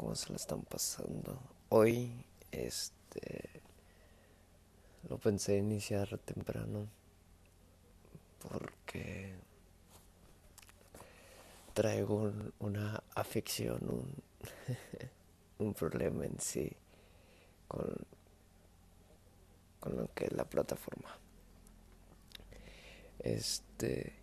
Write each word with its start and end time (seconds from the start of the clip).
¿Cómo 0.00 0.14
se 0.14 0.30
la 0.30 0.36
están 0.36 0.62
pasando? 0.62 1.38
Hoy, 1.68 2.24
este... 2.50 3.60
Lo 5.10 5.18
pensé 5.18 5.58
iniciar 5.58 6.16
temprano. 6.16 6.88
Porque 8.48 9.34
traigo 11.74 12.32
una 12.60 13.02
afección, 13.14 13.78
un, 13.90 14.14
un 15.66 15.74
problema 15.74 16.24
en 16.24 16.40
sí 16.40 16.72
con, 17.68 17.94
con 19.80 19.96
lo 19.98 20.08
que 20.14 20.24
es 20.24 20.32
la 20.32 20.44
plataforma. 20.44 21.14
Este, 23.18 24.14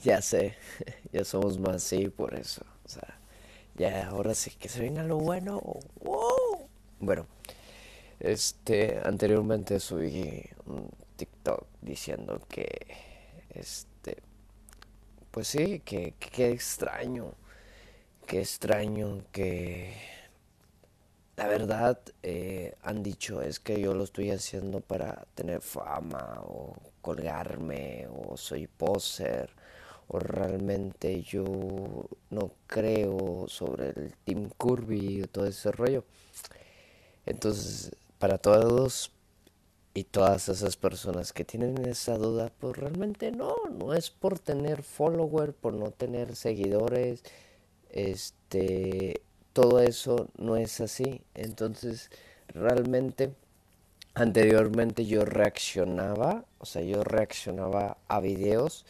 ya 0.00 0.22
sé, 0.22 0.54
ya 1.12 1.24
somos 1.24 1.58
más 1.58 1.82
sí 1.82 2.08
por 2.08 2.36
eso. 2.36 2.64
O 2.84 2.88
sea, 2.88 3.20
ya 3.80 4.08
ahora 4.08 4.34
sí 4.34 4.50
que 4.50 4.68
se 4.68 4.82
venga 4.82 5.02
lo 5.02 5.16
bueno. 5.16 5.62
Bueno, 6.98 7.26
este, 8.18 9.00
anteriormente 9.02 9.80
subí 9.80 10.42
un 10.66 10.90
TikTok 11.16 11.66
diciendo 11.80 12.42
que, 12.46 12.68
este, 13.48 14.18
pues 15.30 15.48
sí, 15.48 15.80
que, 15.80 16.12
que 16.18 16.50
extraño, 16.50 17.32
qué 18.26 18.40
extraño 18.40 19.24
que 19.32 19.94
la 21.38 21.46
verdad 21.46 21.98
eh, 22.22 22.74
han 22.82 23.02
dicho 23.02 23.40
es 23.40 23.60
que 23.60 23.80
yo 23.80 23.94
lo 23.94 24.04
estoy 24.04 24.30
haciendo 24.30 24.82
para 24.82 25.24
tener 25.34 25.62
fama 25.62 26.42
o 26.42 26.76
colgarme 27.00 28.06
o 28.08 28.36
soy 28.36 28.66
poser 28.66 29.48
o 30.12 30.18
realmente 30.18 31.22
yo 31.22 31.44
no 32.30 32.50
creo 32.66 33.46
sobre 33.46 33.90
el 33.90 34.14
Team 34.24 34.50
Kirby 34.58 35.22
y 35.22 35.26
todo 35.28 35.46
ese 35.46 35.70
rollo. 35.70 36.04
Entonces, 37.26 37.92
para 38.18 38.38
todos 38.38 39.12
y 39.94 40.02
todas 40.04 40.48
esas 40.48 40.76
personas 40.76 41.32
que 41.32 41.44
tienen 41.44 41.84
esa 41.86 42.18
duda, 42.18 42.50
pues 42.58 42.76
realmente 42.76 43.30
no, 43.30 43.54
no 43.70 43.94
es 43.94 44.10
por 44.10 44.40
tener 44.40 44.82
follower, 44.82 45.52
por 45.52 45.74
no 45.74 45.92
tener 45.92 46.34
seguidores, 46.34 47.22
este, 47.90 49.22
todo 49.52 49.78
eso 49.78 50.28
no 50.36 50.56
es 50.56 50.80
así. 50.80 51.22
Entonces, 51.34 52.10
realmente, 52.48 53.32
anteriormente 54.14 55.06
yo 55.06 55.24
reaccionaba, 55.24 56.44
o 56.58 56.66
sea, 56.66 56.82
yo 56.82 57.04
reaccionaba 57.04 57.96
a 58.08 58.18
videos 58.20 58.84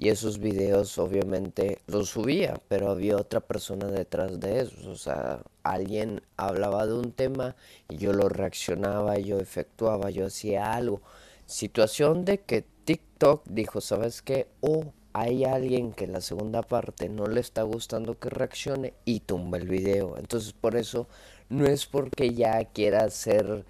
y 0.00 0.08
esos 0.08 0.38
videos 0.38 0.96
obviamente 0.96 1.82
los 1.86 2.08
subía, 2.08 2.58
pero 2.68 2.88
había 2.90 3.18
otra 3.18 3.40
persona 3.40 3.86
detrás 3.88 4.40
de 4.40 4.60
eso, 4.60 4.90
o 4.90 4.96
sea, 4.96 5.42
alguien 5.62 6.22
hablaba 6.38 6.86
de 6.86 6.94
un 6.94 7.12
tema 7.12 7.54
y 7.90 7.98
yo 7.98 8.14
lo 8.14 8.30
reaccionaba, 8.30 9.18
yo 9.18 9.38
efectuaba, 9.38 10.08
yo 10.08 10.24
hacía 10.24 10.72
algo. 10.72 11.02
Situación 11.44 12.24
de 12.24 12.40
que 12.40 12.64
TikTok 12.86 13.44
dijo, 13.46 13.82
¿sabes 13.82 14.22
qué? 14.22 14.48
O 14.62 14.94
hay 15.12 15.44
alguien 15.44 15.92
que 15.92 16.06
la 16.06 16.22
segunda 16.22 16.62
parte 16.62 17.10
no 17.10 17.26
le 17.26 17.42
está 17.42 17.62
gustando 17.64 18.18
que 18.18 18.30
reaccione 18.30 18.94
y 19.04 19.20
tumba 19.20 19.58
el 19.58 19.68
video. 19.68 20.16
Entonces 20.16 20.54
por 20.54 20.76
eso 20.76 21.08
no 21.50 21.66
es 21.66 21.84
porque 21.84 22.32
ya 22.32 22.64
quiera 22.64 23.10
ser, 23.10 23.66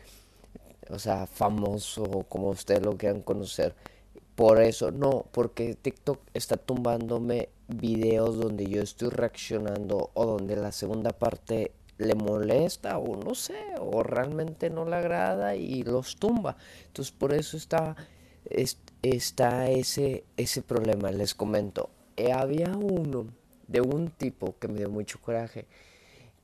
o 0.91 0.99
sea, 1.01 1.27
famoso 1.27 2.05
como 2.29 2.51
ustedes 2.51 2.83
lo 2.83 2.97
quieran 2.97 3.21
conocer 3.23 3.75
por 4.41 4.63
eso, 4.63 4.91
no, 4.91 5.27
porque 5.33 5.75
TikTok 5.75 6.19
está 6.33 6.57
tumbándome 6.57 7.51
videos 7.69 8.39
donde 8.39 8.65
yo 8.65 8.81
estoy 8.81 9.11
reaccionando 9.11 10.13
o 10.15 10.25
donde 10.25 10.57
la 10.57 10.73
segunda 10.73 11.11
parte 11.11 11.73
le 11.99 12.15
molesta 12.15 12.97
o 12.97 13.23
no 13.23 13.35
sé, 13.35 13.59
o 13.79 14.03
realmente 14.03 14.71
no 14.71 14.87
le 14.87 14.97
agrada 14.97 15.57
y 15.57 15.83
los 15.83 16.17
tumba. 16.17 16.57
Entonces 16.87 17.13
por 17.13 17.35
eso 17.35 17.59
está, 17.59 17.97
está 19.03 19.69
ese, 19.69 20.25
ese 20.39 20.63
problema, 20.63 21.11
les 21.11 21.35
comento. 21.35 21.91
Eh, 22.17 22.33
había 22.33 22.71
uno 22.71 23.27
de 23.69 23.83
un 23.83 24.09
tipo 24.09 24.59
que 24.59 24.69
me 24.69 24.79
dio 24.79 24.89
mucho 24.89 25.21
coraje, 25.21 25.67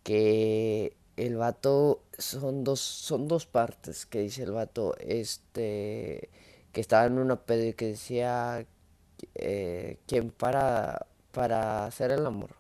que 0.02 0.92
el 1.16 1.36
vato 1.36 2.02
son 2.18 2.62
dos, 2.62 2.78
son 2.80 3.26
dos 3.26 3.46
partes, 3.46 4.04
que 4.04 4.20
dice 4.20 4.42
el 4.42 4.50
vato, 4.50 4.94
este 4.98 6.28
que 6.76 6.82
estaba 6.82 7.06
en 7.06 7.18
una 7.18 7.36
pedo 7.36 7.74
que 7.74 7.86
decía 7.86 8.66
eh, 9.34 9.96
quién 10.06 10.30
para 10.30 11.06
para 11.32 11.86
hacer 11.86 12.12
el 12.12 12.26
amor. 12.26 12.50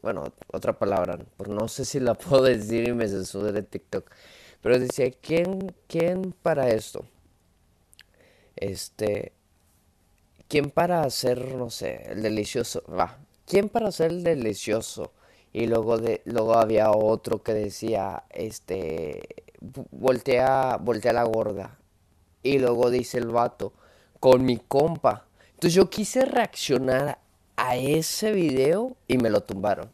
Bueno, 0.00 0.32
otra 0.52 0.78
palabra, 0.78 1.18
por 1.36 1.48
no 1.48 1.66
sé 1.66 1.84
si 1.84 1.98
la 1.98 2.14
puedo 2.24 2.44
decir 2.44 2.86
y 2.86 2.92
me 2.92 3.08
censura 3.08 3.50
de 3.50 3.64
TikTok. 3.64 4.08
Pero 4.62 4.78
decía, 4.78 5.10
¿quién, 5.10 5.74
¿quién 5.88 6.36
para 6.40 6.68
esto? 6.70 7.04
Este, 8.54 9.32
¿quién 10.46 10.70
para 10.70 11.02
hacer, 11.02 11.56
no 11.56 11.68
sé, 11.68 12.12
el 12.12 12.22
delicioso? 12.22 12.84
Va, 12.88 13.18
¿quién 13.44 13.68
para 13.68 13.88
hacer 13.88 14.12
el 14.12 14.22
delicioso? 14.22 15.12
Y 15.52 15.66
luego, 15.66 15.98
de, 15.98 16.22
luego 16.26 16.54
había 16.54 16.92
otro 16.92 17.42
que 17.42 17.54
decía, 17.54 18.22
este, 18.30 19.44
voltea, 19.90 20.76
voltea 20.80 21.12
la 21.12 21.24
gorda. 21.24 21.76
Y 22.44 22.60
luego 22.60 22.90
dice 22.90 23.18
el 23.18 23.28
vato, 23.28 23.72
con 24.20 24.44
mi 24.44 24.58
compa. 24.58 25.26
Entonces 25.54 25.74
yo 25.74 25.90
quise 25.90 26.24
reaccionar 26.24 27.18
a 27.56 27.76
ese 27.76 28.32
video 28.32 28.96
y 29.08 29.18
me 29.18 29.30
lo 29.30 29.42
tumbaron. 29.42 29.90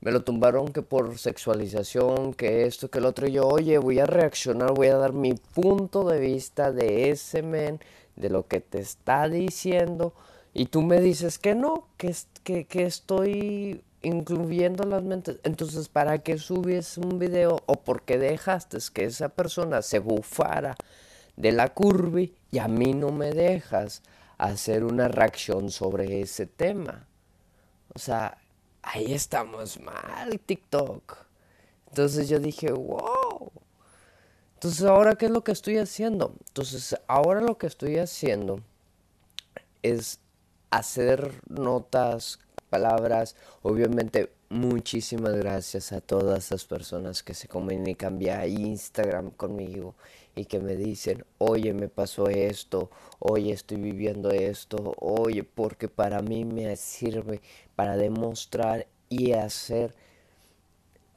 Me 0.00 0.12
lo 0.12 0.22
tumbaron 0.22 0.68
que 0.68 0.82
por 0.82 1.18
sexualización, 1.18 2.34
que 2.34 2.66
esto, 2.66 2.90
que 2.90 2.98
el 2.98 3.06
otro. 3.06 3.26
Yo, 3.26 3.48
oye, 3.48 3.78
voy 3.78 3.98
a 3.98 4.06
reaccionar, 4.06 4.72
voy 4.72 4.88
a 4.88 4.96
dar 4.96 5.12
mi 5.12 5.32
punto 5.34 6.04
de 6.04 6.20
vista 6.20 6.70
de 6.70 7.10
ese 7.10 7.42
men, 7.42 7.80
de 8.14 8.28
lo 8.28 8.46
que 8.46 8.60
te 8.60 8.78
está 8.78 9.28
diciendo. 9.28 10.12
Y 10.52 10.66
tú 10.66 10.82
me 10.82 11.00
dices 11.00 11.38
que 11.38 11.54
no, 11.54 11.88
que, 11.96 12.14
que, 12.44 12.66
que 12.66 12.84
estoy 12.84 13.82
incluyendo 14.02 14.84
las 14.84 15.02
mentes. 15.02 15.38
Entonces, 15.42 15.88
¿para 15.88 16.18
qué 16.18 16.38
subes 16.38 16.98
un 16.98 17.18
video 17.18 17.62
o 17.66 17.74
por 17.76 18.02
qué 18.02 18.18
dejaste 18.18 18.78
que 18.92 19.04
esa 19.04 19.30
persona 19.30 19.82
se 19.82 19.98
bufara 19.98 20.76
de 21.36 21.52
la 21.52 21.72
curva 21.72 22.22
y 22.50 22.58
a 22.58 22.68
mí 22.68 22.94
no 22.94 23.10
me 23.12 23.32
dejas 23.32 24.02
hacer 24.38 24.84
una 24.84 25.08
reacción 25.08 25.70
sobre 25.70 26.20
ese 26.20 26.46
tema. 26.46 27.06
O 27.94 27.98
sea, 27.98 28.38
ahí 28.82 29.12
estamos 29.12 29.80
mal, 29.80 30.40
TikTok. 30.40 31.16
Entonces 31.88 32.28
yo 32.28 32.38
dije, 32.38 32.72
wow. 32.72 33.52
Entonces 34.54 34.82
ahora, 34.84 35.16
¿qué 35.16 35.26
es 35.26 35.32
lo 35.32 35.44
que 35.44 35.52
estoy 35.52 35.78
haciendo? 35.78 36.34
Entonces 36.48 36.96
ahora 37.06 37.40
lo 37.40 37.58
que 37.58 37.66
estoy 37.66 37.98
haciendo 37.98 38.60
es 39.82 40.20
hacer 40.70 41.32
notas, 41.48 42.38
palabras, 42.70 43.36
obviamente 43.62 44.32
muchísimas 44.48 45.34
gracias 45.34 45.92
a 45.92 46.00
todas 46.00 46.50
las 46.50 46.64
personas 46.64 47.22
que 47.22 47.34
se 47.34 47.48
comunican 47.48 48.18
vía 48.18 48.46
Instagram 48.46 49.30
conmigo 49.30 49.94
y 50.36 50.44
que 50.44 50.60
me 50.60 50.76
dicen, 50.76 51.24
oye, 51.38 51.72
me 51.72 51.88
pasó 51.88 52.28
esto, 52.28 52.90
oye, 53.18 53.52
estoy 53.52 53.78
viviendo 53.78 54.30
esto, 54.30 54.94
oye, 55.00 55.42
porque 55.42 55.88
para 55.88 56.20
mí 56.20 56.44
me 56.44 56.76
sirve 56.76 57.40
para 57.74 57.96
demostrar 57.96 58.86
y 59.08 59.32
hacer 59.32 59.94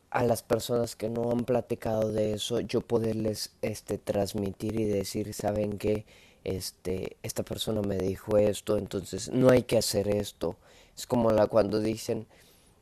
a 0.10 0.24
las 0.24 0.42
personas 0.42 0.95
que 0.95 1.10
no 1.10 1.31
han 1.31 1.44
platicado 1.44 2.12
de 2.12 2.33
eso, 2.33 2.62
yo 2.62 2.81
poderles 2.81 3.51
este 3.62 3.98
transmitir 3.98 4.80
y 4.80 4.86
decir, 4.86 5.33
¿saben 5.33 5.77
qué? 5.77 6.06
Este, 6.45 7.18
esta 7.22 7.44
persona 7.44 7.81
me 7.81 7.98
dijo 7.98 8.38
esto, 8.38 8.77
entonces 8.77 9.30
no 9.31 9.50
hay 9.50 9.63
que 9.63 9.77
hacer 9.77 10.07
esto. 10.07 10.56
Es 10.95 11.06
como 11.06 11.31
la 11.31 11.48
cuando 11.48 11.80
dicen, 11.80 12.25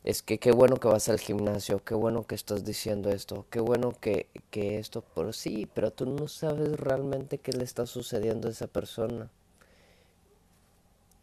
es 0.08 0.22
que 0.22 0.38
qué 0.38 0.54
bueno 0.54 0.78
que 0.78 0.88
vas 0.88 1.10
al 1.10 1.20
gimnasio, 1.20 1.84
qué 1.84 1.94
bueno 1.94 2.26
que 2.26 2.36
estás 2.36 2.64
diciendo 2.64 3.10
esto, 3.10 3.46
qué 3.50 3.60
bueno 3.60 3.92
que, 4.00 4.28
que 4.52 4.80
esto, 4.80 5.04
pero 5.14 5.34
sí, 5.34 5.68
pero 5.74 5.92
tú 5.92 6.06
no 6.06 6.30
sabes 6.30 6.80
realmente 6.80 7.40
qué 7.40 7.52
le 7.52 7.66
está 7.66 7.86
sucediendo 7.86 8.48
a 8.48 8.52
esa 8.52 8.68
persona. 8.68 9.30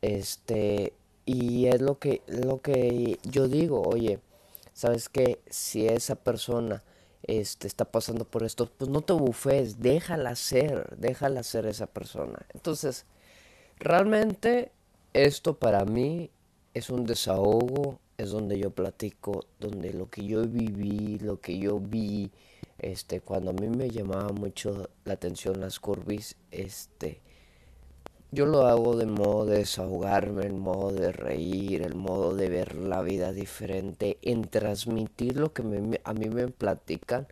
Este, 0.03 0.93
y 1.25 1.69
es 1.69 1.81
lo 1.81 1.99
que, 1.99 2.21
lo 2.27 2.61
que 2.61 3.19
yo 3.23 3.49
digo, 3.49 3.81
oye, 3.81 4.21
sabes 4.75 5.09
que 5.09 5.41
si 5.49 5.89
esa 5.89 6.17
persona 6.17 6.83
este, 7.23 7.67
está 7.67 7.87
pasando 7.87 8.27
por 8.27 8.43
esto, 8.43 8.71
pues 8.77 8.91
no 8.91 9.01
te 9.01 9.15
bufes, 9.15 9.81
déjala 9.81 10.37
ser, 10.37 10.95
déjala 10.99 11.43
ser 11.43 11.65
esa 11.65 11.87
persona. 11.87 12.45
Entonces, 12.53 13.07
realmente 13.79 14.73
esto 15.15 15.55
para 15.55 15.87
mí 15.87 16.29
es 16.75 16.91
un 16.91 17.07
desahogo, 17.07 17.99
es 18.19 18.31
donde 18.31 18.59
yo 18.59 18.71
platico, 18.71 19.47
donde 19.61 19.93
lo 19.93 20.09
que 20.09 20.27
yo 20.27 20.47
viví, 20.47 21.19
lo 21.19 21.41
que 21.41 21.59
yo 21.59 21.81
vi, 21.81 22.31
este, 22.79 23.21
cuando 23.21 23.51
a 23.51 23.55
mí 23.55 23.69
me 23.69 23.91
llamaba 23.91 24.29
mucho 24.31 24.89
la 25.05 25.15
atención 25.15 25.61
las 25.61 25.81
curvis, 25.81 26.37
este, 26.51 27.21
yo 28.31 28.47
lo 28.47 28.67
hago 28.67 28.97
de 28.97 29.07
modo 29.07 29.47
de 29.47 29.59
desahogarme, 29.59 30.45
el 30.47 30.55
modo 30.55 30.93
de 30.93 31.13
reír, 31.13 31.83
el 31.83 31.95
modo 31.95 32.35
de 32.35 32.49
ver 32.49 32.75
la 32.75 33.01
vida 33.03 33.33
diferente, 33.33 34.19
en 34.23 34.43
transmitir 34.43 35.37
lo 35.37 35.53
que 35.53 35.63
a 36.05 36.15
mí 36.15 36.29
me 36.31 36.49
platican, 36.49 37.29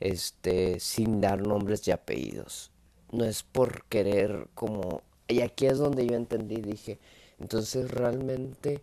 este, 0.00 0.80
sin 0.80 1.20
dar 1.20 1.46
nombres 1.46 1.86
y 1.88 1.90
apellidos. 1.90 2.70
No 3.12 3.24
es 3.24 3.42
por 3.42 3.84
querer 3.84 4.48
como... 4.54 5.02
Y 5.28 5.42
aquí 5.42 5.66
es 5.66 5.78
donde 5.78 6.06
yo 6.06 6.16
entendí, 6.16 6.56
dije, 6.56 6.98
entonces 7.38 7.90
realmente 7.90 8.82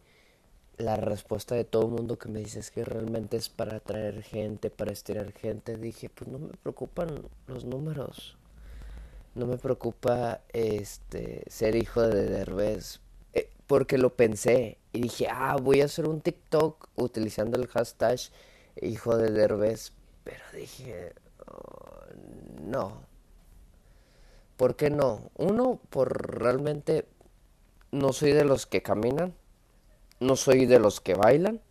la 0.77 0.95
respuesta 0.95 1.55
de 1.55 1.63
todo 1.63 1.87
el 1.87 1.91
mundo 1.91 2.19
que 2.19 2.29
me 2.29 2.39
dice 2.39 2.59
es 2.59 2.69
que 2.69 2.85
realmente 2.85 3.35
es 3.37 3.49
para 3.49 3.77
atraer 3.77 4.21
gente, 4.21 4.69
para 4.69 4.91
estirar 4.91 5.31
gente, 5.31 5.75
dije, 5.75 6.09
pues 6.09 6.29
no 6.29 6.37
me 6.37 6.49
preocupan 6.49 7.23
los 7.47 7.65
números. 7.65 8.37
No 9.33 9.45
me 9.45 9.57
preocupa 9.57 10.41
este 10.49 11.43
ser 11.47 11.75
hijo 11.75 12.01
de 12.01 12.25
Derbez 12.25 13.01
eh, 13.33 13.49
porque 13.67 13.99
lo 13.99 14.15
pensé 14.15 14.79
y 14.93 15.01
dije 15.01 15.27
ah 15.29 15.57
voy 15.61 15.81
a 15.81 15.85
hacer 15.85 16.07
un 16.07 16.21
TikTok 16.21 16.89
utilizando 16.95 17.55
el 17.55 17.67
hashtag 17.67 18.17
hijo 18.81 19.15
de 19.15 19.31
Derbez. 19.31 19.93
Pero 20.23 20.43
dije 20.55 21.13
oh, 21.45 22.01
no 22.63 23.03
¿por 24.57 24.75
qué 24.75 24.89
no? 24.89 25.29
uno 25.35 25.79
por 25.91 26.39
realmente 26.39 27.05
no 27.91 28.13
soy 28.13 28.31
de 28.31 28.43
los 28.43 28.65
que 28.65 28.81
caminan 28.81 29.35
no 30.19 30.35
soy 30.35 30.65
de 30.65 30.79
los 30.79 31.01
que 31.01 31.13
bailan 31.13 31.61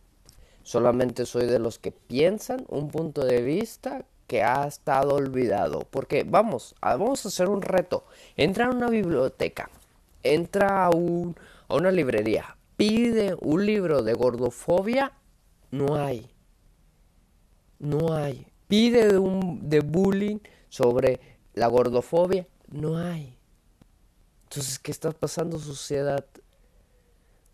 solamente 0.66 1.26
soy 1.26 1.46
de 1.46 1.60
los 1.60 1.78
que 1.78 1.92
piensan 1.92 2.66
un 2.68 2.88
punto 2.88 3.24
de 3.24 3.40
vista 3.40 4.04
que 4.26 4.42
ha 4.42 4.66
estado 4.66 5.14
olvidado. 5.14 5.86
Porque 5.88 6.24
vamos, 6.24 6.74
vamos 6.82 7.24
a 7.24 7.28
hacer 7.28 7.48
un 7.48 7.62
reto. 7.62 8.04
Entra 8.36 8.66
a 8.66 8.70
una 8.70 8.88
biblioteca, 8.88 9.70
entra 10.24 10.86
a, 10.86 10.90
un, 10.90 11.36
a 11.68 11.76
una 11.76 11.92
librería, 11.92 12.56
pide 12.76 13.36
un 13.40 13.64
libro 13.64 14.02
de 14.02 14.14
gordofobia, 14.14 15.12
no 15.70 15.94
hay. 15.94 16.28
No 17.78 18.12
hay. 18.12 18.48
Pide 18.66 19.18
un, 19.18 19.68
de 19.70 19.78
bullying 19.78 20.38
sobre 20.68 21.20
la 21.54 21.68
gordofobia, 21.68 22.44
no 22.66 22.96
hay. 22.96 23.38
Entonces, 24.48 24.80
¿qué 24.80 24.90
está 24.90 25.12
pasando 25.12 25.60
sociedad? 25.60 26.24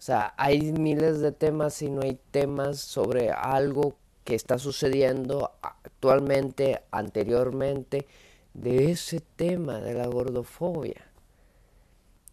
O 0.02 0.04
sea, 0.04 0.34
hay 0.36 0.72
miles 0.72 1.20
de 1.20 1.30
temas 1.30 1.80
y 1.80 1.88
no 1.88 2.02
hay 2.02 2.18
temas 2.32 2.80
sobre 2.80 3.30
algo 3.30 3.94
que 4.24 4.34
está 4.34 4.58
sucediendo 4.58 5.52
actualmente, 5.62 6.82
anteriormente, 6.90 8.08
de 8.52 8.90
ese 8.90 9.20
tema 9.20 9.78
de 9.78 9.94
la 9.94 10.08
gordofobia. 10.08 11.06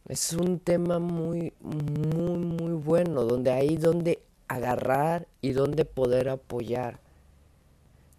Es 0.08 0.34
un 0.34 0.58
tema 0.58 0.98
muy, 0.98 1.54
muy, 1.60 2.40
muy 2.40 2.72
bueno, 2.72 3.26
donde 3.26 3.52
hay 3.52 3.78
donde 3.78 4.24
agarrar 4.48 5.28
y 5.40 5.52
donde 5.52 5.86
poder 5.86 6.30
apoyar. 6.30 7.00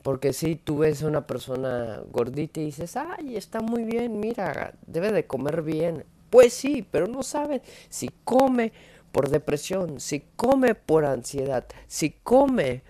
Porque 0.05 0.33
si 0.33 0.55
tú 0.55 0.79
ves 0.79 1.03
a 1.03 1.09
una 1.09 1.27
persona 1.27 2.05
gordita 2.13 2.61
y 2.61 2.67
dices, 2.67 2.97
ay, 2.97 3.37
está 3.37 3.61
muy 3.61 3.83
bien, 3.83 4.21
mira, 4.21 4.75
debe 4.87 5.11
de 5.11 5.27
comer 5.27 5.63
bien. 5.63 6.05
Pues 6.31 6.53
sí, 6.53 6.87
pero 6.89 7.09
no 7.09 7.25
sabes 7.25 7.63
si 7.89 8.11
come 8.23 8.73
por 9.13 9.29
depresión, 9.29 10.01
si 10.01 10.25
come 10.37 10.75
por 10.75 11.05
ansiedad, 11.05 11.65
si 11.89 12.11
come 12.11 12.83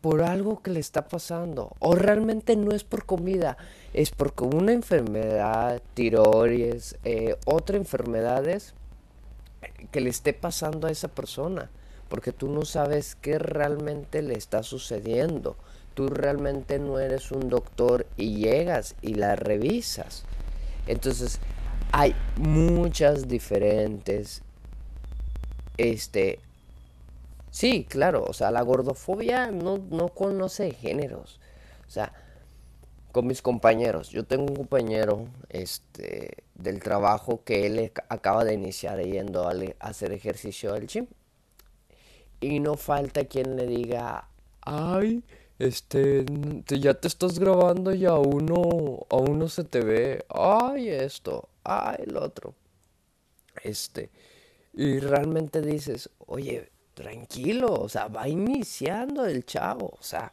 por 0.00 0.22
algo 0.22 0.62
que 0.62 0.70
le 0.70 0.80
está 0.80 1.08
pasando. 1.08 1.74
O 1.78 1.94
realmente 1.94 2.56
no 2.56 2.72
es 2.72 2.84
por 2.84 3.04
comida, 3.04 3.56
es 3.92 4.10
porque 4.10 4.44
una 4.44 4.72
enfermedad, 4.72 5.82
tiroides, 5.94 6.96
eh, 7.04 7.36
otras 7.44 7.78
enfermedades 7.78 8.74
que 9.90 10.00
le 10.00 10.10
esté 10.10 10.32
pasando 10.32 10.86
a 10.86 10.90
esa 10.90 11.08
persona. 11.08 11.70
Porque 12.08 12.32
tú 12.32 12.48
no 12.48 12.64
sabes 12.64 13.14
qué 13.14 13.38
realmente 13.38 14.22
le 14.22 14.34
está 14.34 14.62
sucediendo. 14.62 15.56
Tú 15.94 16.08
realmente 16.08 16.78
no 16.78 16.98
eres 16.98 17.30
un 17.30 17.48
doctor 17.48 18.06
y 18.16 18.36
llegas 18.36 18.96
y 19.00 19.14
la 19.14 19.36
revisas. 19.36 20.24
Entonces, 20.86 21.38
hay 21.92 22.16
muchas 22.36 23.28
diferentes 23.28 24.42
este, 25.80 26.40
Sí, 27.50 27.84
claro, 27.88 28.24
o 28.28 28.32
sea, 28.32 28.50
la 28.50 28.62
gordofobia 28.62 29.50
no, 29.50 29.78
no 29.90 30.08
conoce 30.08 30.70
géneros. 30.72 31.40
O 31.86 31.90
sea, 31.90 32.12
con 33.12 33.26
mis 33.26 33.42
compañeros, 33.42 34.10
yo 34.10 34.24
tengo 34.24 34.44
un 34.44 34.56
compañero 34.56 35.26
este, 35.48 36.44
del 36.54 36.80
trabajo 36.80 37.42
que 37.44 37.66
él 37.66 37.92
acaba 38.08 38.44
de 38.44 38.54
iniciar 38.54 39.02
yendo 39.02 39.48
a, 39.48 39.54
hacer 39.80 40.12
ejercicio 40.12 40.74
al 40.74 40.86
gym. 40.86 41.06
Y 42.40 42.60
no 42.60 42.76
falta 42.76 43.24
quien 43.24 43.56
le 43.56 43.66
diga, 43.66 44.28
ay, 44.62 45.24
este, 45.58 46.24
ya 46.68 46.94
te 46.94 47.08
estás 47.08 47.38
grabando 47.38 47.92
y 47.92 48.06
a 48.06 48.14
uno, 48.14 49.06
a 49.10 49.16
uno 49.16 49.48
se 49.48 49.64
te 49.64 49.80
ve, 49.80 50.24
ay, 50.28 50.88
esto, 50.88 51.48
ay, 51.64 52.04
el 52.06 52.16
otro. 52.16 52.54
Este, 53.62 54.10
y 54.80 54.98
realmente 54.98 55.60
dices, 55.60 56.08
oye, 56.26 56.70
tranquilo, 56.94 57.70
o 57.74 57.90
sea, 57.90 58.08
va 58.08 58.26
iniciando 58.28 59.26
el 59.26 59.44
chavo, 59.44 59.92
o 59.98 60.02
sea, 60.02 60.32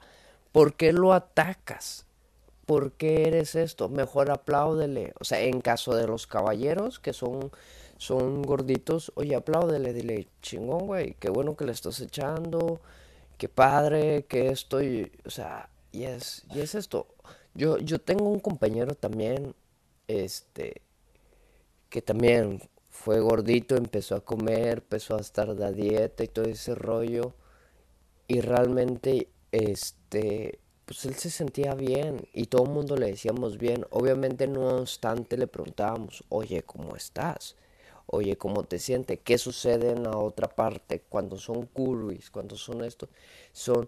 ¿por 0.53 0.75
qué 0.75 0.93
lo 0.93 1.11
atacas? 1.11 2.05
¿Por 2.65 2.93
qué 2.93 3.27
eres 3.27 3.55
esto? 3.55 3.89
Mejor 3.89 4.31
apláudele. 4.31 5.13
O 5.19 5.25
sea, 5.25 5.41
en 5.41 5.59
caso 5.59 5.93
de 5.95 6.07
los 6.07 6.27
caballeros 6.27 6.97
que 6.97 7.11
son, 7.11 7.51
son 7.97 8.41
gorditos, 8.41 9.11
oye, 9.15 9.35
apláudele, 9.35 9.91
dile, 9.91 10.29
chingón, 10.41 10.87
güey, 10.87 11.15
qué 11.19 11.29
bueno 11.29 11.57
que 11.57 11.65
le 11.65 11.73
estás 11.73 11.99
echando, 11.99 12.79
qué 13.37 13.49
padre, 13.49 14.27
que 14.29 14.47
estoy, 14.47 15.11
o 15.25 15.29
sea, 15.29 15.69
y 15.91 16.03
es, 16.05 16.45
y 16.53 16.61
es 16.61 16.73
esto. 16.73 17.07
Yo, 17.53 17.79
yo 17.79 17.99
tengo 17.99 18.29
un 18.29 18.39
compañero 18.39 18.95
también, 18.95 19.55
este, 20.07 20.83
que 21.89 22.01
también 22.01 22.61
fue 23.03 23.19
gordito, 23.19 23.75
empezó 23.77 24.15
a 24.15 24.25
comer, 24.25 24.79
empezó 24.79 25.15
a 25.15 25.21
estar 25.21 25.55
de 25.55 25.71
dieta 25.73 26.23
y 26.23 26.27
todo 26.27 26.45
ese 26.45 26.75
rollo. 26.75 27.35
Y 28.27 28.41
realmente, 28.41 29.29
este, 29.51 30.59
pues 30.85 31.05
él 31.05 31.15
se 31.15 31.29
sentía 31.29 31.73
bien 31.75 32.27
y 32.33 32.47
todo 32.47 32.63
el 32.63 32.71
mundo 32.71 32.97
le 32.97 33.07
decíamos 33.07 33.57
bien. 33.57 33.85
Obviamente, 33.91 34.47
no 34.47 34.79
obstante, 34.79 35.37
le 35.37 35.47
preguntábamos, 35.47 36.23
oye, 36.29 36.63
¿cómo 36.63 36.95
estás? 36.95 37.55
Oye, 38.07 38.37
¿cómo 38.37 38.63
te 38.63 38.79
sientes? 38.79 39.19
¿Qué 39.23 39.37
sucede 39.37 39.91
en 39.91 40.03
la 40.03 40.17
otra 40.17 40.47
parte 40.49 41.01
cuando 41.07 41.37
son 41.37 41.67
curvis, 41.67 42.31
cuando 42.31 42.55
son 42.57 42.83
esto? 42.83 43.09
Son 43.53 43.87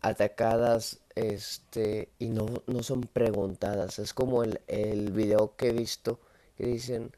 atacadas 0.00 1.00
este 1.14 2.08
y 2.18 2.30
no, 2.30 2.46
no 2.66 2.82
son 2.82 3.02
preguntadas. 3.02 3.98
Es 3.98 4.14
como 4.14 4.42
el, 4.42 4.60
el 4.68 5.12
video 5.12 5.54
que 5.56 5.68
he 5.68 5.72
visto 5.72 6.18
que 6.56 6.66
dicen, 6.66 7.12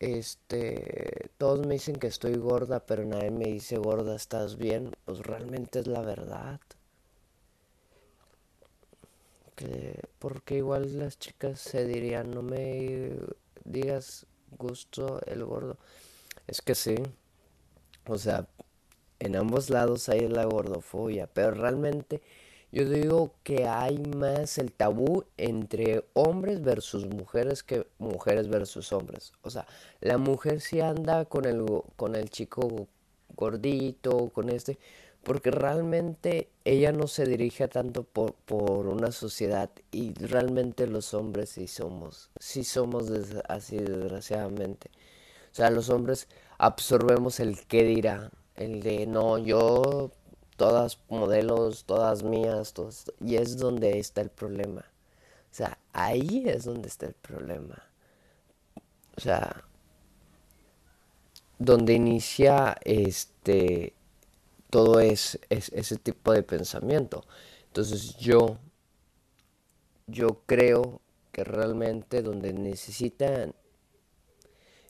este, 0.00 1.30
todos 1.36 1.66
me 1.66 1.74
dicen 1.74 1.96
que 1.96 2.06
estoy 2.06 2.34
gorda, 2.36 2.80
pero 2.80 3.04
nadie 3.04 3.30
me 3.30 3.44
dice 3.44 3.76
gorda, 3.76 4.16
¿estás 4.16 4.56
bien? 4.56 4.96
Pues 5.04 5.20
realmente 5.20 5.80
es 5.80 5.86
la 5.86 6.00
verdad. 6.00 6.58
Que, 9.54 10.00
porque 10.18 10.56
igual 10.56 10.98
las 10.98 11.18
chicas 11.18 11.60
se 11.60 11.86
dirían, 11.86 12.30
no 12.30 12.42
me 12.42 13.12
digas 13.64 14.26
gusto 14.58 15.20
el 15.26 15.44
gordo. 15.44 15.76
Es 16.46 16.62
que 16.62 16.74
sí. 16.74 16.96
O 18.06 18.16
sea, 18.16 18.48
en 19.18 19.36
ambos 19.36 19.68
lados 19.68 20.08
hay 20.08 20.26
la 20.28 20.44
gordofobia, 20.46 21.26
pero 21.26 21.50
realmente 21.50 22.22
yo 22.72 22.88
digo 22.88 23.34
que 23.42 23.66
hay 23.66 23.98
más 23.98 24.58
el 24.58 24.72
tabú 24.72 25.24
entre 25.36 26.04
hombres 26.14 26.62
versus 26.62 27.06
mujeres 27.06 27.62
que 27.62 27.86
mujeres 27.98 28.48
versus 28.48 28.92
hombres. 28.92 29.32
O 29.42 29.50
sea, 29.50 29.66
la 30.00 30.18
mujer 30.18 30.60
sí 30.60 30.80
anda 30.80 31.24
con 31.24 31.46
el, 31.46 31.64
con 31.96 32.14
el 32.14 32.30
chico 32.30 32.86
gordito, 33.36 34.30
con 34.30 34.50
este, 34.50 34.78
porque 35.24 35.50
realmente 35.50 36.48
ella 36.64 36.92
no 36.92 37.06
se 37.08 37.26
dirige 37.26 37.68
tanto 37.68 38.04
por, 38.04 38.34
por 38.34 38.86
una 38.86 39.12
sociedad 39.12 39.70
y 39.90 40.14
realmente 40.14 40.86
los 40.86 41.12
hombres 41.14 41.50
sí 41.50 41.66
somos, 41.66 42.30
sí 42.38 42.64
somos 42.64 43.10
así 43.48 43.78
desgraciadamente. 43.78 44.90
O 45.52 45.54
sea, 45.54 45.70
los 45.70 45.90
hombres 45.90 46.28
absorbemos 46.58 47.40
el 47.40 47.66
qué 47.66 47.82
dirá, 47.84 48.30
el 48.54 48.82
de 48.82 49.06
no, 49.06 49.38
yo 49.38 50.12
todas 50.60 50.98
modelos, 51.08 51.84
todas 51.86 52.22
mías, 52.22 52.74
y 53.18 53.36
es 53.36 53.56
donde 53.56 53.98
está 53.98 54.20
el 54.20 54.28
problema. 54.28 54.84
O 55.50 55.54
sea, 55.54 55.78
ahí 55.94 56.44
es 56.46 56.64
donde 56.64 56.86
está 56.86 57.06
el 57.06 57.14
problema. 57.14 57.82
O 59.16 59.20
sea, 59.22 59.64
donde 61.58 61.94
inicia 61.94 62.76
este 62.84 63.94
todo 64.68 65.00
es, 65.00 65.38
ese 65.48 65.96
tipo 65.96 66.30
de 66.34 66.42
pensamiento. 66.42 67.24
Entonces 67.68 68.18
yo, 68.18 68.58
yo 70.08 70.42
creo 70.44 71.00
que 71.32 71.42
realmente 71.42 72.20
donde 72.20 72.52
necesitan 72.52 73.54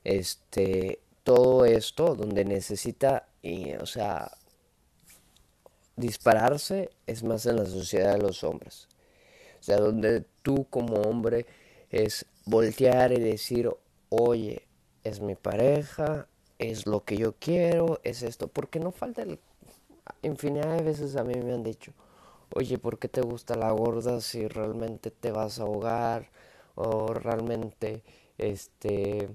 este 0.02 0.98
todo 1.22 1.64
esto, 1.64 2.16
donde 2.16 2.44
necesita, 2.44 3.28
o 3.80 3.86
sea, 3.86 4.32
dispararse 6.00 6.90
es 7.06 7.22
más 7.22 7.46
en 7.46 7.56
la 7.56 7.66
sociedad 7.66 8.14
de 8.14 8.22
los 8.22 8.42
hombres. 8.44 8.88
O 9.60 9.62
sea, 9.62 9.76
donde 9.78 10.24
tú 10.42 10.66
como 10.70 10.96
hombre 11.02 11.46
es 11.90 12.26
voltear 12.46 13.12
y 13.12 13.20
decir, 13.20 13.70
oye, 14.08 14.66
es 15.04 15.20
mi 15.20 15.34
pareja, 15.34 16.26
es 16.58 16.86
lo 16.86 17.04
que 17.04 17.16
yo 17.16 17.34
quiero, 17.38 18.00
es 18.04 18.22
esto, 18.22 18.48
porque 18.48 18.80
no 18.80 18.90
falta. 18.92 19.24
Infinidad 20.22 20.76
de 20.76 20.82
veces 20.82 21.16
a 21.16 21.24
mí 21.24 21.34
me 21.34 21.52
han 21.52 21.62
dicho, 21.62 21.92
oye, 22.54 22.78
¿por 22.78 22.98
qué 22.98 23.08
te 23.08 23.22
gusta 23.22 23.54
la 23.56 23.70
gorda 23.70 24.20
si 24.20 24.46
realmente 24.48 25.10
te 25.10 25.30
vas 25.30 25.58
a 25.58 25.62
ahogar? 25.62 26.30
O 26.74 27.12
realmente, 27.14 28.02
este, 28.38 29.28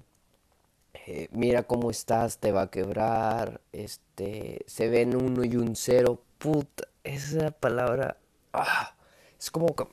eh, 1.08 1.28
mira 1.32 1.64
cómo 1.64 1.92
estás, 1.92 2.40
te 2.40 2.52
va 2.52 2.64
a 2.64 2.72
quebrar, 2.72 3.62
este, 3.72 4.64
se 4.68 4.90
ven 4.90 5.16
uno 5.16 5.44
y 5.44 5.56
un 5.56 5.76
cero, 5.76 6.22
puta, 6.46 6.88
esa 7.04 7.50
palabra, 7.50 8.20
ah, 8.54 8.96
es 9.40 9.50
como 9.50 9.76
que, 9.76 9.88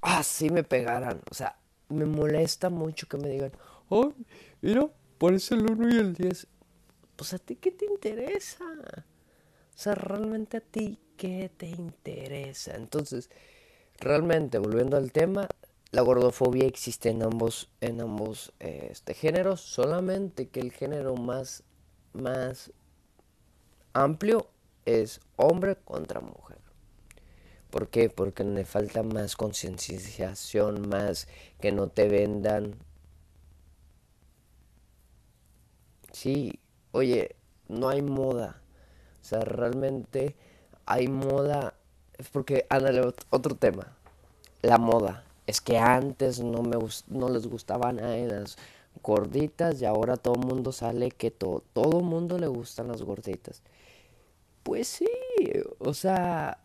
ah, 0.00 0.22
si 0.22 0.48
me 0.48 0.64
pegaran, 0.64 1.20
o 1.30 1.34
sea, 1.34 1.58
me 1.90 2.06
molesta 2.06 2.70
mucho 2.70 3.06
que 3.06 3.18
me 3.18 3.28
digan, 3.28 3.52
oh, 3.90 4.14
mira, 4.62 4.88
parece 5.18 5.56
el 5.56 5.70
1 5.70 5.88
y 5.90 5.98
el 5.98 6.14
10. 6.14 6.46
Pues 7.16 7.34
a 7.34 7.38
ti 7.38 7.56
qué 7.56 7.70
te 7.70 7.84
interesa. 7.84 8.64
O 8.64 9.76
sea, 9.76 9.94
realmente 9.94 10.56
a 10.56 10.60
ti 10.60 10.98
qué 11.18 11.50
te 11.54 11.66
interesa. 11.66 12.76
Entonces, 12.76 13.28
realmente, 13.98 14.56
volviendo 14.56 14.96
al 14.96 15.12
tema, 15.12 15.46
la 15.90 16.00
gordofobia 16.00 16.64
existe 16.64 17.10
en 17.10 17.22
ambos, 17.22 17.70
en 17.82 18.00
ambos 18.00 18.54
este, 18.58 19.12
géneros, 19.12 19.60
solamente 19.60 20.48
que 20.48 20.60
el 20.60 20.72
género 20.72 21.14
más, 21.14 21.62
más 22.14 22.72
amplio 23.92 24.48
es 24.86 25.20
hombre 25.36 25.76
contra 25.76 26.20
mujer. 26.20 26.58
¿Por 27.70 27.88
qué? 27.88 28.08
Porque 28.08 28.44
le 28.44 28.64
falta 28.64 29.02
más 29.02 29.36
concienciación, 29.36 30.88
más 30.88 31.26
que 31.60 31.72
no 31.72 31.88
te 31.88 32.08
vendan. 32.08 32.76
Sí, 36.12 36.60
oye, 36.92 37.34
no 37.68 37.88
hay 37.88 38.00
moda. 38.02 38.62
O 39.20 39.24
sea, 39.24 39.40
realmente 39.40 40.36
hay 40.86 41.08
moda. 41.08 41.74
Es 42.16 42.28
porque, 42.28 42.66
ándale, 42.70 43.00
otro 43.30 43.56
tema. 43.56 43.96
La 44.62 44.78
moda. 44.78 45.24
Es 45.46 45.60
que 45.60 45.78
antes 45.78 46.40
no, 46.40 46.62
me, 46.62 46.76
no 47.08 47.28
les 47.28 47.46
gustaban 47.48 48.00
a 48.00 48.16
las 48.16 48.56
gorditas 49.02 49.80
y 49.82 49.84
ahora 49.84 50.16
todo 50.16 50.34
el 50.34 50.46
mundo 50.46 50.72
sale 50.72 51.10
que 51.10 51.30
todo, 51.30 51.62
todo 51.72 51.98
el 51.98 52.04
mundo 52.04 52.38
le 52.38 52.46
gustan 52.46 52.88
las 52.88 53.02
gorditas. 53.02 53.62
Pues 54.64 54.88
sí, 54.88 55.06
o 55.78 55.94
sea, 55.94 56.58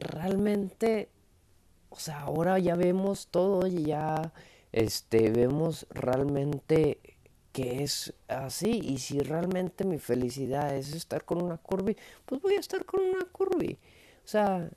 realmente, 0.00 1.08
o 1.90 1.96
sea, 1.98 2.20
ahora 2.22 2.58
ya 2.58 2.74
vemos 2.76 3.28
todo 3.28 3.66
y 3.66 3.84
ya, 3.84 4.32
este, 4.72 5.30
vemos 5.30 5.86
realmente 5.90 7.00
que 7.52 7.82
es 7.84 8.14
así. 8.28 8.80
Y 8.82 8.98
si 8.98 9.20
realmente 9.20 9.84
mi 9.84 9.98
felicidad 9.98 10.76
es 10.76 10.92
estar 10.92 11.24
con 11.24 11.42
una 11.42 11.58
curvy, 11.58 11.96
pues 12.26 12.42
voy 12.42 12.54
a 12.54 12.60
estar 12.60 12.84
con 12.84 13.00
una 13.02 13.24
curvy. 13.26 13.78
O 14.24 14.28
sea, 14.28 14.70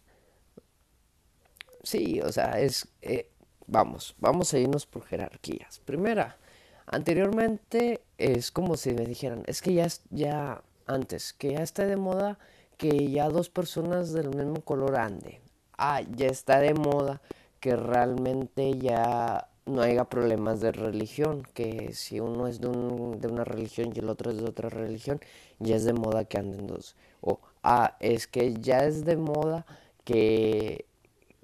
sí, 1.83 2.21
o 2.21 2.31
sea, 2.31 2.59
es, 2.59 2.87
eh, 3.01 3.29
vamos, 3.67 4.15
vamos 4.19 4.53
a 4.53 4.59
irnos 4.59 4.85
por 4.85 5.05
jerarquías. 5.05 5.79
Primera, 5.79 6.37
anteriormente 6.85 8.03
es 8.17 8.51
como 8.51 8.77
si 8.77 8.93
me 8.93 9.05
dijeran, 9.05 9.43
es 9.47 9.61
que 9.61 9.73
ya, 9.73 9.87
ya 10.11 10.63
antes, 10.87 11.33
que 11.33 11.53
ya 11.53 11.61
está 11.61 11.85
de 11.85 11.97
moda 11.97 12.39
que 12.77 13.11
ya 13.11 13.29
dos 13.29 13.49
personas 13.49 14.11
del 14.11 14.29
mismo 14.29 14.61
color 14.61 14.95
ande. 14.95 15.41
Ah, 15.77 16.01
ya 16.01 16.27
está 16.27 16.59
de 16.59 16.73
moda 16.73 17.21
que 17.59 17.75
realmente 17.75 18.77
ya 18.79 19.47
no 19.65 19.81
haya 19.81 20.05
problemas 20.05 20.61
de 20.61 20.71
religión, 20.71 21.43
que 21.53 21.93
si 21.93 22.19
uno 22.19 22.47
es 22.47 22.59
de, 22.59 22.69
de, 22.69 23.27
una 23.27 23.43
religión 23.43 23.91
y 23.95 23.99
el 23.99 24.09
otro 24.09 24.31
es 24.31 24.37
de 24.37 24.45
otra 24.45 24.69
religión, 24.69 25.21
ya 25.59 25.75
es 25.75 25.83
de 25.85 25.93
moda 25.93 26.25
que 26.25 26.39
anden 26.39 26.67
dos. 26.67 26.95
O, 27.21 27.39
ah, 27.63 27.97
es 27.99 28.27
que 28.27 28.55
ya 28.55 28.83
es 28.85 29.05
de 29.05 29.17
moda 29.17 29.65
que, 30.03 30.85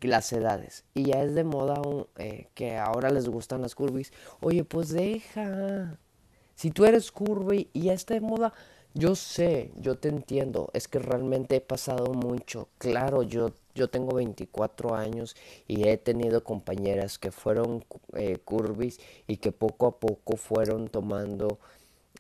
las 0.02 0.32
edades, 0.34 0.86
y 0.94 1.06
ya 1.06 1.24
es 1.24 1.34
de 1.34 1.44
moda 1.44 1.82
eh, 2.18 2.50
que 2.54 2.78
ahora 2.78 3.10
les 3.10 3.30
gustan 3.30 3.62
las 3.62 3.74
curvis. 3.76 4.12
Oye, 4.42 4.64
pues 4.64 4.90
deja. 4.90 5.98
Si 6.56 6.72
tú 6.72 6.86
eres 6.86 7.12
curvy 7.12 7.70
y 7.74 7.84
ya 7.84 7.94
está 7.94 8.14
de 8.14 8.22
moda, 8.22 8.54
yo 8.98 9.16
sé, 9.16 9.72
yo 9.80 9.96
te 9.98 10.10
entiendo, 10.10 10.70
es 10.74 10.88
que 10.88 11.00
realmente 11.00 11.56
he 11.58 11.62
pasado 11.62 12.14
mucho. 12.14 12.68
Claro, 12.80 13.24
yo, 13.24 13.52
yo 13.76 13.90
tengo 13.90 14.16
24 14.16 14.96
años 14.96 15.36
y 15.68 15.88
he 15.88 15.98
tenido 15.98 16.44
compañeras 16.44 17.20
que 17.20 17.32
fueron 17.32 17.86
eh, 18.16 18.38
y 19.28 19.38
que 19.38 19.52
poco 19.52 19.88
a 19.88 20.00
poco 20.00 20.38
fueron 20.38 20.88
tomando 20.90 21.60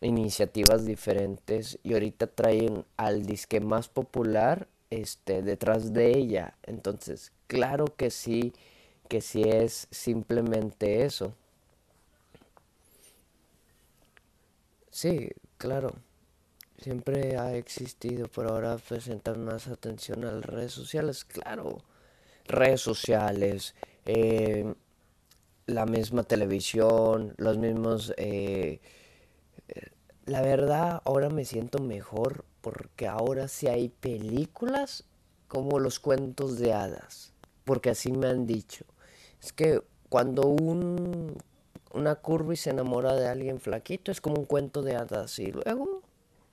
iniciativas 0.01 0.85
diferentes 0.85 1.79
y 1.83 1.93
ahorita 1.93 2.27
traen 2.27 2.85
al 2.97 3.25
disque 3.25 3.59
más 3.61 3.89
popular 3.89 4.67
este 4.91 5.41
detrás 5.43 5.93
de 5.93 6.17
ella. 6.17 6.55
Entonces, 6.63 7.31
claro 7.47 7.85
que 7.97 8.11
sí, 8.11 8.53
que 9.09 9.21
sí 9.21 9.43
es 9.43 9.87
simplemente 9.91 11.03
eso. 11.05 11.33
Sí, 14.91 15.29
claro 15.57 15.93
siempre 16.77 17.37
ha 17.37 17.55
existido, 17.55 18.27
pero 18.33 18.49
ahora 18.49 18.77
presentan 18.77 19.43
más 19.43 19.67
atención 19.67 20.23
a 20.25 20.31
las 20.31 20.45
redes 20.45 20.71
sociales, 20.71 21.25
claro, 21.25 21.79
redes 22.45 22.81
sociales, 22.81 23.75
eh, 24.05 24.73
la 25.65 25.85
misma 25.85 26.23
televisión, 26.23 27.33
los 27.37 27.57
mismos... 27.57 28.13
Eh, 28.17 28.79
la 30.25 30.41
verdad, 30.41 31.01
ahora 31.05 31.29
me 31.29 31.45
siento 31.45 31.79
mejor 31.79 32.43
porque 32.59 33.07
ahora 33.07 33.47
sí 33.47 33.67
hay 33.67 33.87
películas 33.87 35.05
como 35.47 35.79
los 35.79 36.01
cuentos 36.01 36.59
de 36.59 36.73
hadas, 36.73 37.33
porque 37.63 37.91
así 37.91 38.11
me 38.11 38.27
han 38.27 38.45
dicho. 38.45 38.83
Es 39.41 39.53
que 39.53 39.81
cuando 40.09 40.47
un, 40.47 41.37
una 41.93 42.15
curva 42.15 42.57
se 42.57 42.71
enamora 42.71 43.15
de 43.15 43.27
alguien 43.27 43.61
flaquito 43.61 44.11
es 44.11 44.19
como 44.19 44.35
un 44.35 44.45
cuento 44.45 44.81
de 44.81 44.97
hadas 44.97 45.39
y 45.39 45.53
luego 45.53 45.96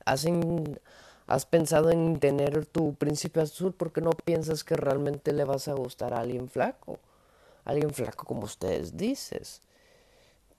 ¿Has, 0.05 1.47
pensado 1.47 1.91
en 1.91 2.21
tener 2.21 2.67
tu 2.67 2.95
príncipe 2.95 3.41
azul 3.41 3.73
porque 3.73 4.01
no 4.01 4.11
piensas 4.11 4.65
que 4.65 4.77
realmente 4.77 5.33
le 5.33 5.45
vas 5.45 5.69
a 5.69 5.75
gustar 5.75 6.13
a 6.13 6.21
alguien 6.21 6.49
flaco? 6.49 6.99
Alguien 7.65 7.91
flaco 7.91 8.27
como 8.27 8.43
ustedes 8.43 8.97
dices. 8.97 9.63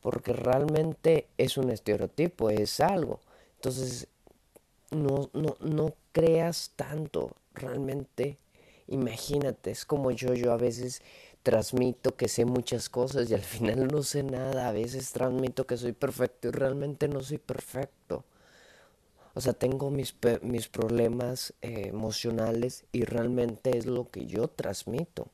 Porque 0.02 0.34
realmente 0.34 1.28
es 1.38 1.58
un 1.58 1.70
estereotipo, 1.70 2.50
es 2.50 2.80
algo. 2.80 3.20
Entonces, 3.56 4.08
no, 4.92 5.30
no, 5.34 5.58
no 5.60 5.94
creas 6.12 6.72
tanto. 6.76 7.32
Realmente, 7.54 8.38
imagínate, 8.88 9.72
es 9.72 9.86
como 9.86 10.12
yo, 10.12 10.34
yo 10.34 10.52
a 10.52 10.58
veces 10.58 11.02
transmito 11.44 12.16
que 12.16 12.28
sé 12.28 12.44
muchas 12.46 12.90
cosas 12.90 13.30
y 13.30 13.36
al 13.36 13.42
final 13.56 13.88
no 13.88 14.02
sé 14.02 14.24
nada. 14.24 14.68
A 14.68 14.72
veces 14.72 15.12
transmito 15.12 15.68
que 15.68 15.78
soy 15.78 15.94
perfecto 15.94 16.48
y 16.48 16.52
realmente 16.52 17.08
no 17.08 17.22
soy 17.22 17.38
perfecto. 17.38 18.26
O 19.36 19.42
sea, 19.42 19.54
tengo 19.54 19.92
mis, 19.92 20.16
mis 20.42 20.68
problemas 20.70 21.54
eh, 21.62 21.88
emocionales 21.90 22.86
y 22.94 23.04
realmente 23.06 23.78
es 23.78 23.86
lo 23.86 24.10
que 24.12 24.26
yo 24.28 24.48
transmito. 24.50 25.30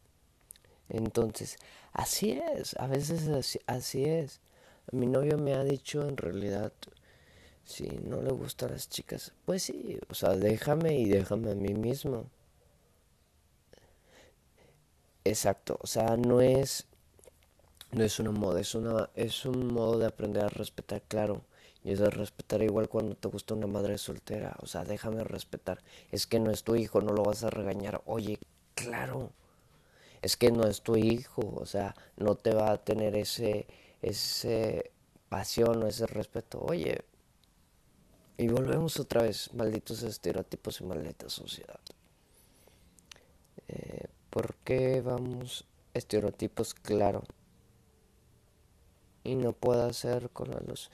Entonces, 0.89 1.57
así 1.93 2.31
es, 2.55 2.75
a 2.79 2.87
veces 2.87 3.27
así, 3.29 3.59
así 3.67 4.05
es. 4.05 4.41
Mi 4.91 5.07
novio 5.07 5.37
me 5.37 5.53
ha 5.55 5.63
dicho 5.63 6.07
en 6.07 6.17
realidad, 6.17 6.73
si 7.65 7.85
no 7.89 8.21
le 8.21 8.31
gustan 8.31 8.71
las 8.71 8.89
chicas, 8.89 9.33
pues 9.45 9.63
sí, 9.63 9.99
o 10.09 10.15
sea, 10.15 10.31
déjame 10.37 10.99
y 10.99 11.05
déjame 11.09 11.51
a 11.51 11.55
mí 11.55 11.73
mismo. 11.75 12.27
Exacto, 15.23 15.77
o 15.81 15.87
sea, 15.87 16.15
no 16.17 16.41
es 16.41 16.85
no 17.91 18.03
es 18.03 18.19
una 18.19 18.31
moda, 18.31 18.59
es 18.59 18.75
una 18.75 19.09
es 19.15 19.45
un 19.45 19.67
modo 19.73 19.97
de 19.99 20.05
aprender 20.07 20.43
a 20.45 20.49
respetar, 20.49 21.01
claro. 21.07 21.45
Y 21.83 21.91
eso 21.93 22.05
es 22.07 22.13
respetar 22.13 22.61
igual 22.61 22.89
cuando 22.89 23.15
te 23.15 23.27
gusta 23.27 23.53
una 23.55 23.67
madre 23.67 23.97
soltera. 23.97 24.55
O 24.61 24.67
sea, 24.67 24.83
déjame 24.83 25.23
respetar. 25.23 25.83
Es 26.11 26.27
que 26.27 26.39
no 26.39 26.51
es 26.51 26.63
tu 26.63 26.75
hijo, 26.75 27.01
no 27.01 27.13
lo 27.13 27.23
vas 27.23 27.43
a 27.43 27.49
regañar. 27.49 28.01
Oye, 28.05 28.39
claro. 28.75 29.31
Es 30.21 30.37
que 30.37 30.51
no 30.51 30.67
es 30.67 30.81
tu 30.81 30.95
hijo. 30.97 31.41
O 31.55 31.65
sea, 31.65 31.95
no 32.17 32.35
te 32.35 32.53
va 32.53 32.71
a 32.71 32.83
tener 32.83 33.15
ese, 33.15 33.67
ese 34.01 34.91
pasión 35.29 35.83
o 35.83 35.87
ese 35.87 36.07
respeto. 36.07 36.59
Oye, 36.61 37.03
Y 38.37 38.49
volvemos 38.49 38.99
otra 38.99 39.21
vez, 39.23 39.53
malditos 39.53 40.03
estereotipos 40.03 40.81
y 40.81 40.83
maldita 40.83 41.29
sociedad. 41.29 41.79
Eh, 43.67 44.07
¿Por 44.29 44.55
qué 44.63 45.01
vamos 45.01 45.65
estereotipos? 45.93 46.73
Claro. 46.73 47.23
Y 49.23 49.35
no 49.35 49.53
puedo 49.53 49.83
hacer 49.85 50.29
con 50.29 50.51
la 50.51 50.59
luz. 50.59 50.91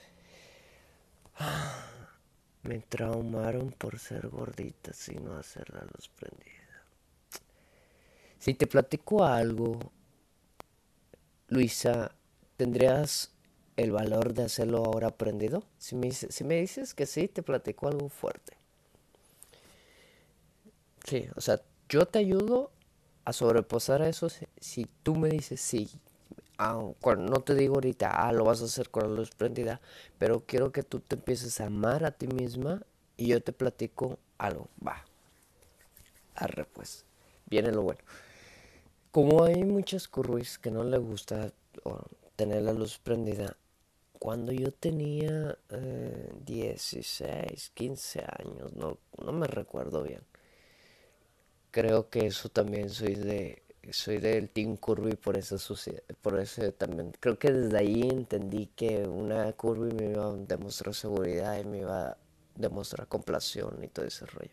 Me 2.62 2.80
traumaron 2.80 3.72
por 3.72 3.98
ser 3.98 4.28
gordita 4.28 4.92
y 5.08 5.14
no 5.16 5.36
hacer 5.36 5.70
la 5.70 5.80
luz 5.80 6.08
prendida. 6.08 6.58
Si 8.38 8.54
te 8.54 8.66
platico 8.66 9.24
algo, 9.24 9.92
Luisa, 11.48 12.12
¿tendrías 12.56 13.32
el 13.76 13.92
valor 13.92 14.34
de 14.34 14.44
hacerlo 14.44 14.84
ahora 14.84 15.08
aprendido? 15.08 15.64
Si 15.78 15.96
me, 15.96 16.60
dices 16.60 16.94
que 16.94 17.06
sí, 17.06 17.28
te 17.28 17.42
platico 17.42 17.88
algo 17.88 18.08
fuerte. 18.08 18.56
Sí, 21.04 21.26
o 21.36 21.40
sea, 21.40 21.60
yo 21.88 22.06
te 22.06 22.18
ayudo 22.18 22.70
a 23.24 23.32
sobrepasar 23.32 24.02
a 24.02 24.08
eso 24.08 24.28
si, 24.28 24.86
tú 25.02 25.14
me 25.14 25.30
dices 25.30 25.60
sí. 25.60 25.90
No 26.58 27.40
te 27.44 27.54
digo 27.54 27.76
ahorita, 27.76 28.10
ah, 28.10 28.32
lo 28.32 28.44
vas 28.44 28.62
a 28.62 28.66
hacer 28.66 28.90
con 28.90 29.04
la 29.04 29.14
luz 29.16 29.30
prendida, 29.30 29.80
pero 30.18 30.44
quiero 30.46 30.72
que 30.72 30.82
tú 30.82 31.00
te 31.00 31.16
empieces 31.16 31.60
a 31.60 31.66
amar 31.66 32.04
a 32.04 32.10
ti 32.10 32.26
misma 32.26 32.82
y 33.16 33.28
yo 33.28 33.42
te 33.42 33.52
platico 33.52 34.18
algo. 34.38 34.68
Va. 34.84 35.04
Arre, 36.34 36.64
pues. 36.64 37.04
Viene 37.46 37.72
lo 37.72 37.82
bueno. 37.82 38.00
Como 39.12 39.44
hay 39.44 39.64
muchas 39.64 40.08
curvis 40.08 40.58
que 40.58 40.70
no 40.70 40.84
le 40.84 40.98
gusta 40.98 41.52
tener 42.36 42.62
la 42.62 42.72
luz 42.72 42.98
prendida, 42.98 43.56
cuando 44.18 44.52
yo 44.52 44.72
tenía 44.72 45.56
16, 46.44 47.20
eh, 47.68 47.70
15 47.74 48.24
años, 48.38 48.72
no, 48.74 48.98
no 49.22 49.32
me 49.32 49.46
recuerdo 49.46 50.02
bien 50.02 50.22
creo 51.70 52.10
que 52.10 52.26
eso 52.26 52.48
también 52.48 52.90
soy 52.90 53.14
de 53.14 53.62
soy 53.92 54.18
del 54.18 54.50
Team 54.50 54.76
Curvy 54.76 55.16
por 55.16 55.42
sociedad, 55.42 56.02
por 56.20 56.38
ese 56.38 56.72
también. 56.72 57.12
Creo 57.20 57.38
que 57.38 57.52
desde 57.52 57.78
ahí 57.78 58.02
entendí 58.02 58.66
que 58.66 59.06
una 59.06 59.52
Curvy 59.52 59.92
me 59.94 60.10
iba 60.10 60.26
a 60.26 60.32
demostrar 60.34 60.94
seguridad 60.94 61.58
y 61.58 61.64
me 61.64 61.78
iba 61.78 62.10
a 62.10 62.16
demostrar 62.54 63.08
complación 63.08 63.82
y 63.82 63.88
todo 63.88 64.04
ese 64.06 64.26
rollo. 64.26 64.52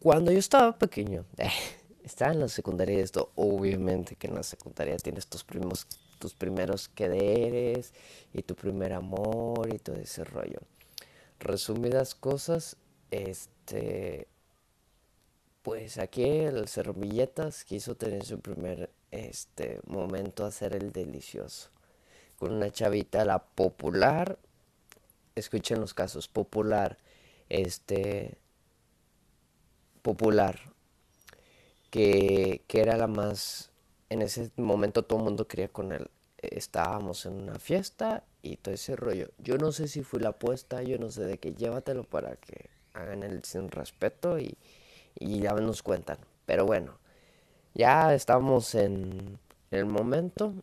Cuando 0.00 0.30
yo 0.30 0.38
estaba 0.38 0.76
pequeño, 0.76 1.24
estaba 2.04 2.32
en 2.32 2.40
la 2.40 2.48
secundaria 2.48 3.00
esto, 3.00 3.32
obviamente 3.34 4.16
que 4.16 4.28
en 4.28 4.34
la 4.34 4.42
secundaria 4.42 4.96
tienes 4.96 5.26
tus 5.26 5.44
primos, 5.44 5.86
tus 6.18 6.34
primeros 6.34 6.88
quereres 6.88 7.92
y 8.32 8.42
tu 8.42 8.54
primer 8.54 8.92
amor 8.92 9.72
y 9.72 9.78
todo 9.78 9.96
ese 9.96 10.24
rollo. 10.24 10.60
Resumidas 11.40 12.14
cosas, 12.14 12.76
este 13.10 14.28
pues 15.68 15.98
aquí 15.98 16.24
el 16.24 16.66
Servilleta 16.66 17.50
quiso 17.66 17.94
tener 17.94 18.24
su 18.24 18.40
primer 18.40 18.88
este 19.10 19.80
momento 19.86 20.46
a 20.46 20.48
hacer 20.48 20.74
el 20.74 20.92
delicioso. 20.92 21.68
Con 22.38 22.54
una 22.54 22.70
chavita 22.70 23.22
la 23.26 23.44
popular 23.44 24.38
escuchen 25.34 25.78
los 25.78 25.92
casos 25.92 26.26
popular 26.26 26.96
este 27.50 28.38
popular 30.00 30.58
que, 31.90 32.62
que 32.66 32.80
era 32.80 32.96
la 32.96 33.06
más 33.06 33.70
en 34.08 34.22
ese 34.22 34.50
momento 34.56 35.04
todo 35.04 35.18
el 35.18 35.24
mundo 35.26 35.46
quería 35.46 35.68
con 35.68 35.92
él. 35.92 36.08
Estábamos 36.38 37.26
en 37.26 37.34
una 37.34 37.58
fiesta 37.58 38.24
y 38.40 38.56
todo 38.56 38.74
ese 38.74 38.96
rollo. 38.96 39.28
Yo 39.36 39.58
no 39.58 39.70
sé 39.72 39.86
si 39.86 40.02
fue 40.02 40.20
la 40.20 40.30
apuesta 40.30 40.82
yo 40.82 40.96
no 40.96 41.10
sé 41.10 41.24
de 41.24 41.36
qué 41.36 41.52
llévatelo 41.52 42.04
para 42.04 42.36
que 42.36 42.70
hagan 42.94 43.22
el 43.22 43.44
sin 43.44 43.70
respeto 43.70 44.38
y 44.38 44.56
y 45.18 45.40
ya 45.40 45.52
nos 45.52 45.82
cuentan. 45.82 46.18
Pero 46.46 46.66
bueno, 46.66 46.98
ya 47.74 48.14
estamos 48.14 48.74
en 48.74 49.38
el 49.70 49.86
momento 49.86 50.54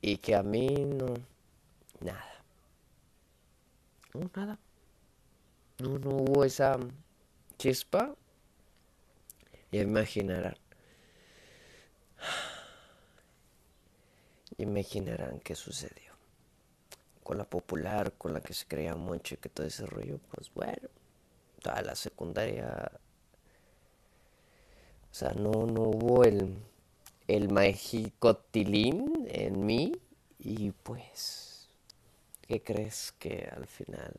y 0.00 0.18
que 0.18 0.34
a 0.34 0.42
mí 0.42 0.68
no, 0.84 1.14
nada. 2.00 2.44
No, 4.14 4.30
nada. 4.34 4.58
No, 5.78 5.98
no 5.98 6.10
hubo 6.10 6.44
esa 6.44 6.78
chispa. 7.58 8.14
Ya 9.72 9.82
imaginarán. 9.82 10.56
Imaginarán 14.58 15.40
qué 15.40 15.54
sucedió. 15.54 16.14
Con 17.22 17.38
la 17.38 17.44
popular, 17.44 18.12
con 18.12 18.32
la 18.32 18.40
que 18.40 18.54
se 18.54 18.66
creía 18.66 18.94
mucho 18.94 19.34
y 19.34 19.38
que 19.38 19.48
todo 19.48 19.66
ese 19.66 19.84
rollo, 19.84 20.18
pues 20.30 20.50
bueno, 20.54 20.88
toda 21.60 21.82
la 21.82 21.94
secundaria 21.94 22.90
sea, 25.18 25.32
no, 25.32 25.64
no 25.66 25.80
hubo 25.82 26.24
el, 26.24 26.58
el 27.26 27.48
tilín 28.52 29.26
en 29.30 29.64
mí 29.64 29.92
y 30.38 30.72
pues, 30.72 31.70
¿qué 32.42 32.62
crees 32.62 33.12
que 33.18 33.50
al 33.50 33.66
final 33.66 34.14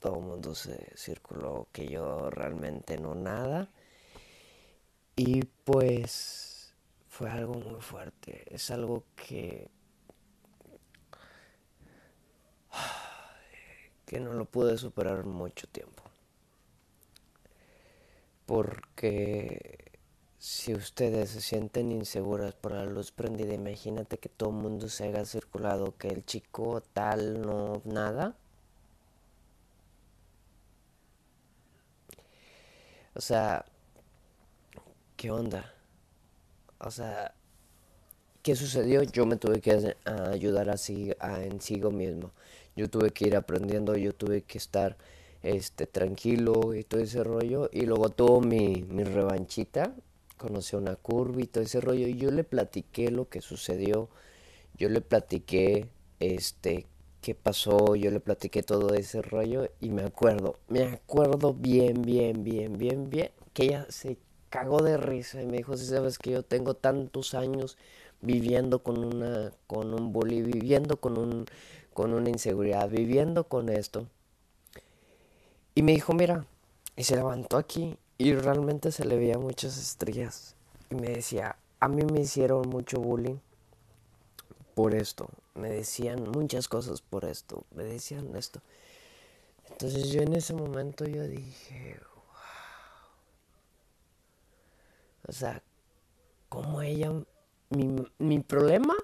todo 0.00 0.16
el 0.16 0.24
mundo 0.24 0.56
se 0.56 0.90
circuló 0.96 1.68
que 1.70 1.86
yo 1.86 2.30
realmente 2.30 2.98
no 2.98 3.14
nada? 3.14 3.70
Y 5.14 5.44
pues 5.64 6.74
fue 7.08 7.30
algo 7.30 7.54
muy 7.54 7.80
fuerte, 7.80 8.42
es 8.52 8.72
algo 8.72 9.04
que 9.14 9.70
que 14.04 14.18
no 14.18 14.32
lo 14.32 14.46
pude 14.46 14.76
superar 14.78 15.24
mucho 15.24 15.68
tiempo. 15.68 16.02
Porque 18.46 19.87
si 20.38 20.74
ustedes 20.74 21.30
se 21.30 21.40
sienten 21.40 21.92
inseguras 21.92 22.54
por 22.54 22.72
la 22.72 22.84
luz 22.84 23.12
prendida, 23.12 23.54
imagínate 23.54 24.18
que 24.18 24.28
todo 24.28 24.50
el 24.50 24.56
mundo 24.56 24.88
se 24.88 25.04
haga 25.08 25.24
circulado, 25.24 25.96
que 25.98 26.08
el 26.08 26.24
chico 26.24 26.82
tal 26.92 27.40
no 27.42 27.82
nada. 27.84 28.36
O 33.14 33.20
sea, 33.20 33.64
¿qué 35.16 35.30
onda? 35.30 35.74
O 36.78 36.90
sea, 36.90 37.34
¿qué 38.42 38.54
sucedió? 38.56 39.02
Yo 39.02 39.26
me 39.26 39.36
tuve 39.36 39.60
que 39.60 39.96
ayudar 40.06 40.70
así 40.70 41.12
a, 41.20 41.42
en 41.42 41.60
sigo 41.60 41.90
mismo. 41.90 42.30
Yo 42.76 42.88
tuve 42.88 43.10
que 43.10 43.26
ir 43.26 43.36
aprendiendo, 43.36 43.96
yo 43.96 44.14
tuve 44.14 44.42
que 44.42 44.58
estar 44.58 44.96
este 45.42 45.86
tranquilo 45.86 46.74
y 46.74 46.84
todo 46.84 47.00
ese 47.00 47.24
rollo. 47.24 47.68
Y 47.72 47.82
luego 47.86 48.10
tuvo 48.10 48.40
mi, 48.40 48.84
mi 48.88 49.04
revanchita 49.04 49.92
conocí 50.38 50.74
a 50.76 50.78
una 50.78 50.96
curva 50.96 51.42
y 51.42 51.46
todo 51.46 51.64
ese 51.64 51.80
rollo. 51.80 52.08
Y 52.08 52.16
yo 52.16 52.30
le 52.30 52.44
platiqué 52.44 53.10
lo 53.10 53.28
que 53.28 53.42
sucedió. 53.42 54.08
Yo 54.78 54.88
le 54.88 55.02
platiqué 55.02 55.88
este 56.20 56.86
qué 57.20 57.34
pasó, 57.34 57.96
yo 57.96 58.10
le 58.10 58.20
platiqué 58.20 58.62
todo 58.62 58.94
ese 58.94 59.22
rollo 59.22 59.68
y 59.80 59.90
me 59.90 60.02
acuerdo, 60.02 60.58
me 60.68 60.84
acuerdo 60.84 61.52
bien, 61.52 62.02
bien, 62.02 62.44
bien, 62.44 62.78
bien, 62.78 63.10
bien, 63.10 63.30
que 63.52 63.64
ella 63.64 63.86
se 63.90 64.18
cagó 64.50 64.82
de 64.82 64.96
risa 64.96 65.42
y 65.42 65.46
me 65.46 65.58
dijo, 65.58 65.76
si 65.76 65.86
sabes 65.86 66.18
que 66.18 66.30
yo 66.30 66.42
tengo 66.42 66.74
tantos 66.74 67.34
años 67.34 67.76
viviendo 68.20 68.82
con 68.82 69.04
una, 69.04 69.52
con 69.66 69.94
un 69.94 70.12
bully, 70.12 70.42
viviendo 70.42 70.98
con 70.98 71.18
un, 71.18 71.44
con 71.92 72.14
una 72.14 72.30
inseguridad, 72.30 72.88
viviendo 72.88 73.44
con 73.44 73.68
esto. 73.68 74.06
Y 75.74 75.82
me 75.82 75.92
dijo, 75.92 76.14
mira, 76.14 76.46
y 76.96 77.04
se 77.04 77.16
levantó 77.16 77.56
aquí 77.56 77.96
y 78.18 78.34
realmente 78.34 78.90
se 78.90 79.04
le 79.04 79.16
veía 79.16 79.38
muchas 79.38 79.78
estrellas. 79.78 80.56
Y 80.90 80.96
me 80.96 81.08
decía, 81.08 81.56
a 81.78 81.88
mí 81.88 82.02
me 82.02 82.20
hicieron 82.20 82.68
mucho 82.68 82.98
bullying 82.98 83.38
por 84.74 84.94
esto. 84.96 85.28
Me 85.54 85.70
decían 85.70 86.24
muchas 86.24 86.66
cosas 86.66 87.00
por 87.00 87.24
esto. 87.24 87.64
Me 87.70 87.84
decían 87.84 88.34
esto. 88.34 88.60
Entonces 89.70 90.10
yo 90.10 90.20
en 90.22 90.34
ese 90.34 90.52
momento 90.52 91.04
yo 91.04 91.22
dije, 91.28 92.00
wow. 92.00 92.24
O 95.28 95.32
sea, 95.32 95.62
como 96.48 96.82
ella, 96.82 97.12
mi, 97.70 98.04
mi 98.18 98.40
problema 98.40 98.96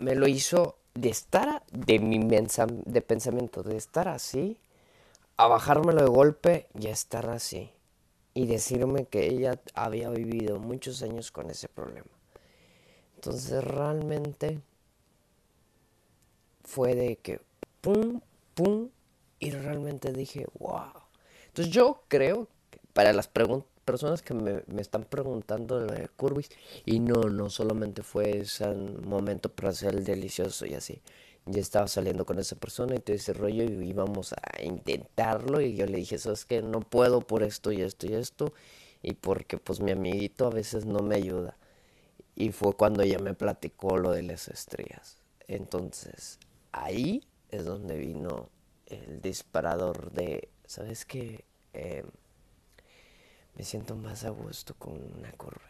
me 0.00 0.16
lo 0.16 0.26
hizo 0.26 0.78
de 0.94 1.10
estar, 1.10 1.62
de 1.70 2.00
mi 2.00 2.18
de 2.18 3.02
pensamiento, 3.02 3.62
de 3.62 3.76
estar 3.76 4.08
así, 4.08 4.58
a 5.36 5.46
bajármelo 5.46 6.02
de 6.02 6.08
golpe 6.08 6.68
y 6.74 6.88
a 6.88 6.90
estar 6.90 7.28
así 7.28 7.73
y 8.34 8.46
decirme 8.46 9.06
que 9.06 9.26
ella 9.26 9.60
había 9.74 10.10
vivido 10.10 10.58
muchos 10.58 11.02
años 11.02 11.30
con 11.30 11.50
ese 11.50 11.68
problema. 11.68 12.10
Entonces 13.14 13.62
realmente 13.64 14.60
fue 16.64 16.94
de 16.94 17.16
que 17.16 17.40
pum, 17.80 18.20
pum, 18.54 18.90
y 19.38 19.50
realmente 19.50 20.12
dije, 20.12 20.46
wow. 20.58 20.92
Entonces 21.46 21.72
yo 21.72 22.02
creo 22.08 22.48
que 22.70 22.80
para 22.92 23.12
las 23.12 23.28
personas 23.28 24.22
que 24.22 24.34
me, 24.34 24.62
están 24.80 25.04
preguntando 25.04 25.80
de 25.80 26.08
Curvis, 26.08 26.48
y 26.84 26.98
no, 27.00 27.22
no 27.24 27.50
solamente 27.50 28.02
fue 28.02 28.38
ese 28.38 28.66
momento 28.74 29.50
para 29.50 29.70
hacer 29.70 29.94
el 29.94 30.04
delicioso 30.04 30.66
y 30.66 30.74
así. 30.74 31.00
Ya 31.46 31.60
estaba 31.60 31.88
saliendo 31.88 32.24
con 32.24 32.38
esa 32.38 32.56
persona 32.56 32.94
y 32.94 33.00
todo 33.00 33.16
ese 33.16 33.34
rollo 33.34 33.64
y 33.64 33.88
íbamos 33.88 34.32
a 34.32 34.62
intentarlo 34.62 35.60
y 35.60 35.76
yo 35.76 35.86
le 35.86 35.98
dije, 35.98 36.18
sabes 36.18 36.44
que 36.44 36.62
no 36.62 36.80
puedo 36.80 37.20
por 37.20 37.42
esto 37.42 37.70
y 37.70 37.82
esto 37.82 38.06
y 38.06 38.14
esto 38.14 38.52
y 39.02 39.12
porque 39.12 39.58
pues 39.58 39.80
mi 39.80 39.92
amiguito 39.92 40.46
a 40.46 40.50
veces 40.50 40.86
no 40.86 41.00
me 41.00 41.16
ayuda. 41.16 41.56
Y 42.34 42.50
fue 42.50 42.72
cuando 42.74 43.02
ella 43.02 43.18
me 43.18 43.34
platicó 43.34 43.98
lo 43.98 44.10
de 44.10 44.22
las 44.22 44.48
estrellas. 44.48 45.18
Entonces, 45.46 46.38
ahí 46.72 47.22
es 47.50 47.64
donde 47.66 47.96
vino 47.96 48.48
el 48.86 49.20
disparador 49.20 50.10
de, 50.12 50.48
¿sabes 50.66 51.04
qué? 51.04 51.44
Em, 51.74 52.06
me 53.54 53.64
siento 53.64 53.94
más 53.94 54.24
a 54.24 54.30
gusto 54.30 54.74
con 54.78 54.94
una 54.94 55.30
Corby. 55.32 55.60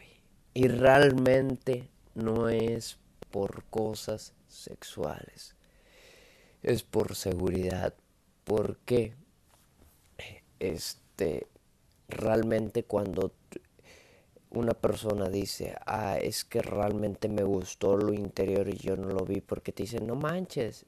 Y 0.53 0.69
realmente 0.69 1.89
no 2.15 2.47
es 2.47 2.97
por 3.29 3.65
cosas 3.65 4.33
sexuales 4.47 5.54
es 6.65 6.83
por 6.83 7.15
seguridad. 7.15 7.93
Porque 8.43 9.13
este 10.59 11.47
realmente 12.07 12.83
cuando 12.83 13.31
una 14.51 14.73
persona 14.73 15.29
dice, 15.29 15.75
ah, 15.85 16.17
es 16.17 16.45
que 16.45 16.61
realmente 16.61 17.27
me 17.27 17.43
gustó 17.43 17.97
lo 17.97 18.13
interior 18.13 18.69
y 18.69 18.77
yo 18.77 18.95
no 18.95 19.09
lo 19.09 19.25
vi, 19.25 19.41
porque 19.41 19.71
te 19.71 19.83
dicen, 19.83 20.07
no 20.07 20.15
manches, 20.15 20.85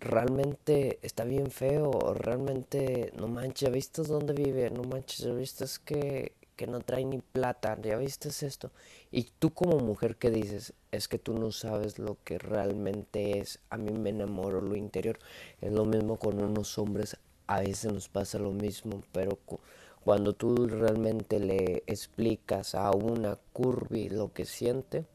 realmente 0.00 0.98
está 1.02 1.24
bien 1.24 1.50
feo, 1.50 2.14
realmente, 2.14 3.12
no 3.16 3.28
manches, 3.28 3.68
¿ya 3.68 3.70
viste 3.70 4.02
dónde 4.02 4.32
vive? 4.32 4.70
No 4.70 4.82
manches, 4.82 5.18
¿ya 5.18 5.32
viste 5.32 5.64
que 5.84 6.32
que 6.56 6.66
no 6.66 6.80
trae 6.80 7.04
ni 7.04 7.18
plata, 7.18 7.78
ya 7.82 7.96
viste 7.96 8.28
esto. 8.28 8.70
Y 9.10 9.24
tú 9.38 9.50
como 9.50 9.78
mujer 9.78 10.16
que 10.16 10.30
dices, 10.30 10.74
es 10.90 11.08
que 11.08 11.18
tú 11.18 11.34
no 11.34 11.52
sabes 11.52 11.98
lo 11.98 12.18
que 12.24 12.38
realmente 12.38 13.38
es, 13.38 13.58
a 13.70 13.76
mí 13.76 13.92
me 13.92 14.10
enamoro 14.10 14.60
lo 14.60 14.76
interior. 14.76 15.18
Es 15.60 15.72
lo 15.72 15.84
mismo 15.84 16.18
con 16.18 16.42
unos 16.42 16.78
hombres, 16.78 17.16
a 17.46 17.60
veces 17.60 17.92
nos 17.92 18.08
pasa 18.08 18.38
lo 18.38 18.52
mismo, 18.52 19.02
pero 19.12 19.38
cuando 20.04 20.32
tú 20.34 20.66
realmente 20.66 21.38
le 21.38 21.82
explicas 21.86 22.74
a 22.74 22.90
una 22.90 23.38
curvy 23.52 24.08
lo 24.08 24.32
que 24.32 24.44
siente, 24.44 25.06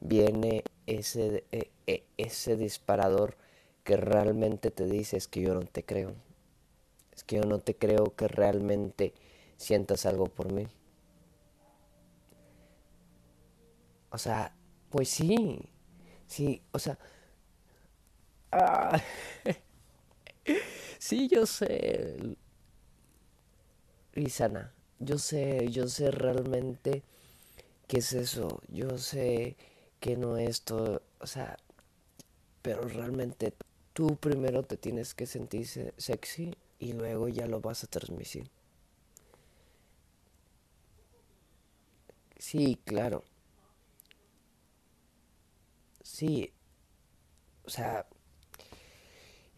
viene 0.00 0.64
ese, 0.86 1.44
e, 1.52 1.70
e, 1.86 2.04
ese 2.16 2.56
disparador 2.56 3.36
que 3.84 3.96
realmente 3.96 4.70
te 4.70 4.86
dice 4.86 5.16
es 5.16 5.28
que 5.28 5.40
yo 5.42 5.54
no 5.54 5.62
te 5.62 5.84
creo. 5.84 6.14
Es 7.14 7.24
que 7.24 7.36
yo 7.36 7.42
no 7.42 7.58
te 7.58 7.74
creo 7.74 8.14
que 8.16 8.28
realmente 8.28 9.12
sientas 9.62 10.06
algo 10.06 10.26
por 10.26 10.52
mí. 10.52 10.66
O 14.10 14.18
sea, 14.18 14.54
pues 14.90 15.08
sí, 15.08 15.58
sí, 16.26 16.62
o 16.72 16.78
sea... 16.78 16.98
Sí, 20.98 21.28
yo 21.28 21.46
sé, 21.46 22.36
Rizana, 24.14 24.72
yo 24.98 25.18
sé, 25.18 25.68
yo 25.70 25.88
sé 25.88 26.10
realmente 26.10 27.02
qué 27.88 27.98
es 27.98 28.12
eso, 28.14 28.62
yo 28.68 28.98
sé 28.98 29.56
que 30.00 30.16
no 30.16 30.36
es 30.38 30.62
todo, 30.62 31.02
o 31.20 31.26
sea, 31.26 31.58
pero 32.62 32.82
realmente 32.88 33.54
tú 33.92 34.16
primero 34.16 34.62
te 34.62 34.76
tienes 34.76 35.14
que 35.14 35.26
sentir 35.26 35.66
sexy 35.96 36.54
y 36.78 36.92
luego 36.92 37.28
ya 37.28 37.46
lo 37.46 37.60
vas 37.60 37.84
a 37.84 37.88
transmitir. 37.88 38.50
Sí, 42.42 42.76
claro. 42.84 43.22
Sí. 46.02 46.52
O 47.64 47.70
sea, 47.70 48.04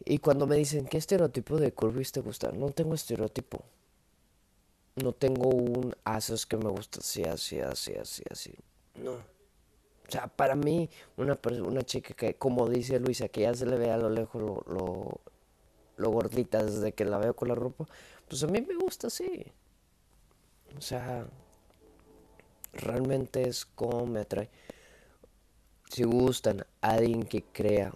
y 0.05 0.19
cuando 0.19 0.45
me 0.45 0.55
dicen, 0.55 0.85
¿qué 0.85 0.97
estereotipo 0.99 1.57
de 1.57 1.73
curvis 1.73 2.11
te 2.11 2.21
gusta? 2.21 2.51
No 2.51 2.69
tengo 2.69 2.93
estereotipo. 2.93 3.63
No 4.97 5.13
tengo 5.13 5.49
un 5.49 5.95
haces 6.03 6.45
que 6.45 6.57
me 6.57 6.69
gusta 6.69 6.99
así, 6.99 7.23
así, 7.23 7.59
así, 7.59 7.95
así, 7.95 8.23
así. 8.29 8.53
No. 9.01 9.13
O 9.13 10.11
sea, 10.11 10.27
para 10.27 10.55
mí, 10.55 10.87
una, 11.17 11.39
una 11.65 11.81
chica 11.81 12.13
que, 12.13 12.35
como 12.35 12.69
dice 12.69 12.99
Luisa, 12.99 13.29
que 13.29 13.41
ya 13.41 13.55
se 13.55 13.65
le 13.65 13.77
ve 13.77 13.89
a 13.89 13.97
lo 13.97 14.11
lejos 14.11 14.39
lo, 14.39 14.63
lo, 14.71 15.21
lo 15.97 16.09
gordita 16.11 16.63
desde 16.63 16.93
que 16.93 17.03
la 17.03 17.17
veo 17.17 17.35
con 17.35 17.47
la 17.47 17.55
ropa, 17.55 17.87
pues 18.29 18.43
a 18.43 18.47
mí 18.47 18.61
me 18.61 18.75
gusta 18.75 19.07
así. 19.07 19.51
O 20.77 20.81
sea, 20.81 21.27
realmente 22.75 23.47
es 23.47 23.65
como 23.65 24.05
me 24.05 24.21
atrae. 24.21 24.49
Si 25.89 26.03
gustan, 26.03 26.65
alguien 26.81 27.23
que 27.23 27.43
crea, 27.43 27.93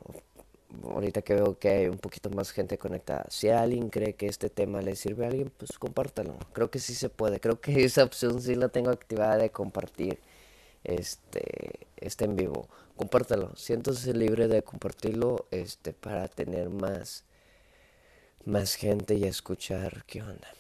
ahorita 0.84 1.22
que 1.22 1.34
veo 1.34 1.58
que 1.58 1.70
hay 1.70 1.88
un 1.88 1.98
poquito 1.98 2.30
más 2.30 2.52
gente 2.52 2.78
conectada, 2.78 3.26
si 3.30 3.50
alguien 3.50 3.90
cree 3.90 4.16
que 4.16 4.28
este 4.28 4.50
tema 4.50 4.82
le 4.82 4.96
sirve 4.96 5.26
a 5.26 5.30
alguien, 5.30 5.52
pues 5.56 5.78
compártalo. 5.78 6.38
Creo 6.54 6.70
que 6.72 6.80
sí 6.80 6.94
se 6.94 7.10
puede, 7.10 7.40
creo 7.40 7.60
que 7.60 7.84
esa 7.84 8.04
opción 8.04 8.42
sí 8.42 8.56
la 8.56 8.70
tengo 8.70 8.92
activada 8.92 9.38
de 9.38 9.52
compartir 9.52 10.20
este, 10.84 11.88
este 11.98 12.26
en 12.26 12.36
vivo. 12.36 12.70
Compártalo, 12.96 13.56
siéntose 13.56 14.14
libre 14.14 14.48
de 14.48 14.64
compartirlo 14.64 15.48
este, 15.52 15.94
para 15.94 16.28
tener 16.28 16.70
más, 16.70 17.24
más 18.46 18.76
gente 18.76 19.16
y 19.16 19.24
escuchar 19.24 20.04
qué 20.06 20.22
onda. 20.22 20.59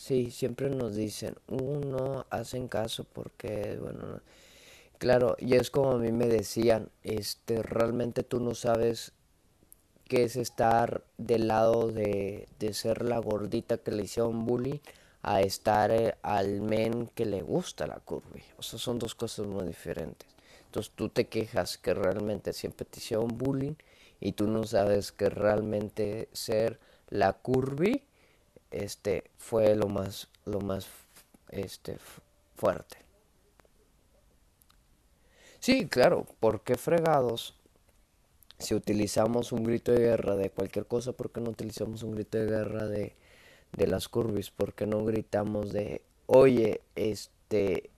Sí, 0.00 0.30
siempre 0.30 0.70
nos 0.70 0.96
dicen, 0.96 1.36
uno 1.46 2.24
hacen 2.30 2.68
caso 2.68 3.04
porque, 3.04 3.76
bueno, 3.78 4.22
claro, 4.98 5.36
y 5.38 5.56
es 5.56 5.70
como 5.70 5.90
a 5.92 5.98
mí 5.98 6.10
me 6.10 6.26
decían, 6.26 6.88
este, 7.04 7.62
realmente 7.62 8.22
tú 8.22 8.40
no 8.40 8.54
sabes 8.54 9.12
qué 10.08 10.24
es 10.24 10.36
estar 10.36 11.04
del 11.18 11.48
lado 11.48 11.92
de, 11.92 12.48
de 12.58 12.74
ser 12.74 13.04
la 13.04 13.18
gordita 13.18 13.78
que 13.78 13.92
le 13.92 14.04
hicieron 14.04 14.46
bullying 14.46 14.80
a 15.22 15.42
estar 15.42 15.90
eh, 15.90 16.16
al 16.22 16.62
men 16.62 17.08
que 17.14 17.26
le 17.26 17.42
gusta 17.42 17.86
la 17.86 18.00
curvy. 18.00 18.42
O 18.58 18.62
sea, 18.62 18.78
son 18.78 18.98
dos 18.98 19.14
cosas 19.14 19.46
muy 19.46 19.66
diferentes. 19.66 20.28
Entonces 20.66 20.92
tú 20.96 21.10
te 21.10 21.26
quejas 21.28 21.78
que 21.78 21.94
realmente 21.94 22.52
siempre 22.54 22.86
te 22.86 23.00
hicieron 23.00 23.28
bullying 23.28 23.74
y 24.20 24.32
tú 24.32 24.46
no 24.48 24.64
sabes 24.64 25.12
que 25.12 25.28
realmente 25.30 26.28
ser 26.32 26.80
la 27.10 27.34
curvy 27.34 28.04
este 28.70 29.24
fue 29.38 29.74
lo 29.74 29.88
más 29.88 30.28
lo 30.44 30.60
más 30.60 30.86
este 31.50 31.96
fuerte. 32.56 32.98
Sí, 35.60 35.86
claro, 35.88 36.26
porque 36.40 36.76
fregados 36.76 37.54
si 38.60 38.74
utilizamos 38.74 39.52
un 39.52 39.64
grito 39.64 39.92
de 39.92 40.00
guerra 40.00 40.36
de 40.36 40.50
cualquier 40.50 40.86
cosa, 40.86 41.12
¿por 41.12 41.30
qué 41.30 41.40
no 41.40 41.50
utilizamos 41.50 42.02
un 42.02 42.12
grito 42.12 42.38
de 42.38 42.46
guerra 42.46 42.86
de, 42.86 43.14
de 43.72 43.86
las 43.86 44.08
curvis? 44.08 44.50
¿Por 44.50 44.74
qué 44.74 44.86
no 44.86 45.04
gritamos 45.04 45.72
de, 45.72 46.02
oye, 46.26 46.82
este, 46.94 47.90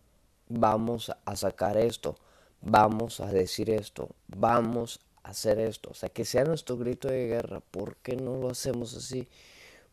vamos 0.49 1.13
a 1.25 1.37
sacar 1.37 1.77
esto, 1.77 2.17
vamos 2.61 3.21
a 3.21 3.27
decir 3.27 3.71
esto, 3.71 4.11
vamos 4.29 5.01
a 5.25 5.31
hacer 5.31 5.59
esto? 5.59 5.91
O 5.91 5.95
sea, 5.95 6.09
que 6.11 6.25
sea 6.25 6.45
nuestro 6.45 6.77
grito 6.77 7.09
de 7.09 7.27
guerra, 7.27 7.61
¿por 7.61 7.97
qué 7.97 8.17
no 8.17 8.37
lo 8.37 8.51
hacemos 8.51 8.95
así? 8.97 9.29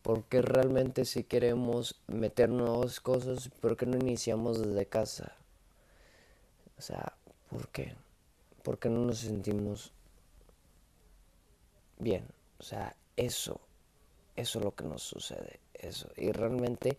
Porque 0.02 0.42
realmente 0.42 1.04
si 1.04 1.24
queremos 1.24 2.00
meter 2.06 2.48
nuevas 2.48 3.00
cosas, 3.00 3.50
¿por 3.60 3.76
qué 3.76 3.86
no 3.86 3.96
iniciamos 3.96 4.60
desde 4.60 4.86
casa? 4.86 5.34
O 6.78 6.82
sea, 6.82 7.12
¿por 7.50 7.68
qué? 7.68 7.94
¿Por 8.62 8.78
qué 8.78 8.88
no 8.88 9.00
nos 9.00 9.18
sentimos 9.18 9.92
bien? 11.98 12.26
O 12.58 12.62
sea, 12.62 12.96
eso, 13.16 13.60
eso 14.36 14.58
es 14.58 14.64
lo 14.64 14.74
que 14.74 14.84
nos 14.84 15.02
sucede, 15.02 15.60
eso. 15.74 16.08
Y 16.16 16.32
realmente 16.32 16.96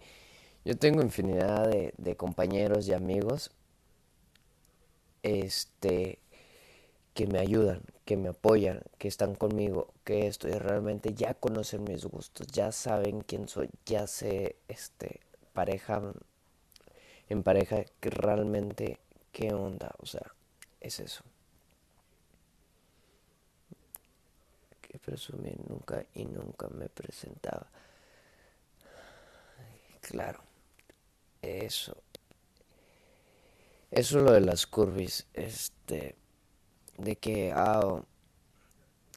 yo 0.63 0.77
tengo 0.77 1.01
infinidad 1.01 1.67
de, 1.67 1.93
de 1.97 2.15
compañeros 2.15 2.87
y 2.87 2.93
amigos, 2.93 3.51
este, 5.23 6.19
que 7.13 7.27
me 7.27 7.39
ayudan, 7.39 7.81
que 8.05 8.17
me 8.17 8.29
apoyan, 8.29 8.81
que 8.97 9.07
están 9.07 9.35
conmigo, 9.35 9.93
que 10.03 10.27
estoy 10.27 10.53
realmente 10.53 11.13
ya 11.13 11.33
conocen 11.33 11.83
mis 11.83 12.05
gustos, 12.05 12.47
ya 12.47 12.71
saben 12.71 13.21
quién 13.21 13.47
soy, 13.47 13.69
ya 13.85 14.07
sé 14.07 14.55
este 14.67 15.21
pareja 15.53 16.01
en 17.29 17.43
pareja 17.43 17.85
que 17.99 18.09
realmente 18.09 18.99
qué 19.31 19.53
onda, 19.53 19.91
o 19.99 20.05
sea, 20.05 20.33
es 20.81 20.99
eso. 20.99 21.23
Que 24.81 24.99
presumir 24.99 25.57
nunca 25.69 26.05
y 26.13 26.25
nunca 26.25 26.67
me 26.67 26.89
presentaba. 26.89 27.67
Claro, 30.01 30.41
eso. 31.41 31.95
Eso 33.91 34.19
es 34.19 34.23
lo 34.23 34.31
de 34.31 34.41
las 34.41 34.67
curvis, 34.67 35.27
este 35.33 36.15
de 36.97 37.15
que, 37.17 37.51
ah, 37.55 38.03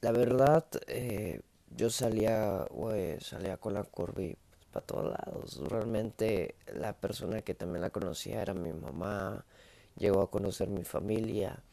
la 0.01 0.11
verdad, 0.11 0.65
eh, 0.87 1.41
yo 1.75 1.89
salía, 1.89 2.65
güey, 2.71 3.19
salía 3.21 3.57
con 3.57 3.73
la 3.73 3.83
curvy 3.83 4.37
pues, 4.51 4.65
para 4.71 4.85
todos 4.85 5.05
lados. 5.05 5.61
Realmente 5.69 6.55
la 6.73 6.93
persona 6.93 7.41
que 7.41 7.55
también 7.55 7.81
la 7.81 7.89
conocía 7.89 8.41
era 8.41 8.53
mi 8.53 8.73
mamá. 8.73 9.45
llegó 9.97 10.21
a 10.21 10.31
conocer 10.31 10.69
mi 10.69 10.83
familia. 10.83 11.63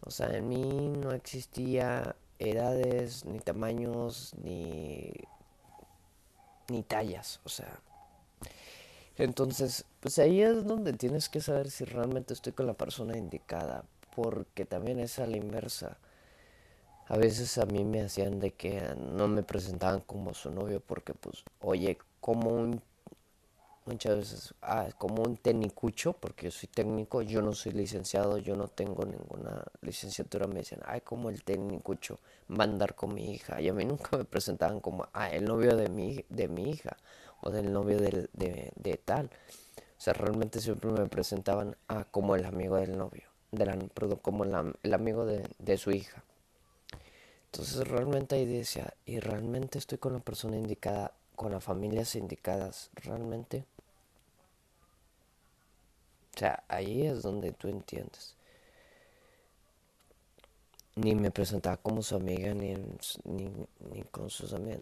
O 0.00 0.10
sea, 0.10 0.36
en 0.36 0.48
mí 0.48 0.92
no 1.00 1.12
existía 1.12 2.16
edades, 2.38 3.24
ni 3.24 3.38
tamaños, 3.40 4.34
ni, 4.42 5.12
ni 6.68 6.82
tallas. 6.82 7.40
O 7.44 7.48
sea, 7.48 7.80
entonces, 9.16 9.84
pues 10.00 10.18
ahí 10.18 10.42
es 10.42 10.64
donde 10.64 10.92
tienes 10.92 11.28
que 11.28 11.40
saber 11.40 11.70
si 11.70 11.84
realmente 11.84 12.34
estoy 12.34 12.52
con 12.52 12.66
la 12.66 12.74
persona 12.74 13.16
indicada, 13.16 13.84
porque 14.14 14.64
también 14.64 14.98
es 15.00 15.18
a 15.18 15.26
la 15.26 15.36
inversa. 15.36 15.98
A 17.06 17.16
veces 17.16 17.58
a 17.58 17.66
mí 17.66 17.84
me 17.84 18.02
hacían 18.02 18.40
de 18.40 18.52
que 18.52 18.80
no 19.12 19.28
me 19.28 19.42
presentaban 19.42 20.00
como 20.00 20.34
su 20.34 20.50
novio 20.50 20.80
porque 20.80 21.12
pues, 21.14 21.44
oye, 21.60 21.98
como 22.20 22.50
un 22.50 22.82
muchas 23.86 24.16
veces 24.16 24.54
ah, 24.62 24.88
como 24.98 25.22
un 25.22 25.36
tecnicucho, 25.36 26.14
porque 26.14 26.46
yo 26.46 26.50
soy 26.50 26.68
técnico, 26.68 27.22
yo 27.22 27.42
no 27.42 27.52
soy 27.52 27.72
licenciado, 27.72 28.38
yo 28.38 28.56
no 28.56 28.68
tengo 28.68 29.04
ninguna 29.04 29.62
licenciatura, 29.82 30.46
me 30.46 30.60
dicen, 30.60 30.80
ay, 30.86 31.02
como 31.02 31.30
el 31.30 31.44
tecnicucho 31.44 32.18
va 32.50 32.64
a 32.64 32.68
andar 32.68 32.94
con 32.94 33.14
mi 33.14 33.32
hija, 33.34 33.60
y 33.60 33.68
a 33.68 33.74
mí 33.74 33.84
nunca 33.84 34.16
me 34.16 34.24
presentaban 34.24 34.80
como, 34.80 35.08
ah, 35.12 35.30
el 35.30 35.44
novio 35.44 35.76
de 35.76 35.88
mi, 35.88 36.24
de 36.28 36.48
mi 36.48 36.70
hija, 36.70 36.96
o 37.40 37.50
del 37.50 37.72
novio 37.72 37.98
de, 37.98 38.28
de, 38.32 39.00
tal. 39.04 39.26
O 39.76 40.00
sea, 40.04 40.14
realmente 40.14 40.60
siempre 40.60 40.90
me 40.90 41.06
presentaban 41.06 41.76
a 41.88 42.04
como 42.04 42.36
el 42.36 42.44
amigo 42.44 42.76
del 42.76 42.96
novio, 42.96 43.28
la, 43.56 43.76
perdón, 43.94 44.18
como 44.22 44.44
el 44.44 44.94
amigo 44.94 45.26
de, 45.26 45.76
su 45.76 45.90
hija. 45.90 46.22
Entonces 47.46 47.86
realmente 47.86 48.36
ahí 48.36 48.46
decía, 48.46 48.94
y 49.06 49.20
realmente 49.20 49.78
estoy 49.78 49.98
con 49.98 50.12
la 50.12 50.20
persona 50.20 50.56
indicada, 50.56 51.12
con 51.36 51.52
las 51.52 51.62
familias 51.62 52.14
indicadas, 52.16 52.90
realmente. 52.94 53.64
O 56.34 56.38
sea, 56.38 56.64
ahí 56.68 57.06
es 57.06 57.22
donde 57.22 57.52
tú 57.52 57.68
entiendes. 57.68 58.34
Ni 60.96 61.14
me 61.14 61.30
presentaba 61.30 61.76
como 61.76 62.02
su 62.02 62.16
amiga, 62.16 62.54
ni, 62.54 62.74
ni, 63.24 64.02
con 64.10 64.30
sus 64.30 64.52
amigas. 64.52 64.80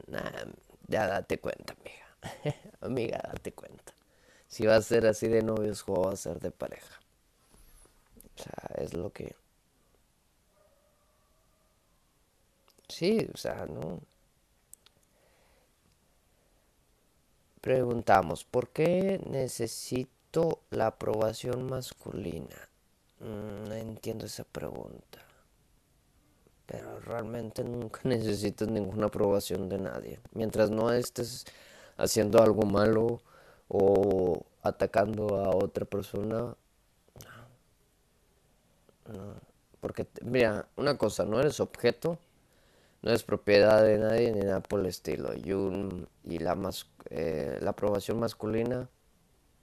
Ya 0.89 1.07
date 1.07 1.39
cuenta, 1.39 1.75
amiga. 1.75 2.03
Amiga, 2.81 3.21
date 3.33 3.53
cuenta. 3.53 3.93
Si 4.47 4.67
va 4.67 4.77
a 4.77 4.83
ser 4.83 5.07
así 5.07 5.29
de 5.29 5.43
novios 5.43 5.85
o 5.87 6.03
va 6.03 6.13
a 6.13 6.17
ser 6.17 6.39
de 6.39 6.51
pareja. 6.51 7.02
O 8.39 8.43
sea, 8.43 8.85
es 8.85 8.95
lo 8.95 9.13
que... 9.13 9.35
Sí, 12.89 13.27
o 13.33 13.37
sea, 13.37 13.67
no. 13.67 14.01
Preguntamos, 17.61 18.45
¿por 18.45 18.69
qué 18.71 19.21
necesito 19.27 20.61
la 20.71 20.89
aprobación 20.89 21.67
masculina? 21.67 22.69
Mm, 23.21 23.69
no 23.69 23.75
entiendo 23.75 24.27
esa 24.27 24.45
pregunta. 24.45 25.21
Pero 26.67 27.01
realmente 27.01 27.65
nunca 27.65 28.01
necesitas 28.05 28.69
ninguna 28.69 29.07
aprobación 29.07 29.69
de 29.69 29.79
nadie. 29.79 30.21
Mientras 30.33 30.71
no 30.71 30.93
estés 30.93 31.45
haciendo 31.97 32.43
algo 32.43 32.63
malo 32.65 33.21
o 33.69 34.45
atacando 34.63 35.37
a 35.37 35.55
otra 35.55 35.85
persona. 35.85 36.57
No. 39.13 39.35
Porque, 39.81 40.07
mira, 40.23 40.69
una 40.77 40.97
cosa, 40.97 41.25
no 41.25 41.41
eres 41.41 41.61
objeto, 41.61 42.19
no 43.03 43.11
eres 43.11 43.25
propiedad 43.25 43.83
de 43.83 43.99
nadie 43.99 44.33
ni 44.33 44.41
nada 44.41 44.61
por 44.61 44.81
el 44.81 44.87
estilo. 44.87 45.35
Y, 45.35 45.53
un, 45.53 46.09
y 46.25 46.39
la, 46.39 46.55
más, 46.55 46.87
eh, 47.11 47.59
la 47.61 47.71
aprobación 47.71 48.19
masculina, 48.21 48.89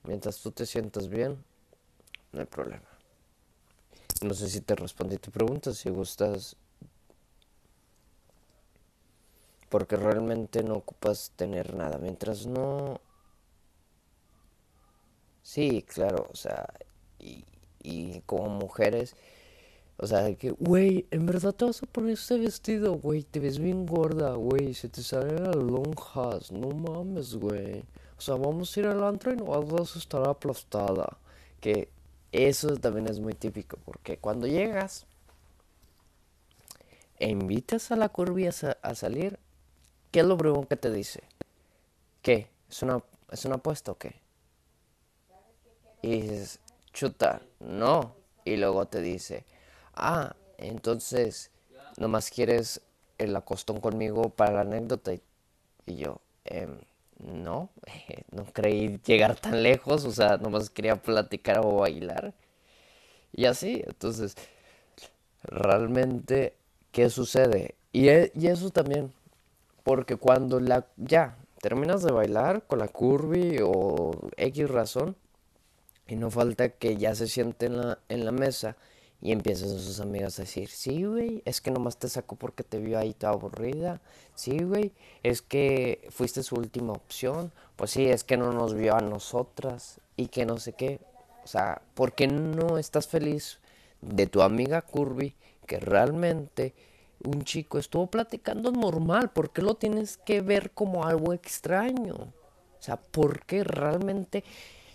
mientras 0.04 0.42
tú 0.42 0.52
te 0.52 0.66
sientas 0.66 1.08
bien, 1.08 1.44
no 2.34 2.42
hay 2.42 2.46
problema. 2.46 2.84
No 4.22 4.34
sé 4.34 4.50
si 4.50 4.62
te 4.62 4.76
respondí 4.76 5.18
tu 5.18 5.32
pregunta, 5.32 5.74
si 5.74 5.90
gustas 5.90 6.58
porque 9.70 9.96
realmente 9.96 10.64
no 10.64 10.76
ocupas 10.76 11.32
tener 11.36 11.76
nada. 11.76 12.00
Mientras 12.00 12.46
no... 12.46 13.00
Sí, 15.44 15.84
claro, 15.84 16.28
o 16.32 16.36
sea, 16.36 16.68
y 17.20 18.22
como 18.26 18.50
mujeres, 18.50 19.16
o 20.00 20.08
sea, 20.08 20.34
que, 20.36 20.52
güey, 20.52 21.06
en 21.12 21.26
verdad 21.26 21.54
te 21.54 21.66
vas 21.66 21.84
a 21.84 21.86
poner 21.86 22.14
este 22.14 22.40
vestido, 22.40 22.94
güey, 22.94 23.24
te 23.24 23.40
ves 23.40 23.60
bien 23.60 23.86
gorda, 23.86 24.34
güey, 24.34 24.74
se 24.74 24.90
te 24.90 25.04
salen 25.04 25.44
las 25.44 25.56
lonjas, 25.56 26.52
no 26.52 26.70
mames, 26.70 27.36
güey. 27.36 27.84
O 28.18 28.22
sea, 28.22 28.36
vamos 28.36 28.76
a 28.76 28.80
ir 28.80 28.88
al 28.88 29.04
antro 29.04 29.34
y 29.34 29.36
no 29.36 29.46
vas 29.46 29.96
a 29.96 30.00
estar 30.00 30.28
aplastada. 30.28 31.18
Que 31.60 31.90
eso 32.32 32.76
también 32.78 33.08
es 33.08 33.20
muy 33.20 33.34
típico, 33.34 33.78
porque 33.86 34.18
cuando 34.18 34.48
llegas 34.48 35.06
e 37.18 37.30
invitas 37.30 37.92
a 37.92 37.98
la 37.98 38.10
curva 38.10 38.50
a 38.82 38.96
salir, 38.96 39.38
¿Qué 40.12 40.22
es 40.22 40.26
lo 40.26 40.38
primero 40.38 40.68
que 40.68 40.76
te 40.76 40.92
dice? 40.92 41.22
¿Qué? 42.24 42.50
¿Es 42.68 42.82
una, 42.82 43.04
¿Es 43.32 43.46
una 43.46 43.56
apuesta 43.56 43.92
o 43.92 43.98
qué? 43.98 44.16
Y 46.02 46.22
dices, 46.22 46.60
chuta, 46.94 47.42
no. 47.60 48.16
Y 48.44 48.58
luego 48.58 48.88
te 48.88 49.02
dice, 49.02 49.46
ah, 50.00 50.36
entonces, 50.58 51.52
nomás 51.98 52.30
quieres 52.32 52.82
el 53.18 53.36
acostón 53.36 53.80
conmigo 53.80 54.30
para 54.30 54.54
la 54.54 54.62
anécdota. 54.62 55.14
Y 55.86 55.96
yo, 55.96 56.22
em, 56.46 56.80
no, 57.20 57.70
no 58.32 58.46
creí 58.46 59.00
llegar 59.06 59.36
tan 59.36 59.64
lejos, 59.64 60.06
o 60.06 60.12
sea, 60.12 60.38
nomás 60.38 60.70
quería 60.70 60.96
platicar 60.96 61.60
o 61.60 61.78
bailar. 61.78 62.34
Y 63.34 63.46
así, 63.46 63.84
entonces, 63.86 64.36
realmente, 65.44 66.56
¿qué 66.92 67.10
sucede? 67.10 67.76
Y, 67.92 68.10
e, 68.10 68.32
y 68.36 68.48
eso 68.48 68.70
también 68.70 69.14
porque 69.90 70.18
cuando 70.18 70.60
la 70.60 70.86
ya 70.98 71.36
terminas 71.62 72.04
de 72.04 72.12
bailar 72.12 72.62
con 72.68 72.78
la 72.78 72.88
curvy 72.88 73.58
o 73.64 74.12
X 74.38 74.70
razón, 74.70 75.16
y 76.08 76.16
no 76.16 76.30
falta 76.30 76.70
que 76.70 76.98
ya 76.98 77.16
se 77.16 77.28
siente 77.28 77.66
en 77.66 78.26
la 78.26 78.32
mesa 78.32 78.76
y 79.22 79.32
empiezan 79.32 79.70
sus 79.70 80.00
amigas 80.00 80.40
a 80.40 80.44
decir, 80.44 80.70
sí, 80.70 81.04
güey, 81.04 81.42
es 81.46 81.60
que 81.60 81.72
nomás 81.72 81.98
te 81.98 82.08
sacó 82.08 82.36
porque 82.36 82.64
te 82.64 82.80
vio 82.80 82.98
ahí 82.98 83.14
toda 83.14 83.34
aburrida. 83.34 84.02
Sí, 84.34 84.60
güey, 84.60 84.94
es 85.24 85.42
que 85.42 86.08
fuiste 86.10 86.42
su 86.42 86.56
última 86.56 86.94
opción. 86.94 87.52
Pues 87.76 87.92
sí, 87.92 88.06
es 88.06 88.24
que 88.24 88.38
no 88.38 88.54
nos 88.54 88.74
vio 88.74 88.96
a 88.96 89.02
nosotras 89.02 90.00
y 90.16 90.28
que 90.28 90.46
no 90.46 90.58
sé 90.58 90.74
qué. 90.74 91.02
O 91.44 91.48
sea, 91.48 91.82
¿por 91.96 92.14
qué 92.14 92.28
no 92.28 92.78
estás 92.78 93.08
feliz 93.08 93.60
de 94.02 94.28
tu 94.28 94.42
amiga 94.42 94.82
Curvy 94.82 95.36
que 95.66 95.80
realmente 95.80 96.74
un 97.24 97.44
chico 97.44 97.78
estuvo 97.78 98.08
platicando 98.08 98.72
normal, 98.72 99.32
¿por 99.32 99.52
qué 99.52 99.62
lo 99.62 99.76
tienes 99.76 100.18
que 100.18 100.42
ver 100.42 100.72
como 100.72 101.06
algo 101.06 101.34
extraño? 101.34 102.16
O 102.16 102.82
sea, 102.82 102.96
¿por 102.96 103.46
qué 103.46 103.64
realmente 103.64 104.44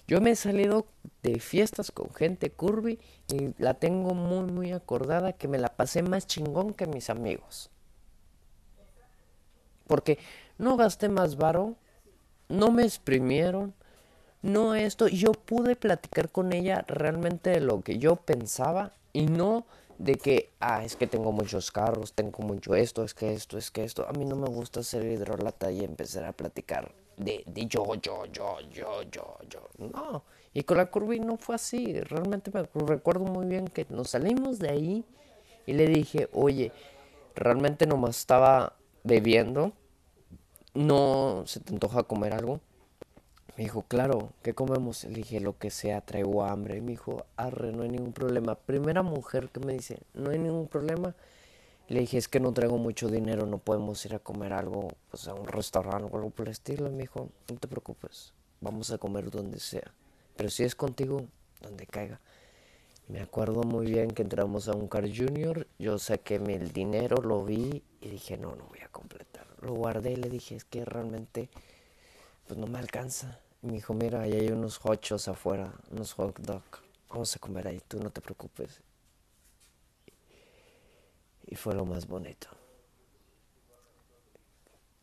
yo 0.07 0.21
me 0.21 0.33
he 0.33 0.37
salido 0.37 0.87
de 1.23 1.41
fiestas 1.41 1.91
con 1.91 2.13
gente 2.13 2.51
curvy 2.51 2.99
y 3.29 3.55
la 3.63 3.75
tengo 3.75 4.15
muy 4.15 4.51
muy 4.51 4.73
acordada 4.73 5.33
que 5.33 5.49
me 5.49 5.59
la 5.59 5.75
pasé 5.77 6.03
más 6.03 6.27
chingón 6.27 6.75
que 6.75 6.87
mis 6.87 7.09
amigos. 7.09 7.71
Porque 9.87 10.19
no 10.59 10.77
gasté 10.77 11.09
más 11.09 11.37
varo, 11.37 11.77
no 12.49 12.71
me 12.71 12.85
exprimieron, 12.85 13.75
no 14.43 14.75
esto, 14.75 15.09
yo 15.09 15.33
pude 15.33 15.77
platicar 15.77 16.31
con 16.31 16.53
ella 16.53 16.85
realmente 16.87 17.51
de 17.51 17.61
lo 17.61 17.81
que 17.81 17.99
yo 17.99 18.17
pensaba 18.17 18.93
y 19.13 19.27
no 19.27 19.67
de 19.99 20.17
que, 20.17 20.51
ah, 20.61 20.85
es 20.85 20.97
que 20.97 21.07
tengo 21.07 21.33
muchos 21.33 21.71
carros, 21.71 22.13
tengo 22.13 22.43
mucho 22.43 22.75
esto, 22.75 23.05
es 23.05 23.15
que 23.15 23.33
esto, 23.33 23.57
es 23.57 23.71
que 23.71 23.85
esto. 23.85 24.07
A 24.09 24.13
mí 24.13 24.25
no 24.25 24.37
me 24.37 24.49
gusta 24.49 24.83
ser 24.83 25.05
hidrolata 25.05 25.71
y 25.71 25.85
empezar 25.85 26.25
a 26.25 26.33
platicar 26.33 26.93
de, 27.17 27.45
de 27.47 27.67
yo, 27.67 27.95
yo, 27.97 28.27
yo, 28.27 28.59
yo, 28.71 29.03
yo, 29.11 29.37
yo. 29.49 29.69
No. 29.79 30.25
Y 30.53 30.63
con 30.63 30.77
la 30.77 30.87
curva 30.87 31.15
no 31.17 31.37
fue 31.37 31.57
así. 31.57 32.01
Realmente 32.01 32.51
me 32.53 32.67
recuerdo 32.87 33.25
muy 33.25 33.47
bien 33.47 33.67
que 33.69 33.87
nos 33.91 34.11
salimos 34.11 34.59
de 34.59 34.71
ahí 34.71 35.05
y 35.67 35.73
le 35.73 35.87
dije, 35.87 36.29
oye, 36.33 36.73
realmente 37.35 37.87
nomás 37.87 38.19
estaba 38.19 38.77
bebiendo. 39.03 39.73
No 40.75 41.45
se 41.47 41.61
te 41.61 41.73
antoja 41.73 42.03
comer 42.05 42.35
algo. 42.35 42.61
Me 43.57 43.65
dijo, 43.65 43.83
claro, 43.83 44.33
¿qué 44.43 44.53
comemos? 44.53 45.05
Le 45.05 45.15
dije, 45.15 45.39
lo 45.41 45.59
que 45.59 45.71
sea, 45.71 46.01
traigo 46.01 46.45
hambre. 46.45 46.81
Me 46.81 46.93
dijo, 46.93 47.25
arre, 47.37 47.73
no 47.73 47.85
hay 47.85 47.89
ningún 47.89 48.13
problema. 48.13 48.57
Primera 48.57 49.03
mujer 49.03 49.49
que 49.51 49.61
me 49.61 49.73
dice, 49.75 50.01
no 50.13 50.31
hay 50.31 50.39
ningún 50.39 50.67
problema. 50.67 51.15
Le 51.89 52.01
dije, 52.01 52.17
es 52.17 52.29
que 52.29 52.41
no 52.41 52.53
traigo 52.53 52.79
mucho 52.79 53.09
dinero, 53.09 53.45
no 53.47 53.59
podemos 53.59 54.05
ir 54.07 54.15
a 54.15 54.19
comer 54.19 54.55
algo, 54.55 54.89
pues 55.11 55.29
a 55.29 55.35
un 55.35 55.47
restaurante 55.47 56.09
o 56.11 56.17
algo 56.17 56.31
por 56.31 56.47
el 56.47 56.53
estilo. 56.53 56.91
Me 56.91 57.03
dijo, 57.03 57.29
no 57.51 57.57
te 57.59 57.69
preocupes, 57.69 58.33
vamos 58.61 58.91
a 58.91 58.99
comer 58.99 59.31
donde 59.31 59.61
sea. 59.61 59.93
Pero 60.35 60.49
si 60.49 60.65
es 60.65 60.75
contigo, 60.75 61.27
donde 61.61 61.87
caiga. 61.87 62.21
Me 63.07 63.21
acuerdo 63.21 63.65
muy 63.65 63.87
bien 63.87 64.11
que 64.13 64.23
entramos 64.23 64.67
a 64.69 64.73
un 64.73 64.89
Car 64.89 65.05
Junior, 65.15 65.67
yo 65.79 65.99
saqué 65.99 66.37
el 66.37 66.73
dinero, 66.73 67.17
lo 67.19 67.45
vi 67.45 67.83
y 68.01 68.09
dije, 68.09 68.39
no, 68.39 68.57
no 68.57 68.65
voy 68.65 68.81
a 68.81 68.89
completar. 68.89 69.47
Lo 69.61 69.75
guardé 69.75 70.13
y 70.13 70.17
le 70.17 70.31
dije, 70.31 70.57
es 70.57 70.65
que 70.65 70.87
realmente, 70.87 71.51
pues 72.47 72.59
no 72.59 72.67
me 72.67 72.79
alcanza. 72.79 73.41
Me 73.61 73.75
dijo, 73.75 73.93
mira, 73.93 74.23
ahí 74.23 74.33
hay 74.33 74.49
unos 74.49 74.81
hochos 74.85 75.29
afuera, 75.29 75.75
unos 75.91 76.15
hot 76.15 76.39
dog. 76.41 76.63
vamos 77.11 77.37
a 77.37 77.39
comer 77.39 77.69
ahí, 77.69 77.81
tú 77.87 78.01
no 78.01 78.09
te 78.09 78.23
preocupes. 78.23 78.81
Y 81.47 81.57
fue 81.57 81.75
lo 81.75 81.85
más 81.85 82.07
bonito. 82.07 82.49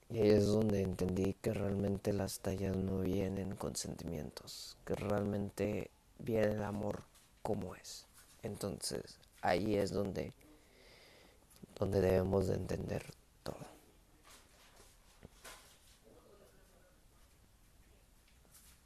Y 0.09 0.19
ahí 0.19 0.29
es 0.29 0.47
donde 0.47 0.81
entendí 0.81 1.35
que 1.35 1.53
realmente 1.53 2.11
las 2.11 2.39
tallas 2.39 2.75
no 2.75 2.99
vienen 2.99 3.55
con 3.55 3.77
sentimientos, 3.77 4.75
que 4.85 4.93
realmente 4.95 5.89
viene 6.19 6.53
el 6.53 6.63
amor 6.63 7.03
como 7.41 7.75
es. 7.75 8.05
Entonces 8.43 9.17
ahí 9.41 9.75
es 9.75 9.91
donde, 9.91 10.33
donde 11.79 12.01
debemos 12.01 12.47
de 12.47 12.55
entender 12.55 13.05
todo. 13.43 13.55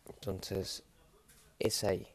Entonces 0.08 0.84
es 1.60 1.84
ahí. 1.84 2.15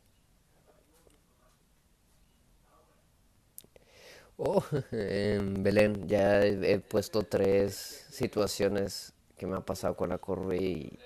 Oh, 4.42 4.64
Belén 4.90 6.08
ya 6.08 6.42
he, 6.42 6.78
puesto 6.78 7.24
tres 7.24 8.06
situaciones 8.08 9.12
que 9.36 9.46
me 9.46 9.54
ha 9.58 9.60
pasado 9.60 9.94
con 9.96 10.08
la 10.08 10.16
curva 10.16 10.56
y 10.56 10.98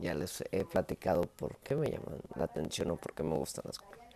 ya 0.00 0.12
les 0.12 0.44
he 0.52 0.66
platicado 0.66 1.22
por 1.22 1.56
qué 1.60 1.76
me 1.76 1.88
llaman 1.90 2.20
la 2.34 2.44
atención 2.44 2.90
o 2.90 2.96
por 2.96 3.14
qué 3.14 3.22
me 3.22 3.36
gustan 3.36 3.64
las 3.66 3.78
curvas. 3.78 4.06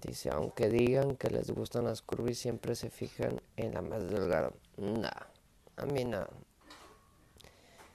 Dice, 0.00 0.30
aunque 0.30 0.70
digan 0.70 1.16
que 1.16 1.28
les 1.28 1.50
gustan 1.50 1.84
las 1.84 2.00
curvas, 2.00 2.38
siempre 2.38 2.74
se 2.74 2.88
fijan 2.88 3.42
en 3.58 3.74
la 3.74 3.82
más 3.82 4.08
delgada. 4.08 4.50
Nah, 4.78 5.10
a 5.76 5.84
mí 5.84 6.06
no. 6.06 6.26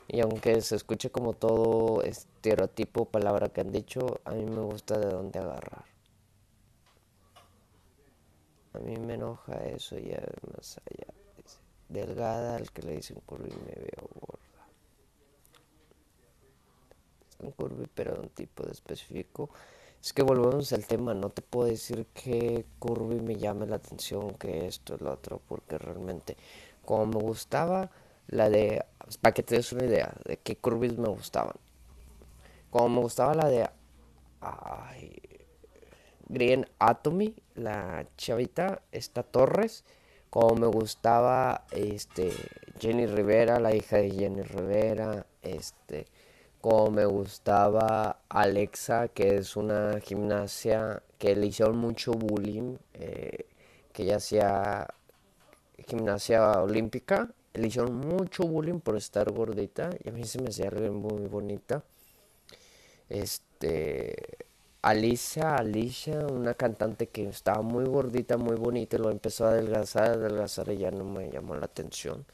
Y 0.07 0.19
aunque 0.19 0.61
se 0.61 0.75
escuche 0.75 1.09
como 1.09 1.33
todo 1.33 2.03
estereotipo, 2.03 3.05
palabra 3.05 3.49
que 3.49 3.61
han 3.61 3.71
dicho, 3.71 4.21
a 4.23 4.33
mí 4.33 4.45
me 4.45 4.61
gusta 4.61 4.99
de 4.99 5.09
dónde 5.09 5.39
agarrar. 5.39 5.96
A 8.77 8.79
mí 8.79 8.95
me 8.95 9.15
enoja 9.15 9.55
eso 9.65 9.97
ya 9.97 10.21
más 10.55 10.79
allá. 10.85 11.11
delgada 11.89 12.57
al 12.57 12.69
que 12.71 12.83
le 12.83 12.97
dicen 12.97 13.19
curvy 13.25 13.49
me 13.49 13.73
veo 13.73 14.09
gorda. 14.19 14.67
Es 17.29 17.39
un 17.39 17.51
curvy 17.51 17.87
pero 17.95 18.21
un 18.21 18.29
tipo 18.29 18.63
de 18.63 18.73
específico. 18.73 19.49
Es 19.99 20.13
que 20.13 20.21
volvemos 20.21 20.71
al 20.73 20.85
tema, 20.85 21.15
no 21.15 21.31
te 21.31 21.41
puedo 21.41 21.67
decir 21.67 22.05
que 22.13 22.65
curvy 22.77 23.19
me 23.19 23.37
llame 23.37 23.65
la 23.65 23.77
atención, 23.77 24.35
que 24.35 24.67
esto 24.67 24.93
es 24.93 25.01
lo 25.01 25.11
otro, 25.11 25.41
porque 25.47 25.79
realmente 25.79 26.37
como 26.85 27.07
me 27.07 27.19
gustaba 27.19 27.89
la 28.27 28.47
de, 28.47 28.85
para 29.21 29.33
que 29.33 29.41
te 29.41 29.55
des 29.55 29.71
una 29.73 29.85
idea 29.85 30.13
de 30.23 30.37
qué 30.37 30.55
curvis 30.55 30.97
me 30.99 31.07
gustaban. 31.07 31.55
Como 32.69 32.89
me 32.89 33.01
gustaba 33.01 33.33
la 33.33 33.49
de 33.49 33.67
ay, 34.41 35.19
Green 36.29 36.67
Atomy, 36.77 37.33
la 37.57 38.05
chavita, 38.17 38.81
esta 38.91 39.23
Torres, 39.23 39.83
como 40.29 40.55
me 40.55 40.67
gustaba 40.67 41.65
este 41.71 42.31
Jenny 42.79 43.05
Rivera, 43.05 43.59
la 43.59 43.75
hija 43.75 43.97
de 43.97 44.11
Jenny 44.11 44.41
Rivera, 44.43 45.25
este 45.41 46.07
como 46.61 46.91
me 46.91 47.05
gustaba 47.05 48.21
Alexa, 48.29 49.07
que 49.09 49.37
es 49.37 49.55
una 49.55 49.99
gimnasia 50.01 51.01
que 51.17 51.35
le 51.35 51.47
hicieron 51.47 51.77
mucho 51.77 52.11
bullying, 52.13 52.77
eh, 52.93 53.45
que 53.93 54.03
ella 54.03 54.17
hacía 54.17 54.87
gimnasia 55.87 56.61
olímpica, 56.61 57.29
le 57.53 57.67
hicieron 57.67 57.95
mucho 57.95 58.43
bullying 58.43 58.79
por 58.79 58.97
estar 58.97 59.31
gordita 59.31 59.89
y 60.03 60.09
a 60.09 60.11
mí 60.11 60.23
se 60.25 60.41
me 60.41 60.49
hacía 60.49 60.69
muy 60.71 61.27
bonita. 61.27 61.83
Este 63.09 64.15
Alicia, 64.87 65.57
Alicia, 65.57 66.25
una 66.27 66.53
cantante 66.53 67.07
que 67.09 67.27
estaba 67.27 67.61
muy 67.61 67.83
gordita, 67.83 68.37
muy 68.37 68.55
bonita, 68.55 68.95
y 68.95 68.99
lo 68.99 69.11
empezó 69.11 69.45
a 69.45 69.49
adelgazar, 69.49 70.11
adelgazar 70.11 70.69
y 70.71 70.77
ya 70.77 70.91
no 70.91 71.03
me 71.03 71.29
llamó 71.29 71.55
la 71.55 71.65
atención. 71.65 72.25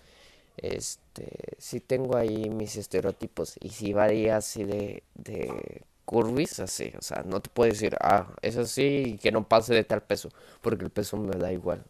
Este, 0.58 1.28
sí 1.58 1.80
tengo 1.80 2.16
ahí 2.16 2.50
mis 2.52 2.76
estereotipos 2.78 3.56
y 3.60 3.70
sí 3.70 3.94
varía 3.94 4.38
así 4.38 4.66
de, 4.66 5.04
de 5.16 5.82
curvis, 6.06 6.60
así, 6.60 6.94
o 7.00 7.02
sea, 7.02 7.24
no 7.26 7.42
te 7.42 7.50
puedo 7.50 7.72
decir, 7.72 7.98
ah, 8.02 8.28
es 8.44 8.58
así 8.58 9.16
y 9.16 9.18
que 9.18 9.32
no 9.32 9.48
pase 9.48 9.74
de 9.74 9.84
tal 9.84 10.04
peso, 10.04 10.30
porque 10.62 10.86
el 10.86 10.92
peso 10.92 11.18
me 11.18 11.36
da 11.38 11.52
igual. 11.52 11.84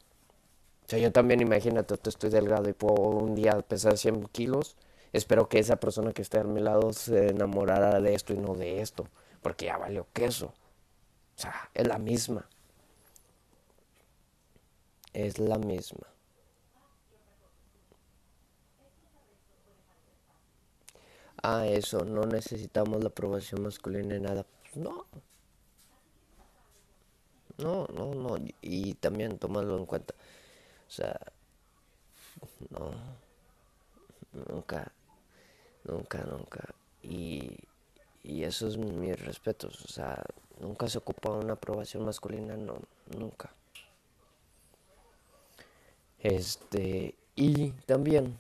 O 0.85 0.89
sea, 0.89 0.99
yo 0.99 1.11
también 1.11 1.41
imagínate, 1.41 1.95
estoy 2.05 2.29
delgado 2.29 2.69
y 2.69 2.73
puedo 2.73 2.95
un 3.01 3.35
día 3.35 3.61
pesar 3.63 3.97
100 3.97 4.27
kilos, 4.27 4.77
espero 5.13 5.49
que 5.49 5.59
esa 5.59 5.77
persona 5.77 6.13
que 6.13 6.21
esté 6.21 6.39
a 6.39 6.45
mi 6.45 6.61
lado 6.61 6.93
se 6.93 7.29
enamorara 7.29 7.99
de 7.99 8.15
esto 8.15 8.33
y 8.33 8.37
no 8.37 8.55
de 8.55 8.81
esto 8.81 9.07
porque 9.43 9.65
ya 9.65 9.77
valió 9.77 10.07
queso. 10.13 10.47
O 10.47 11.39
sea, 11.41 11.69
es 11.73 11.87
la 11.87 11.99
misma. 11.99 12.47
Es 15.13 15.39
la 15.39 15.57
misma. 15.57 16.07
Ah, 21.43 21.67
eso, 21.67 22.05
no 22.05 22.25
necesitamos 22.25 23.01
la 23.03 23.09
aprobación 23.09 23.61
masculina 23.63 24.15
en 24.15 24.23
nada. 24.23 24.45
Pues 24.63 24.77
no. 24.77 25.05
No, 27.57 27.87
no, 27.93 28.13
no. 28.15 28.37
Y 28.61 28.95
también 28.95 29.37
tomarlo 29.37 29.77
en 29.77 29.85
cuenta. 29.85 30.13
O 30.87 30.91
sea, 30.91 31.19
no. 32.69 32.91
Nunca, 34.33 34.91
nunca, 35.83 36.23
nunca. 36.25 36.75
Y 37.01 37.57
y 38.23 38.43
eso 38.43 38.67
es 38.67 38.77
mi 38.77 39.11
respeto, 39.13 39.67
o 39.67 39.87
sea, 39.87 40.23
nunca 40.61 40.87
se 40.87 40.97
ocupa 40.97 41.29
una 41.31 41.53
aprobación 41.53 42.05
masculina, 42.05 42.55
no, 42.55 42.77
nunca. 43.17 43.53
Este, 46.19 47.15
y 47.35 47.71
también, 47.85 48.39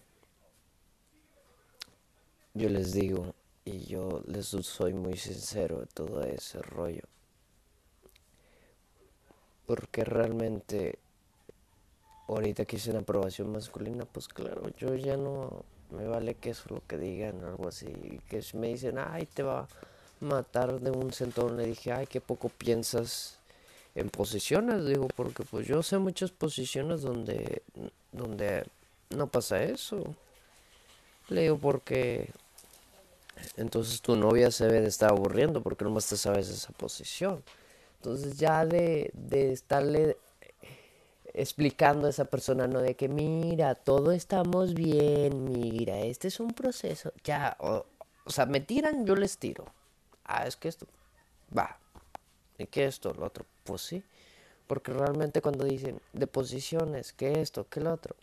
yo 2.53 2.69
les 2.69 2.93
digo, 2.93 3.35
y 3.65 3.79
yo 3.85 4.21
les 4.25 4.47
soy 4.47 4.93
muy 4.93 5.17
sincero 5.17 5.81
de 5.81 5.87
todo 5.87 6.23
ese 6.23 6.61
rollo, 6.61 7.03
porque 9.65 10.05
realmente, 10.05 10.97
ahorita 12.29 12.63
que 12.63 12.77
hice 12.77 12.91
una 12.91 12.99
aprobación 12.99 13.51
masculina, 13.51 14.05
pues 14.05 14.29
claro, 14.29 14.69
yo 14.77 14.95
ya 14.95 15.17
no, 15.17 15.65
me 15.93 16.07
vale 16.07 16.35
que 16.35 16.51
eso 16.51 16.63
lo 16.69 16.81
que 16.87 16.97
digan, 16.97 17.43
algo 17.43 17.67
así. 17.67 17.87
Que 18.29 18.43
me 18.53 18.67
dicen, 18.69 18.97
ay, 18.97 19.25
te 19.25 19.43
va 19.43 19.61
a 19.61 19.67
matar 20.19 20.79
de 20.79 20.91
un 20.91 21.13
centón. 21.13 21.57
Le 21.57 21.65
dije, 21.67 21.91
ay, 21.91 22.07
qué 22.07 22.21
poco 22.21 22.49
piensas 22.49 23.39
en 23.95 24.09
posiciones. 24.09 24.85
Digo, 24.85 25.07
porque 25.15 25.43
pues 25.43 25.67
yo 25.67 25.83
sé 25.83 25.97
muchas 25.97 26.31
posiciones 26.31 27.01
donde, 27.01 27.61
donde 28.11 28.65
no 29.09 29.27
pasa 29.27 29.63
eso. 29.63 30.15
Le 31.29 31.43
digo, 31.43 31.57
porque 31.57 32.29
entonces 33.57 34.01
tu 34.01 34.15
novia 34.15 34.51
se 34.51 34.65
debe 34.65 34.81
de 34.81 34.87
estar 34.87 35.11
aburriendo 35.11 35.61
porque 35.61 35.85
nomás 35.85 36.07
te 36.07 36.17
sabes 36.17 36.49
esa 36.49 36.73
posición. 36.73 37.43
Entonces 37.97 38.37
ya 38.37 38.65
de, 38.65 39.11
de 39.13 39.51
estarle 39.53 40.17
explicando 41.33 42.07
a 42.07 42.11
esa 42.11 42.25
persona, 42.25 42.67
¿no? 42.67 42.79
De 42.81 42.95
que 42.95 43.09
mira, 43.09 43.75
todo 43.75 44.11
estamos 44.11 44.73
bien, 44.73 45.45
mira, 45.45 45.99
este 45.99 46.27
es 46.27 46.39
un 46.39 46.51
proceso. 46.51 47.11
Ya, 47.23 47.57
o, 47.59 47.85
sea, 48.27 48.45
me 48.45 48.59
tiran, 48.59 49.05
yo 49.05 49.15
les 49.15 49.37
tiro. 49.37 49.65
Ah, 50.25 50.45
es 50.47 50.55
que 50.55 50.69
esto, 50.69 50.87
va. 51.57 51.77
¿Y 52.57 52.67
qué 52.67 52.85
esto? 52.85 53.13
Lo 53.13 53.25
otro. 53.25 53.45
Pues 53.63 53.81
sí. 53.81 54.03
Porque 54.67 54.93
realmente 54.93 55.41
cuando 55.41 55.65
dicen 55.65 55.99
de 56.13 56.27
posiciones, 56.27 57.13
que 57.13 57.41
esto, 57.41 57.67
que 57.67 57.81
lo 57.81 57.93
otro. 57.93 58.15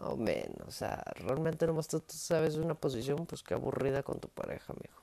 No, 0.00 0.16
men, 0.16 0.54
o 0.66 0.70
sea, 0.70 1.02
realmente 1.16 1.66
nomás 1.66 1.88
tú, 1.88 2.00
tú 2.00 2.14
sabes 2.16 2.56
una 2.56 2.74
posición, 2.74 3.26
pues 3.26 3.42
qué 3.42 3.54
aburrida 3.54 4.02
con 4.02 4.18
tu 4.20 4.28
pareja, 4.28 4.72
mijo. 4.72 5.02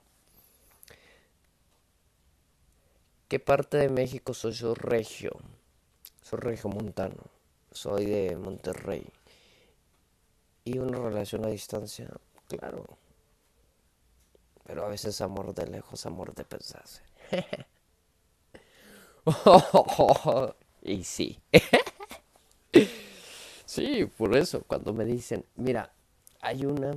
¿Qué 3.27 3.39
parte 3.39 3.77
de 3.77 3.89
México 3.89 4.33
soy 4.33 4.53
yo 4.53 4.73
regio? 4.73 5.31
Soy 6.29 6.59
montano 6.65 7.23
soy 7.71 8.05
de 8.05 8.35
Monterrey. 8.35 9.03
Y 10.63 10.77
una 10.77 10.99
relación 10.99 11.43
a 11.45 11.47
distancia, 11.47 12.07
claro. 12.47 12.85
Pero 14.63 14.85
a 14.85 14.89
veces 14.89 15.21
amor 15.21 15.55
de 15.55 15.65
lejos, 15.65 16.05
amor 16.05 16.35
de 16.35 16.43
pensarse. 16.43 17.01
y 20.83 21.03
sí. 21.03 21.39
sí, 23.65 24.05
por 24.05 24.37
eso, 24.37 24.61
cuando 24.67 24.93
me 24.93 25.05
dicen, 25.05 25.43
mira, 25.55 25.91
hay 26.41 26.63
una 26.63 26.95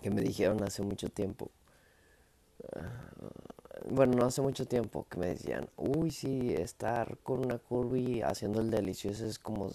que 0.00 0.10
me 0.10 0.20
dijeron 0.20 0.62
hace 0.62 0.82
mucho 0.82 1.08
tiempo. 1.08 1.50
Bueno, 3.90 4.16
no 4.16 4.26
hace 4.26 4.42
mucho 4.42 4.66
tiempo 4.66 5.06
que 5.08 5.18
me 5.18 5.26
decían, 5.28 5.68
uy, 5.76 6.10
sí, 6.10 6.54
estar 6.54 7.18
con 7.18 7.44
una 7.44 7.58
curvy 7.58 8.22
haciendo 8.22 8.60
el 8.60 8.70
delicioso 8.70 9.26
es 9.26 9.38
como, 9.38 9.70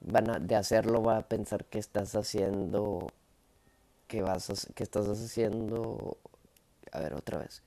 van 0.00 0.30
a, 0.30 0.38
de 0.38 0.56
hacerlo 0.56 1.02
va 1.02 1.18
a 1.18 1.28
pensar 1.28 1.64
que 1.64 1.78
estás 1.78 2.14
haciendo, 2.14 3.08
que 4.06 4.22
vas 4.22 4.50
a, 4.50 4.72
que 4.74 4.82
estás 4.82 5.08
haciendo, 5.08 6.18
a 6.92 7.00
ver, 7.00 7.14
otra 7.14 7.38
vez, 7.38 7.62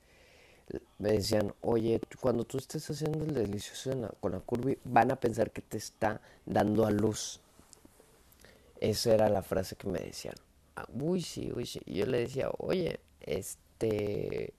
me 0.98 1.12
decían, 1.12 1.52
oye, 1.60 2.00
cuando 2.20 2.44
tú 2.44 2.58
estés 2.58 2.88
haciendo 2.88 3.24
el 3.24 3.34
delicioso 3.34 4.14
con 4.20 4.32
la 4.32 4.40
curvy, 4.40 4.78
van 4.84 5.10
a 5.10 5.16
pensar 5.16 5.50
que 5.50 5.60
te 5.62 5.76
está 5.78 6.20
dando 6.46 6.86
a 6.86 6.90
luz. 6.90 7.40
Esa 8.80 9.14
era 9.14 9.28
la 9.28 9.42
frase 9.42 9.76
que 9.76 9.88
me 9.88 9.98
decían. 9.98 10.34
Ah, 10.76 10.86
uy, 10.92 11.22
sí, 11.22 11.52
uy, 11.54 11.66
sí. 11.66 11.80
Y 11.84 11.94
yo 11.98 12.06
le 12.06 12.20
decía, 12.20 12.50
oye, 12.58 13.00
este... 13.20 14.54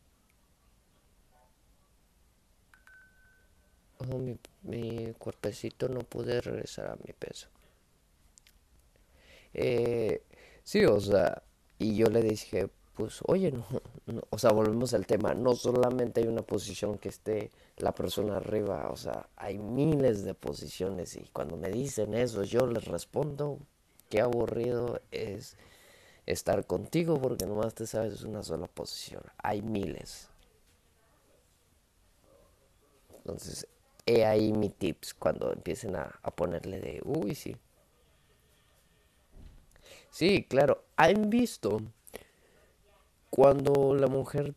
Mi, 4.20 4.38
mi 4.64 5.14
cuerpecito 5.14 5.89
no 5.89 6.01
pude 6.01 6.41
regresar 6.41 6.88
a 6.91 6.95
mi 6.97 7.14
peso. 7.14 7.47
Eh, 9.54 10.24
sí, 10.64 10.86
o 10.86 10.99
sea, 10.99 11.43
y 11.80 11.95
yo 11.95 12.08
le 12.08 12.22
dije, 12.22 12.70
pues 12.95 13.20
oye, 13.28 13.51
no, 13.51 13.66
o 14.30 14.38
sea, 14.38 14.51
volvemos 14.51 14.93
al 14.93 15.06
tema, 15.06 15.34
no 15.34 15.56
solamente 15.56 16.22
hay 16.22 16.28
una 16.28 16.41
posición 16.43 16.97
que 16.97 17.10
esté 17.10 17.51
la 17.78 17.93
persona 17.93 18.38
arriba, 18.38 18.89
o 18.91 18.95
sea, 18.97 19.30
hay 19.36 19.58
miles 19.58 20.24
de 20.24 20.34
posiciones 20.34 21.16
y 21.16 21.22
cuando 21.34 21.58
me 21.58 21.70
dicen 21.70 22.14
eso 22.14 22.43
yo 22.43 22.68
les 22.68 22.86
respondo, 22.86 23.60
qué 24.10 24.22
aburrido 24.22 25.01
es 25.12 25.58
estar 26.26 26.66
contigo 26.68 27.22
porque 27.22 27.45
nomás 27.45 27.76
te 27.76 27.88
sabes 27.88 28.24
una 28.24 28.43
sola 28.43 28.68
posición, 28.68 29.24
hay 29.39 29.62
miles. 29.62 30.30
Entonces, 33.18 33.68
he 34.06 34.26
ahí 34.26 34.51
mi 34.54 34.70
tips 34.70 35.14
cuando 35.14 35.51
empiecen 35.51 35.95
a, 35.95 36.20
a 36.22 36.32
ponerle 36.32 36.80
de, 36.80 37.01
uy, 37.04 37.36
sí. 37.36 37.56
Sí, 40.12 40.45
claro, 40.47 40.84
han 40.95 41.30
visto 41.30 41.82
cuando 43.30 43.95
la 43.95 44.08
mujer 44.08 44.54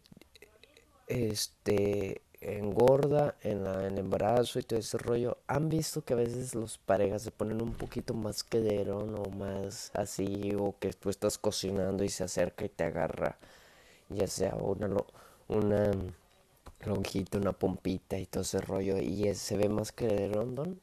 este 1.07 2.23
engorda 2.41 3.37
en, 3.43 3.67
el 3.67 3.99
embarazo 3.99 4.59
y 4.59 4.63
todo 4.63 4.79
ese 4.79 4.99
rollo, 4.99 5.39
han 5.47 5.69
visto 5.69 6.05
que 6.05 6.13
a 6.13 6.17
veces 6.17 6.55
los 6.55 6.79
parejas 6.79 7.23
se 7.23 7.31
ponen 7.31 7.63
un 7.63 7.73
poquito 7.73 8.15
más 8.15 8.45
quederón 8.45 9.15
o 9.19 9.31
más 9.31 9.91
así, 9.95 10.53
o 10.59 10.77
que 10.79 10.93
tú 10.93 11.11
estás 11.11 11.39
cocinando 11.39 12.05
y 12.05 12.09
se 12.09 12.25
acerca 12.25 12.65
y 12.65 12.69
te 12.69 12.85
agarra, 12.85 13.39
ya 14.11 14.27
sea 14.27 14.55
una, 14.57 14.89
una 15.49 15.93
lonjita, 16.85 17.39
una 17.39 17.53
pompita 17.53 18.19
y 18.19 18.27
todo 18.27 18.43
ese 18.43 18.61
rollo, 18.61 18.99
y 18.99 19.35
se 19.35 19.57
ve 19.57 19.69
más 19.69 19.93
quederón, 19.93 20.81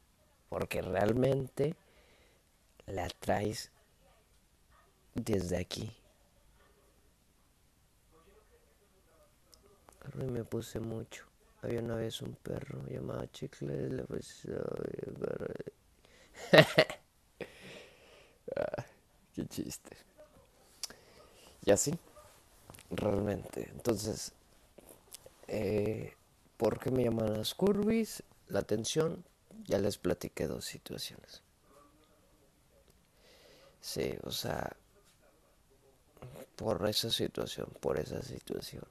porque 0.48 0.82
realmente 0.82 1.74
la 2.86 3.08
traes 3.08 3.70
desde 5.14 5.58
aquí. 5.58 5.92
me 10.14 10.44
puse 10.44 10.80
mucho. 10.80 11.24
Había 11.62 11.80
una 11.80 11.96
vez 11.96 12.20
un 12.20 12.34
perro 12.34 12.86
llamado 12.88 13.24
Chicle, 13.26 13.88
le 13.88 14.04
ah, 18.56 18.84
qué 19.34 19.46
chiste. 19.46 19.96
Y 21.64 21.70
así, 21.70 21.98
realmente. 22.90 23.70
Entonces, 23.72 24.32
eh, 25.48 26.14
¿por 26.56 26.78
qué 26.78 26.90
me 26.90 27.04
llaman 27.04 27.32
las 27.32 27.54
curvis? 27.54 28.22
La 28.48 28.60
atención, 28.60 29.24
ya 29.64 29.78
les 29.78 29.98
platiqué 29.98 30.46
dos 30.46 30.64
situaciones. 30.64 31.42
Sí, 33.80 34.14
o 34.22 34.30
sea, 34.30 34.76
por 36.56 36.88
esa 36.88 37.10
situación, 37.10 37.68
por 37.80 37.98
esa 37.98 38.22
situación 38.22 38.84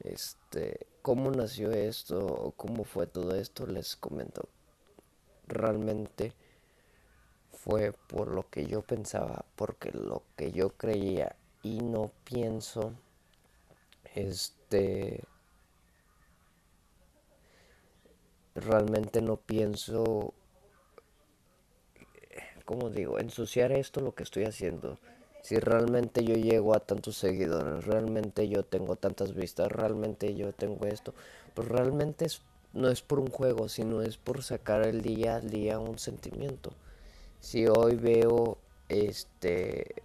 este, 0.00 0.86
cómo 1.02 1.30
nació 1.30 1.72
esto, 1.72 2.52
cómo 2.56 2.84
fue 2.84 3.06
todo 3.06 3.34
esto, 3.34 3.66
les 3.66 3.96
comento. 3.96 4.48
Realmente 5.46 6.32
fue 7.52 7.92
por 7.92 8.32
lo 8.32 8.48
que 8.48 8.66
yo 8.66 8.82
pensaba, 8.82 9.44
porque 9.56 9.90
lo 9.90 10.22
que 10.36 10.52
yo 10.52 10.70
creía 10.70 11.36
y 11.62 11.80
no 11.80 12.12
pienso, 12.24 12.92
este, 14.14 15.24
realmente 18.60 19.22
no 19.22 19.36
pienso, 19.36 20.34
¿cómo 22.64 22.90
digo? 22.90 23.18
Ensuciar 23.18 23.72
esto 23.72 24.00
lo 24.00 24.14
que 24.14 24.22
estoy 24.22 24.44
haciendo 24.44 24.98
si 25.42 25.58
realmente 25.58 26.24
yo 26.24 26.34
llego 26.34 26.74
a 26.74 26.80
tantos 26.80 27.16
seguidores, 27.16 27.86
realmente 27.86 28.48
yo 28.48 28.64
tengo 28.64 28.96
tantas 28.96 29.34
vistas, 29.34 29.70
realmente 29.70 30.34
yo 30.34 30.52
tengo 30.52 30.86
esto, 30.86 31.14
pues 31.54 31.68
realmente 31.68 32.26
no 32.74 32.90
es 32.90 33.02
por 33.02 33.18
un 33.18 33.28
juego, 33.28 33.68
sino 33.68 34.02
es 34.02 34.16
por 34.18 34.42
sacar 34.42 34.86
el 34.86 35.00
día 35.00 35.36
al 35.36 35.50
día 35.50 35.78
un 35.78 35.98
sentimiento. 35.98 36.72
Si 37.40 37.66
hoy 37.66 37.96
veo 37.96 38.58
este 38.88 40.02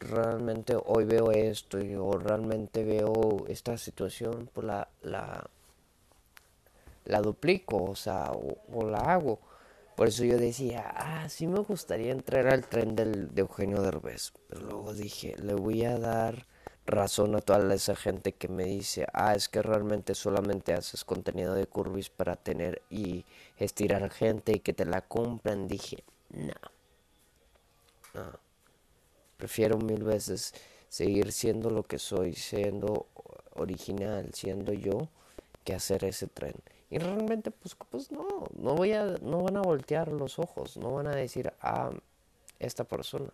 realmente 0.00 0.76
hoy 0.84 1.04
veo 1.04 1.32
esto 1.32 1.78
o 1.78 2.18
realmente 2.18 2.84
veo 2.84 3.46
esta 3.48 3.76
situación 3.78 4.48
pues 4.52 4.66
la 4.66 4.88
la, 5.02 5.48
la 7.08 7.20
duplico 7.20 7.82
o 7.82 7.96
sea 7.96 8.30
o 8.32 8.86
la 8.88 8.98
hago 8.98 9.40
por 9.98 10.06
eso 10.06 10.22
yo 10.22 10.38
decía, 10.38 10.92
ah, 10.94 11.28
sí 11.28 11.48
me 11.48 11.58
gustaría 11.58 12.12
entrar 12.12 12.46
al 12.46 12.64
tren 12.68 12.94
del, 12.94 13.34
de 13.34 13.40
Eugenio 13.40 13.82
Derbez. 13.82 14.32
Pero 14.48 14.60
luego 14.60 14.94
dije, 14.94 15.34
le 15.42 15.54
voy 15.54 15.84
a 15.84 15.98
dar 15.98 16.46
razón 16.86 17.34
a 17.34 17.40
toda 17.40 17.74
esa 17.74 17.96
gente 17.96 18.30
que 18.30 18.46
me 18.46 18.62
dice, 18.62 19.08
ah, 19.12 19.34
es 19.34 19.48
que 19.48 19.60
realmente 19.60 20.14
solamente 20.14 20.72
haces 20.72 21.04
contenido 21.04 21.52
de 21.52 21.66
curvis 21.66 22.10
para 22.10 22.36
tener 22.36 22.80
y 22.90 23.24
estirar 23.56 24.08
gente 24.10 24.52
y 24.52 24.60
que 24.60 24.72
te 24.72 24.84
la 24.84 25.00
compran. 25.00 25.66
Dije, 25.66 26.04
no. 26.30 26.54
No. 28.14 28.38
Prefiero 29.36 29.78
mil 29.78 30.04
veces 30.04 30.54
seguir 30.88 31.32
siendo 31.32 31.70
lo 31.70 31.82
que 31.82 31.98
soy, 31.98 32.34
siendo 32.34 33.06
original, 33.56 34.30
siendo 34.32 34.72
yo, 34.72 35.08
que 35.64 35.74
hacer 35.74 36.04
ese 36.04 36.28
tren. 36.28 36.54
Y 36.90 36.98
realmente, 36.98 37.50
pues, 37.50 37.76
pues 37.90 38.10
no, 38.10 38.26
no 38.54 38.74
voy 38.74 38.92
a, 38.92 39.04
no 39.20 39.42
van 39.42 39.56
a 39.58 39.62
voltear 39.62 40.08
los 40.10 40.38
ojos, 40.38 40.76
no 40.76 40.92
van 40.94 41.06
a 41.06 41.14
decir, 41.14 41.52
ah, 41.60 41.90
esta 42.58 42.84
persona. 42.84 43.30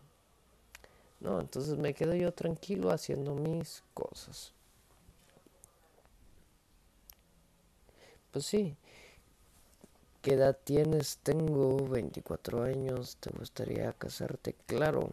No, 1.21 1.41
entonces 1.41 1.79
me 1.79 1.95
quedo 1.95 2.15
yo 2.15 2.33
tranquilo 2.33 2.91
haciendo 2.91 3.35
mis 3.35 3.83
cosas. 3.95 4.53
Pues 8.31 8.45
sí. 8.47 8.77
¿Qué 10.23 10.35
edad 10.35 10.59
tienes? 10.65 11.19
Tengo 11.23 11.87
24 11.89 12.65
años. 12.65 13.17
¿Te 13.21 13.31
gustaría 13.31 13.93
casarte? 13.93 14.55
Claro. 14.67 15.11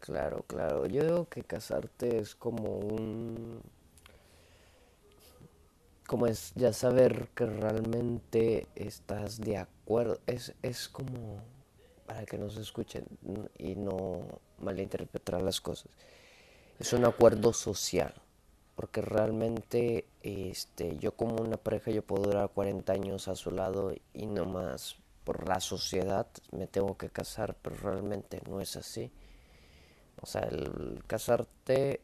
Claro, 0.00 0.44
claro. 0.46 0.86
Yo 0.86 1.02
digo 1.04 1.28
que 1.28 1.42
casarte 1.42 2.18
es 2.18 2.34
como 2.34 2.78
un 2.78 3.62
como 6.06 6.26
es 6.26 6.52
ya 6.54 6.72
saber 6.72 7.28
que 7.34 7.46
realmente 7.46 8.66
estás 8.74 9.40
de 9.40 9.58
acuerdo, 9.58 10.18
es, 10.26 10.54
es 10.62 10.88
como 10.88 11.42
para 12.06 12.24
que 12.26 12.38
no 12.38 12.50
se 12.50 12.60
escuchen 12.60 13.06
y 13.58 13.74
no 13.74 14.40
malinterpretar 14.58 15.40
las 15.42 15.60
cosas, 15.60 15.88
es 16.78 16.92
un 16.92 17.04
acuerdo 17.04 17.52
social, 17.52 18.14
porque 18.74 19.00
realmente 19.00 20.06
este, 20.22 20.98
yo 20.98 21.12
como 21.12 21.36
una 21.36 21.56
pareja 21.56 21.90
yo 21.90 22.02
puedo 22.02 22.24
durar 22.24 22.50
40 22.50 22.92
años 22.92 23.28
a 23.28 23.36
su 23.36 23.50
lado 23.50 23.94
y 24.12 24.26
no 24.26 24.44
más 24.44 24.96
por 25.24 25.48
la 25.48 25.60
sociedad 25.60 26.26
me 26.50 26.66
tengo 26.66 26.96
que 26.96 27.08
casar, 27.08 27.56
pero 27.62 27.76
realmente 27.76 28.40
no 28.48 28.60
es 28.60 28.76
así. 28.76 29.12
O 30.20 30.26
sea, 30.26 30.42
el 30.42 31.02
casarte 31.06 32.00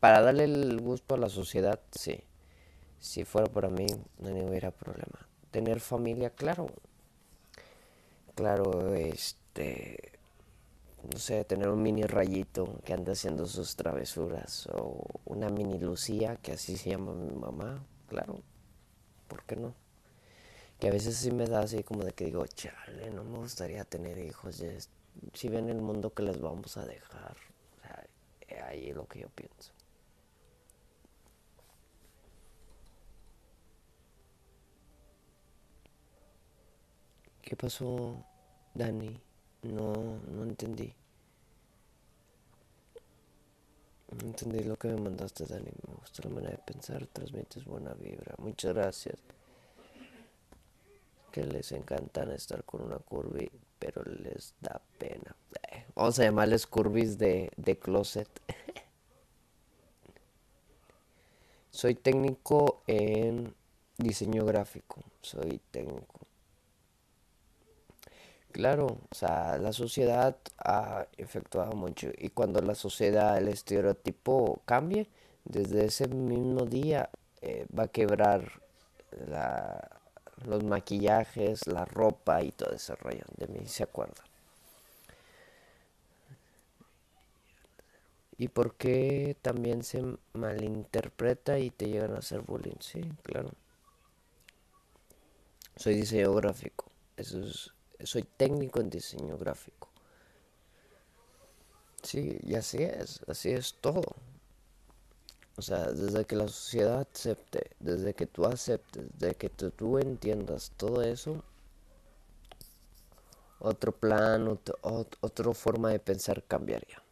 para 0.00 0.20
darle 0.20 0.44
el 0.44 0.80
gusto 0.80 1.14
a 1.14 1.18
la 1.18 1.28
sociedad, 1.28 1.80
sí, 1.90 2.22
si 3.00 3.24
fuera 3.24 3.46
para 3.46 3.68
mí, 3.68 3.86
no 4.18 4.30
hubiera 4.30 4.70
problema. 4.70 5.28
Tener 5.50 5.80
familia, 5.80 6.30
claro. 6.30 6.66
Claro, 8.34 8.94
este. 8.94 10.12
No 11.10 11.18
sé, 11.18 11.44
tener 11.44 11.68
un 11.68 11.82
mini 11.82 12.02
rayito 12.02 12.80
que 12.84 12.92
anda 12.92 13.12
haciendo 13.12 13.46
sus 13.46 13.76
travesuras. 13.76 14.66
O 14.74 15.04
una 15.24 15.48
mini 15.48 15.78
Lucía, 15.78 16.36
que 16.36 16.52
así 16.52 16.76
se 16.76 16.90
llama 16.90 17.14
mi 17.14 17.30
mamá. 17.34 17.84
Claro, 18.08 18.42
¿por 19.28 19.44
qué 19.44 19.56
no? 19.56 19.74
Que 20.80 20.88
a 20.88 20.92
veces 20.92 21.16
sí 21.16 21.30
me 21.30 21.46
da 21.46 21.60
así 21.60 21.82
como 21.82 22.04
de 22.04 22.12
que 22.12 22.24
digo, 22.24 22.46
chale, 22.46 23.10
no 23.10 23.24
me 23.24 23.38
gustaría 23.38 23.84
tener 23.84 24.18
hijos. 24.18 24.62
si 25.34 25.48
ven 25.48 25.68
el 25.68 25.80
mundo 25.80 26.12
que 26.12 26.22
les 26.22 26.40
vamos 26.40 26.76
a 26.76 26.86
dejar. 26.86 27.36
O 27.76 27.80
sea, 27.82 28.66
ahí 28.68 28.90
es 28.90 28.96
lo 28.96 29.06
que 29.06 29.20
yo 29.20 29.28
pienso. 29.28 29.72
¿Qué 37.48 37.56
pasó, 37.56 38.26
Dani? 38.74 39.18
No, 39.62 39.94
no 40.30 40.42
entendí. 40.42 40.94
entendí 44.22 44.64
lo 44.64 44.76
que 44.76 44.88
me 44.88 45.00
mandaste, 45.00 45.46
Dani. 45.46 45.70
Me 45.86 45.94
gusta 45.94 46.28
la 46.28 46.34
manera 46.34 46.50
de 46.50 46.58
pensar, 46.58 47.06
transmites 47.06 47.64
buena 47.64 47.94
vibra. 47.94 48.34
Muchas 48.36 48.74
gracias. 48.74 49.16
Que 51.32 51.42
les 51.42 51.72
encantan 51.72 52.32
estar 52.32 52.64
con 52.64 52.82
una 52.82 52.98
curvy, 52.98 53.50
pero 53.78 54.02
les 54.02 54.52
da 54.60 54.82
pena. 54.98 55.34
Eh, 55.72 55.86
vamos 55.94 56.18
a 56.18 56.24
llamarles 56.24 56.66
curvis 56.66 57.16
de, 57.16 57.50
de 57.56 57.78
closet. 57.78 58.28
Soy 61.70 61.94
técnico 61.94 62.82
en 62.86 63.54
diseño 63.96 64.44
gráfico. 64.44 65.02
Soy 65.22 65.62
técnico. 65.70 66.17
Claro, 68.58 68.86
o 69.10 69.14
sea, 69.14 69.56
la 69.58 69.72
sociedad 69.72 70.36
ha 70.58 71.06
efectuado 71.16 71.72
mucho 71.72 72.08
y 72.18 72.30
cuando 72.30 72.60
la 72.60 72.74
sociedad, 72.74 73.38
el 73.38 73.48
estereotipo 73.48 74.60
cambie, 74.66 75.08
desde 75.44 75.84
ese 75.86 76.08
mismo 76.08 76.66
día 76.66 77.08
eh, 77.40 77.66
va 77.76 77.84
a 77.84 77.88
quebrar 77.88 78.42
los 80.46 80.64
maquillajes, 80.64 81.66
la 81.68 81.84
ropa 81.84 82.42
y 82.42 82.50
todo 82.52 82.70
ese 82.72 82.94
rollo. 82.96 83.24
De 83.36 83.46
mí 83.46 83.66
se 83.66 83.84
acuerda. 83.84 84.24
¿Y 88.38 88.48
por 88.48 88.74
qué 88.76 89.36
también 89.42 89.82
se 89.82 90.02
malinterpreta 90.32 91.58
y 91.58 91.68
te 91.70 91.88
llegan 91.90 92.14
a 92.14 92.20
hacer 92.20 92.40
bullying? 92.40 92.76
Sí, 92.80 93.02
claro. 93.22 93.50
Soy 95.76 95.94
diseño 95.94 96.34
gráfico. 96.34 96.90
Eso 97.16 97.40
es 97.42 97.72
soy 98.04 98.22
técnico 98.22 98.80
en 98.80 98.90
diseño 98.90 99.36
gráfico. 99.38 99.88
Sí, 102.02 102.38
y 102.42 102.54
así 102.54 102.82
es, 102.82 103.20
así 103.28 103.50
es 103.50 103.74
todo. 103.80 104.02
O 105.56 105.62
sea, 105.62 105.90
desde 105.92 106.24
que 106.24 106.36
la 106.36 106.48
sociedad 106.48 107.00
acepte, 107.12 107.72
desde 107.80 108.14
que 108.14 108.26
tú 108.26 108.46
aceptes, 108.46 109.04
desde 109.18 109.34
que 109.34 109.50
tú, 109.50 109.98
entiendas 109.98 110.72
todo 110.76 111.02
eso, 111.02 111.42
otro 113.60 113.92
plan, 113.92 114.48
otro, 114.48 114.78
otra 115.20 115.52
forma 115.54 115.90
de 115.90 115.98
pensar 116.00 116.42
cambiaría. 116.44 117.02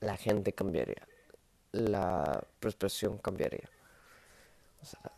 La 0.00 0.16
gente 0.16 0.52
cambiaría. 0.54 1.06
La 1.72 2.46
expresión 2.62 3.18
cambiaría. 3.18 3.70
O 4.82 4.84
sea, 4.86 5.12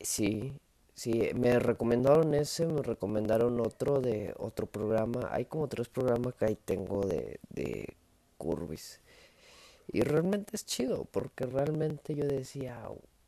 sí, 0.00 0.52
Sí, 1.00 1.30
me 1.34 1.58
recomendaron 1.58 2.34
ese, 2.34 2.66
me 2.66 2.82
recomendaron 2.82 3.58
otro 3.58 4.02
de 4.02 4.34
otro 4.36 4.66
programa. 4.66 5.30
Hay 5.30 5.46
como 5.46 5.66
tres 5.66 5.88
programas 5.88 6.34
que 6.34 6.44
ahí 6.44 6.58
tengo 6.62 7.06
de, 7.06 7.40
de 7.48 7.96
Curvis. 8.36 9.00
Y 9.88 10.02
realmente 10.02 10.54
es 10.54 10.66
chido, 10.66 11.06
porque 11.06 11.46
realmente 11.46 12.14
yo 12.14 12.26
decía, 12.26 12.86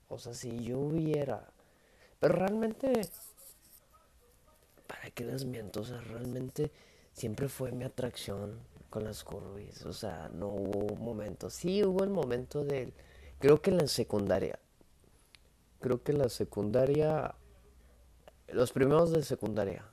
o 0.09 0.18
sea, 0.18 0.35
si 0.35 0.62
yo 0.62 0.81
hubiera... 0.81 1.49
Pero 2.20 2.35
realmente, 2.35 3.09
¿para 4.87 5.11
qué 5.12 5.25
les 5.25 5.47
miento? 5.47 5.81
O 5.81 5.85
sea, 5.85 6.03
realmente 6.03 6.70
siempre 7.14 7.49
fue 7.49 7.73
mi 7.73 7.85
atracción 7.85 8.59
con 8.91 9.05
las 9.05 9.25
Curvis. 9.25 9.87
O 9.87 9.95
sea, 9.95 10.29
no 10.35 10.49
hubo 10.49 10.93
un 10.93 11.03
momento. 11.03 11.49
Sí 11.49 11.83
hubo 11.83 12.05
el 12.05 12.11
momento 12.11 12.66
del... 12.66 12.93
Creo 13.39 13.62
que 13.62 13.70
en 13.70 13.79
la 13.79 13.87
secundaria. 13.87 14.59
Creo 15.81 16.03
que 16.03 16.12
en 16.12 16.18
la 16.18 16.29
secundaria 16.29 17.35
los 18.53 18.72
primeros 18.72 19.12
de 19.12 19.22
secundaria. 19.22 19.84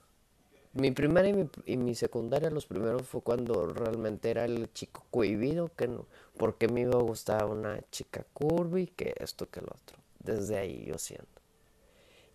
Mi 0.74 0.92
primera 0.92 1.28
y 1.66 1.78
mi, 1.78 1.96
secundaria, 1.96 2.52
los 2.52 2.68
primeros 2.68 3.08
fue 3.08 3.22
cuando 3.22 3.66
realmente 3.68 4.30
era 4.30 4.46
el 4.46 4.72
chico 4.72 5.06
cohibido, 5.10 5.72
que 5.76 5.88
no, 5.88 6.06
porque 6.38 6.68
me 6.68 6.82
iba 6.82 7.00
a 7.00 7.02
gustar 7.02 7.46
una 7.46 7.82
chica 7.90 8.24
curvy, 8.34 8.88
que 8.88 9.16
esto, 9.20 9.50
que 9.50 9.62
lo 9.62 9.68
otro. 9.68 9.98
Desde 10.20 10.58
ahí 10.60 10.86
yo 10.86 11.00
siento. 11.00 11.42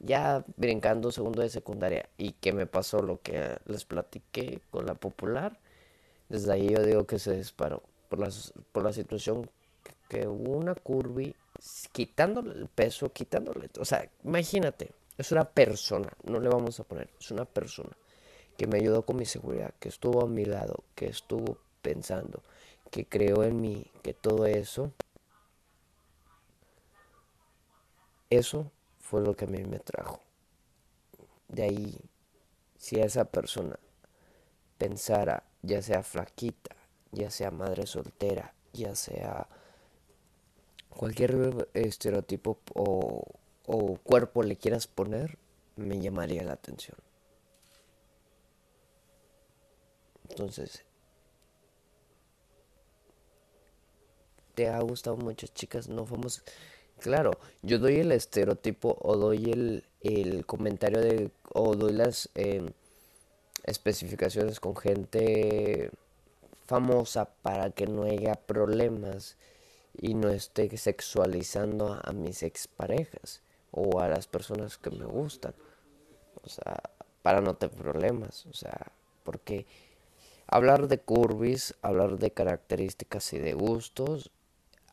Ya 0.00 0.44
brincando 0.56 1.12
segundo 1.12 1.42
de 1.42 1.48
secundaria 1.48 2.08
y 2.18 2.32
que 2.32 2.52
me 2.52 2.66
pasó 2.66 3.02
lo 3.02 3.20
que 3.22 3.56
les 3.66 3.84
platiqué 3.84 4.60
con 4.70 4.86
la 4.86 4.94
popular, 4.94 5.60
desde 6.28 6.52
ahí 6.52 6.68
yo 6.70 6.82
digo 6.82 7.06
que 7.06 7.20
se 7.20 7.36
disparó 7.36 7.82
por 8.08 8.18
la, 8.18 8.30
por 8.72 8.82
la 8.82 8.92
situación 8.92 9.48
que, 10.08 10.20
que 10.20 10.26
una 10.26 10.74
curvy 10.74 11.36
quitándole 11.92 12.52
el 12.54 12.66
peso, 12.66 13.12
quitándole, 13.12 13.70
o 13.78 13.84
sea, 13.84 14.10
imagínate, 14.24 14.90
es 15.16 15.32
una 15.32 15.44
persona, 15.44 16.12
no 16.24 16.40
le 16.40 16.48
vamos 16.48 16.80
a 16.80 16.84
poner, 16.84 17.08
es 17.20 17.30
una 17.30 17.44
persona 17.44 17.96
que 18.56 18.66
me 18.66 18.78
ayudó 18.78 19.04
con 19.04 19.16
mi 19.16 19.26
seguridad, 19.26 19.74
que 19.78 19.88
estuvo 19.88 20.22
a 20.22 20.28
mi 20.28 20.44
lado, 20.44 20.84
que 20.94 21.06
estuvo 21.06 21.58
pensando, 21.82 22.42
que 22.90 23.06
creó 23.06 23.44
en 23.44 23.60
mí, 23.60 23.90
que 24.02 24.14
todo 24.14 24.46
eso, 24.46 24.92
eso 28.30 28.70
fue 28.98 29.22
lo 29.22 29.36
que 29.36 29.44
a 29.44 29.48
mí 29.48 29.62
me 29.64 29.78
trajo. 29.78 30.20
De 31.48 31.62
ahí, 31.62 32.00
si 32.76 33.00
esa 33.00 33.24
persona 33.24 33.78
pensara, 34.78 35.44
ya 35.62 35.82
sea 35.82 36.02
flaquita, 36.02 36.74
ya 37.12 37.30
sea 37.30 37.50
madre 37.50 37.86
soltera, 37.86 38.54
ya 38.72 38.94
sea 38.94 39.46
cualquier 40.88 41.68
estereotipo 41.74 42.58
o 42.74 43.24
o 43.66 43.96
cuerpo 43.96 44.42
le 44.42 44.56
quieras 44.56 44.86
poner, 44.86 45.38
me 45.76 46.00
llamaría 46.00 46.42
la 46.44 46.54
atención. 46.54 46.96
Entonces, 50.28 50.84
¿te 54.54 54.68
ha 54.68 54.80
gustado 54.80 55.16
muchas 55.16 55.52
chicas? 55.54 55.88
No 55.88 56.06
fuimos... 56.06 56.42
Claro, 57.00 57.32
yo 57.62 57.78
doy 57.78 57.96
el 57.96 58.12
estereotipo 58.12 58.96
o 59.00 59.16
doy 59.16 59.50
el, 59.50 59.84
el 60.00 60.46
comentario 60.46 61.00
de... 61.00 61.30
o 61.52 61.74
doy 61.74 61.92
las 61.92 62.30
em, 62.34 62.70
especificaciones 63.64 64.60
con 64.60 64.76
gente 64.76 65.90
famosa 66.66 67.34
para 67.42 67.70
que 67.70 67.86
no 67.86 68.04
haya 68.04 68.34
problemas 68.34 69.36
y 70.00 70.14
no 70.14 70.30
esté 70.30 70.74
sexualizando 70.76 72.00
a 72.02 72.12
mis 72.12 72.42
exparejas 72.42 73.43
o 73.74 74.00
a 74.00 74.08
las 74.08 74.26
personas 74.26 74.78
que 74.78 74.90
me 74.90 75.04
gustan. 75.04 75.54
O 76.42 76.48
sea, 76.48 76.80
para 77.22 77.40
no 77.40 77.54
tener 77.54 77.76
problemas. 77.76 78.46
O 78.46 78.52
sea, 78.52 78.92
porque 79.24 79.66
hablar 80.46 80.88
de 80.88 80.98
curvis, 80.98 81.74
hablar 81.82 82.18
de 82.18 82.30
características 82.30 83.32
y 83.32 83.38
de 83.38 83.54
gustos, 83.54 84.30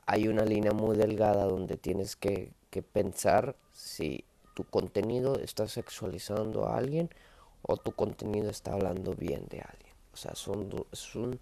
hay 0.05 0.27
una 0.27 0.43
línea 0.43 0.71
muy 0.71 0.97
delgada 0.97 1.45
donde 1.45 1.77
tienes 1.77 2.15
que, 2.15 2.53
pensar 2.93 3.55
si 3.73 4.23
tu 4.53 4.63
contenido 4.63 5.35
está 5.35 5.67
sexualizando 5.67 6.65
a 6.65 6.77
alguien 6.77 7.09
o 7.61 7.75
tu 7.75 7.91
contenido 7.91 8.49
está 8.49 8.73
hablando 8.73 9.13
bien 9.13 9.45
de 9.49 9.59
alguien. 9.59 9.93
O 10.13 10.17
sea, 10.17 10.35
son, 10.35 10.69
es, 10.91 11.15
un, 11.15 11.37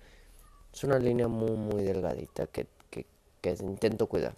es 0.73 0.83
una 0.83 0.97
línea 0.97 1.27
muy, 1.27 1.51
muy 1.51 1.83
delgadita 1.83 2.47
que, 2.47 2.67
que, 2.89 3.05
que 3.41 3.51
intento 3.61 4.07
cuidar. 4.07 4.35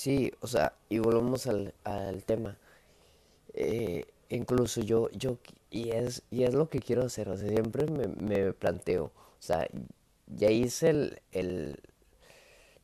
Sí, 0.00 0.32
o 0.40 0.46
sea, 0.46 0.74
y 0.88 0.98
volvemos 1.00 1.46
al, 1.46 1.74
al 1.84 2.24
tema. 2.24 2.56
Eh, 3.54 4.06
incluso 4.30 4.82
yo, 4.82 5.10
yo, 5.12 5.38
y 5.70 5.90
es, 5.90 6.22
y 6.30 6.44
es 6.44 6.54
lo 6.54 6.68
que 6.70 6.80
quiero 6.80 7.04
hacer, 7.04 7.28
o 7.30 7.36
sea, 7.38 7.48
siempre 7.50 7.86
me, 7.86 8.08
me 8.08 8.52
planteo, 8.54 9.06
o 9.06 9.12
sea, 9.42 9.68
ya 10.28 10.50
hice 10.50 10.90
el, 10.90 11.22
el, 11.32 11.80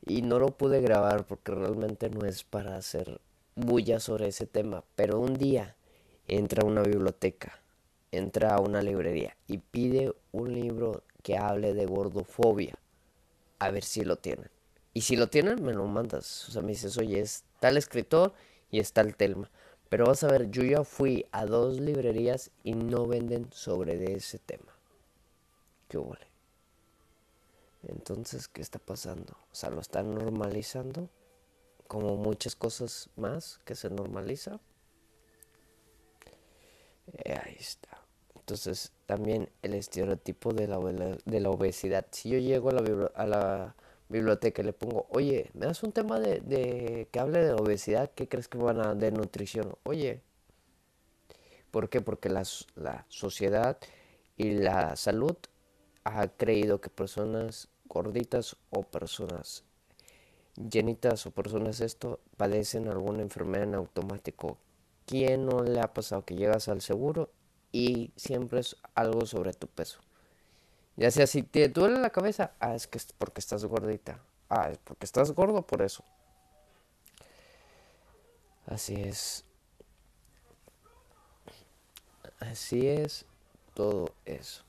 y 0.05 0.21
no 0.21 0.39
lo 0.39 0.49
pude 0.57 0.81
grabar 0.81 1.25
porque 1.25 1.51
realmente 1.53 2.09
no 2.09 2.25
es 2.25 2.43
para 2.43 2.75
hacer 2.77 3.19
bulla 3.55 3.99
sobre 3.99 4.27
ese 4.27 4.45
tema, 4.45 4.83
pero 4.95 5.19
un 5.19 5.35
día 5.35 5.75
entra 6.27 6.63
a 6.63 6.65
una 6.65 6.81
biblioteca, 6.83 7.59
entra 8.11 8.55
a 8.55 8.59
una 8.59 8.81
librería 8.81 9.35
y 9.47 9.57
pide 9.59 10.13
un 10.31 10.53
libro 10.53 11.03
que 11.23 11.37
hable 11.37 11.73
de 11.73 11.85
gordofobia, 11.85 12.75
a 13.59 13.71
ver 13.71 13.83
si 13.83 14.03
lo 14.05 14.17
tienen. 14.17 14.49
Y 14.95 15.01
si 15.01 15.17
lo 15.17 15.27
tienen, 15.27 15.61
me 15.61 15.73
lo 15.73 15.85
mandas. 15.87 16.47
O 16.47 16.53
sea, 16.53 16.61
me 16.61 16.69
dices, 16.69 16.97
oye, 16.97 17.19
es 17.19 17.43
tal 17.59 17.75
escritor 17.75 18.33
y 18.71 18.79
está 18.79 19.01
el 19.01 19.17
Telma. 19.17 19.51
Pero 19.89 20.05
vas 20.05 20.23
a 20.23 20.27
ver, 20.27 20.49
yo 20.49 20.63
ya 20.63 20.85
fui 20.85 21.25
a 21.33 21.45
dos 21.45 21.81
librerías 21.81 22.49
y 22.63 22.75
no 22.75 23.05
venden 23.05 23.51
sobre 23.51 23.97
de 23.97 24.13
ese 24.13 24.39
tema. 24.39 24.73
¿Qué 25.89 25.97
huele? 25.97 26.25
Entonces, 27.83 28.47
¿qué 28.47 28.61
está 28.61 28.79
pasando? 28.79 29.33
O 29.51 29.55
sea, 29.55 29.69
lo 29.69 29.81
están 29.81 30.15
normalizando, 30.15 31.09
como 31.87 32.15
muchas 32.15 32.55
cosas 32.55 33.09
más 33.17 33.59
que 33.65 33.75
se 33.75 33.89
normaliza. 33.89 34.61
Eh, 37.25 37.37
ahí 37.43 37.57
está. 37.59 38.01
Entonces, 38.33 38.93
también 39.07 39.49
el 39.61 39.73
estereotipo 39.73 40.53
de 40.53 40.69
la, 40.69 40.79
de 40.79 41.39
la 41.41 41.49
obesidad. 41.49 42.05
Si 42.11 42.29
yo 42.29 42.39
llego 42.39 42.69
a 42.69 42.73
la, 42.73 43.11
a 43.13 43.25
la 43.25 43.75
biblioteca 44.09 44.63
le 44.63 44.73
pongo, 44.73 45.07
oye, 45.09 45.49
¿me 45.53 45.65
das 45.67 45.83
un 45.83 45.91
tema 45.91 46.19
de, 46.19 47.07
que 47.11 47.19
hable 47.19 47.39
de 47.43 47.53
obesidad? 47.53 48.11
¿Qué 48.15 48.27
crees 48.27 48.47
que 48.47 48.57
van 48.57 48.79
a 48.81 48.95
de 48.95 49.11
nutrición? 49.11 49.75
Oye, 49.83 50.21
¿Por 51.75 51.89
qué? 51.89 51.99
Porque 51.99 52.29
la, 52.29 52.43
la 52.75 53.05
sociedad 53.09 53.77
y 54.37 54.51
la 54.53 54.95
salud 54.95 55.35
ha 56.05 56.29
creído 56.29 56.79
que 56.79 56.89
personas 56.89 57.67
gorditas 57.85 58.55
o 58.69 58.83
personas 58.83 59.65
llenitas 60.55 61.25
o 61.25 61.31
personas 61.31 61.81
esto 61.81 62.21
padecen 62.37 62.87
alguna 62.87 63.23
enfermedad 63.23 63.65
en 63.65 63.75
automático. 63.75 64.57
¿Quién 65.05 65.47
no 65.47 65.63
le 65.63 65.81
ha 65.81 65.93
pasado 65.93 66.23
que 66.23 66.35
llegas 66.35 66.69
al 66.69 66.81
seguro 66.81 67.29
y 67.73 68.13
siempre 68.15 68.61
es 68.61 68.77
algo 68.93 69.25
sobre 69.25 69.51
tu 69.53 69.67
peso? 69.67 70.04
Ya 70.97 71.11
sea 71.11 71.27
si 71.27 71.43
te 71.43 71.67
duele 71.69 71.99
la 71.99 72.09
cabeza, 72.09 72.51
ah, 72.59 72.75
es 72.75 72.87
que 72.87 72.97
es 72.97 73.13
porque 73.17 73.39
estás 73.41 73.65
gordita. 73.65 74.19
Ah, 74.49 74.69
es 74.71 74.77
porque 74.79 75.05
estás 75.05 75.31
gordo 75.31 75.61
por 75.65 75.81
eso. 75.81 76.03
Así 78.67 78.95
es. 78.95 79.43
Así 82.39 82.87
es 82.87 83.25
todo 83.73 84.13
eso. 84.25 84.63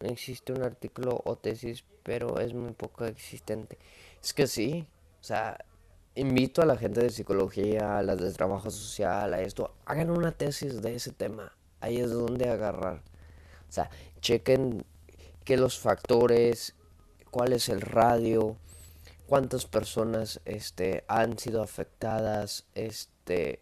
Existe 0.00 0.52
un 0.52 0.62
artículo 0.62 1.22
o 1.24 1.36
tesis, 1.36 1.84
pero 2.02 2.40
es 2.40 2.52
muy 2.54 2.72
poco 2.72 3.04
existente. 3.06 3.78
Es 4.22 4.32
que 4.34 4.46
sí, 4.46 4.86
o 5.20 5.24
sea, 5.24 5.56
invito 6.14 6.62
a 6.62 6.66
la 6.66 6.76
gente 6.76 7.00
de 7.00 7.10
psicología, 7.10 7.98
a 7.98 8.02
las 8.02 8.18
de 8.18 8.32
trabajo 8.32 8.70
social, 8.70 9.34
a 9.34 9.40
esto, 9.40 9.74
hagan 9.84 10.10
una 10.10 10.32
tesis 10.32 10.82
de 10.82 10.94
ese 10.94 11.12
tema. 11.12 11.52
Ahí 11.80 11.98
es 11.98 12.10
donde 12.10 12.48
agarrar. 12.48 13.02
O 13.68 13.72
sea, 13.72 13.90
chequen 14.20 14.84
qué 15.44 15.56
los 15.56 15.78
factores, 15.78 16.74
cuál 17.30 17.52
es 17.52 17.68
el 17.68 17.80
radio, 17.80 18.56
cuántas 19.26 19.66
personas 19.66 20.40
este, 20.44 21.04
han 21.08 21.38
sido 21.38 21.62
afectadas, 21.62 22.66
este, 22.74 23.60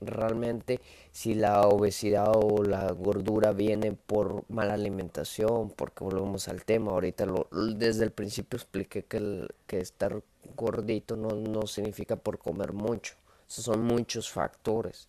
realmente 0.00 0.80
si 1.12 1.34
la 1.34 1.62
obesidad 1.62 2.32
o 2.36 2.62
la 2.62 2.92
gordura 2.92 3.52
viene 3.52 3.92
por 3.92 4.44
mala 4.48 4.74
alimentación, 4.74 5.70
porque 5.70 6.04
volvemos 6.04 6.48
al 6.48 6.64
tema, 6.64 6.92
ahorita 6.92 7.26
lo, 7.26 7.48
desde 7.50 8.04
el 8.04 8.12
principio 8.12 8.56
expliqué 8.56 9.04
que, 9.04 9.16
el, 9.16 9.48
que 9.66 9.80
estar 9.80 10.22
gordito 10.56 11.16
no, 11.16 11.30
no 11.30 11.66
significa 11.66 12.16
por 12.16 12.38
comer 12.38 12.72
mucho, 12.72 13.14
son 13.46 13.84
muchos 13.84 14.30
factores. 14.30 15.08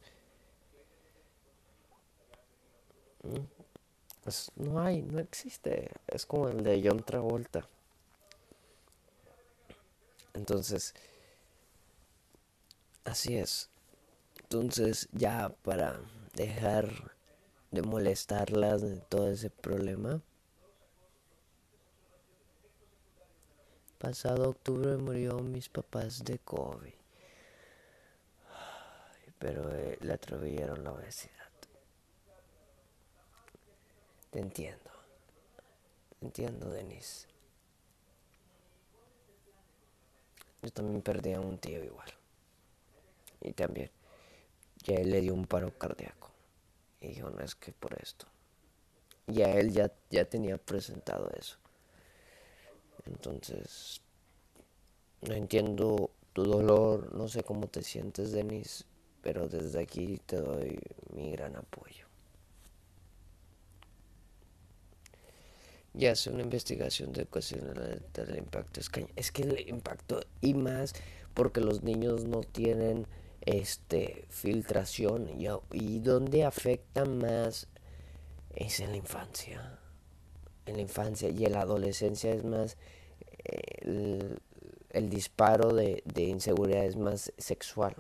Mm, 3.23 3.59
no 4.57 4.79
hay, 4.81 5.01
no 5.01 5.19
existe, 5.19 5.91
es 6.07 6.25
como 6.25 6.49
el 6.49 6.63
de 6.63 6.81
John 6.83 7.03
Travolta. 7.03 7.65
Entonces, 10.33 10.93
así 13.03 13.37
es. 13.37 13.69
Entonces, 14.41 15.09
ya 15.11 15.49
para 15.63 15.99
dejar 16.35 17.13
de 17.71 17.81
molestarlas 17.81 18.81
de 18.81 18.97
todo 18.97 19.29
ese 19.31 19.49
problema. 19.49 20.21
Pasado 23.99 24.49
octubre 24.49 24.95
murió 24.95 25.39
mis 25.39 25.67
papás 25.67 26.23
de 26.23 26.39
COVID. 26.39 26.93
pero 29.37 29.75
eh, 29.75 29.97
le 29.99 30.13
atribuyeron 30.13 30.85
la 30.85 30.93
obesidad. 30.93 31.49
Te 34.31 34.39
entiendo. 34.39 34.89
Te 36.17 36.25
entiendo, 36.25 36.69
Denise. 36.69 37.27
Yo 40.61 40.71
también 40.71 41.01
perdí 41.01 41.33
a 41.33 41.41
un 41.41 41.57
tío 41.57 41.83
igual. 41.83 42.09
Y 43.41 43.51
también 43.51 43.91
ya 44.77 44.95
él 44.95 45.11
le 45.11 45.19
dio 45.19 45.33
un 45.33 45.45
paro 45.45 45.77
cardíaco. 45.77 46.31
Y 47.01 47.09
dijo, 47.09 47.29
no 47.31 47.43
es 47.43 47.53
que 47.53 47.73
por 47.73 48.01
esto. 48.01 48.27
Ya 49.27 49.51
él 49.51 49.73
ya, 49.73 49.91
ya 50.09 50.23
tenía 50.23 50.57
presentado 50.57 51.29
eso. 51.31 51.57
Entonces, 53.05 54.01
no 55.21 55.33
entiendo 55.33 56.11
tu 56.33 56.43
dolor, 56.43 57.13
no 57.13 57.27
sé 57.27 57.43
cómo 57.43 57.67
te 57.67 57.81
sientes, 57.81 58.31
Denis, 58.31 58.85
pero 59.21 59.47
desde 59.47 59.81
aquí 59.81 60.19
te 60.25 60.37
doy 60.37 60.79
mi 61.13 61.31
gran 61.31 61.55
apoyo. 61.55 62.07
Ya 65.93 66.11
hace 66.11 66.29
una 66.29 66.43
investigación 66.43 67.11
de 67.13 67.25
cuestiones 67.25 67.75
del 68.13 68.37
impacto. 68.37 68.79
Es 69.15 69.31
que 69.31 69.41
el 69.41 69.67
impacto, 69.67 70.21
y 70.39 70.53
más 70.53 70.93
porque 71.33 71.61
los 71.61 71.83
niños 71.83 72.25
no 72.25 72.41
tienen 72.41 73.07
este, 73.41 74.25
filtración 74.29 75.29
y, 75.29 75.47
y 75.71 75.99
donde 75.99 76.43
afecta 76.43 77.05
más 77.05 77.67
es 78.55 78.79
en 78.79 78.91
la 78.91 78.97
infancia. 78.97 79.78
En 80.69 80.75
la 80.75 80.81
infancia 80.83 81.29
y 81.29 81.45
en 81.45 81.53
la 81.53 81.61
adolescencia 81.61 82.31
es 82.31 82.43
más 82.43 82.77
eh, 83.43 84.37
el, 84.91 85.09
disparo 85.09 85.73
de, 85.73 86.03
inseguridad 86.15 86.85
es 86.85 86.95
más 86.95 87.33
sexual. 87.37 87.95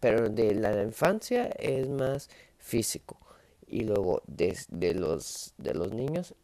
Pero 0.00 0.28
de 0.28 0.54
la 0.54 0.82
infancia 0.82 1.46
es 1.58 1.88
más 1.88 2.28
físico. 2.58 3.18
Y 3.68 3.82
luego 3.82 4.22
de, 4.26 4.56
los, 4.94 5.54
de 5.58 5.74
los 5.74 5.92
niños 5.92 6.34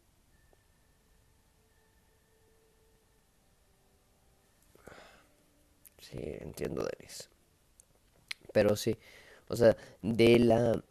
Sí, 5.99 6.17
entiendo, 6.21 6.83
Denis. 6.83 7.29
Pero 8.53 8.75
sí, 8.75 8.95
o 9.49 9.55
sea, 9.55 9.75
de 10.03 10.39
la 10.39 10.83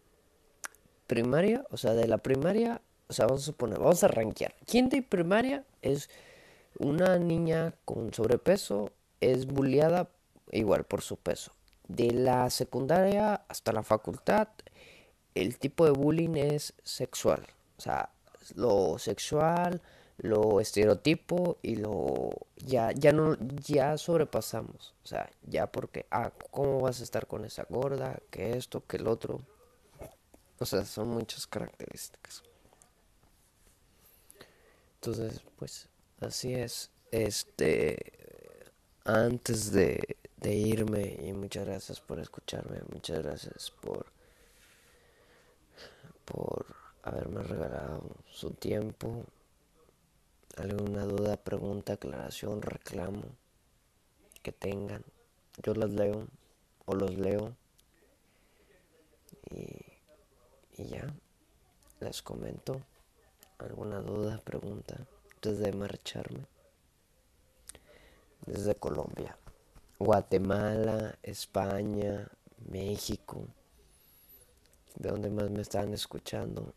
primaria, 1.07 1.65
o 1.71 1.77
sea, 1.77 1.95
de 1.95 2.09
la 2.09 2.19
primaria, 2.19 2.83
vamos 3.19 3.43
a 3.43 3.47
suponer, 3.47 3.79
vamos 3.79 4.03
a 4.05 4.09
rankear. 4.09 4.55
¿Quién 4.67 4.89
de 4.89 5.03
primaria 5.03 5.65
es 5.83 6.11
una 6.79 7.19
niña 7.19 7.75
con 7.85 8.13
sobrepeso? 8.13 8.91
Es 9.21 9.47
bulliada 9.47 10.11
igual 10.51 10.85
por 10.85 11.03
su 11.03 11.17
peso. 11.17 11.53
De 11.89 12.11
la 12.11 12.51
secundaria 12.51 13.35
hasta 13.49 13.73
la 13.73 13.83
facultad, 13.83 14.49
el 15.35 15.59
tipo 15.59 15.85
de 15.85 15.93
bullying 15.93 16.37
es 16.37 16.75
sexual. 16.83 17.47
O 17.77 17.81
sea, 17.81 18.11
lo 18.55 18.99
sexual, 18.99 19.83
lo 20.19 20.61
estereotipo 20.61 21.59
y 21.63 21.77
lo 21.77 22.31
ya 22.57 22.93
ya 22.93 23.13
no 23.13 23.37
ya 23.67 23.99
sobrepasamos 23.99 24.95
o 25.03 25.07
sea 25.07 25.29
ya 25.43 25.67
porque 25.67 26.07
ah 26.11 26.33
cómo 26.51 26.81
vas 26.81 27.01
a 27.01 27.05
estar 27.05 27.27
con 27.27 27.45
esa 27.45 27.67
gorda 27.69 28.21
que 28.31 28.57
esto 28.57 28.87
que 28.87 28.99
el 28.99 29.09
otro 29.09 29.41
o 30.59 30.65
sea 30.65 30.85
son 30.85 31.09
muchas 31.09 31.47
características 31.47 32.45
entonces 35.05 35.43
pues 35.57 35.89
así 36.21 36.55
es. 36.55 36.91
Este 37.11 38.71
antes 39.05 39.71
de, 39.71 40.17
irme 40.43 41.19
y 41.23 41.33
muchas 41.35 41.67
gracias 41.67 42.01
por 42.01 42.19
escucharme 42.21 42.81
muchas 42.93 43.23
gracias 43.23 43.71
por 43.71 44.07
por 46.25 46.67
haberme 47.03 47.43
regalado 47.43 48.03
su 48.31 48.51
tiempo. 48.53 49.25
Alguna 50.57 51.05
duda, 51.05 51.37
pregunta, 51.37 51.95
aclaración, 51.95 52.63
reclamo 52.63 53.25
que 54.43 54.53
tengan. 54.53 55.05
Yo 55.63 55.75
las 55.75 55.91
leo 55.91 56.27
o 56.87 56.95
los 56.95 57.15
leo 57.19 57.55
y 59.51 60.85
ya 60.87 61.07
les 62.01 62.23
comento 62.23 62.81
alguna 63.59 64.01
duda, 64.01 64.41
pregunta 64.45 65.07
antes 65.35 65.59
de 65.59 65.73
marcharme. 65.73 66.47
Desde 68.47 68.75
Colombia, 68.75 69.37
Guatemala, 69.99 71.19
España, 71.23 72.29
México, 72.71 73.47
de 74.97 75.11
donde 75.11 75.31
más 75.31 75.51
me 75.51 75.63
están 75.63 75.95
escuchando, 75.95 76.75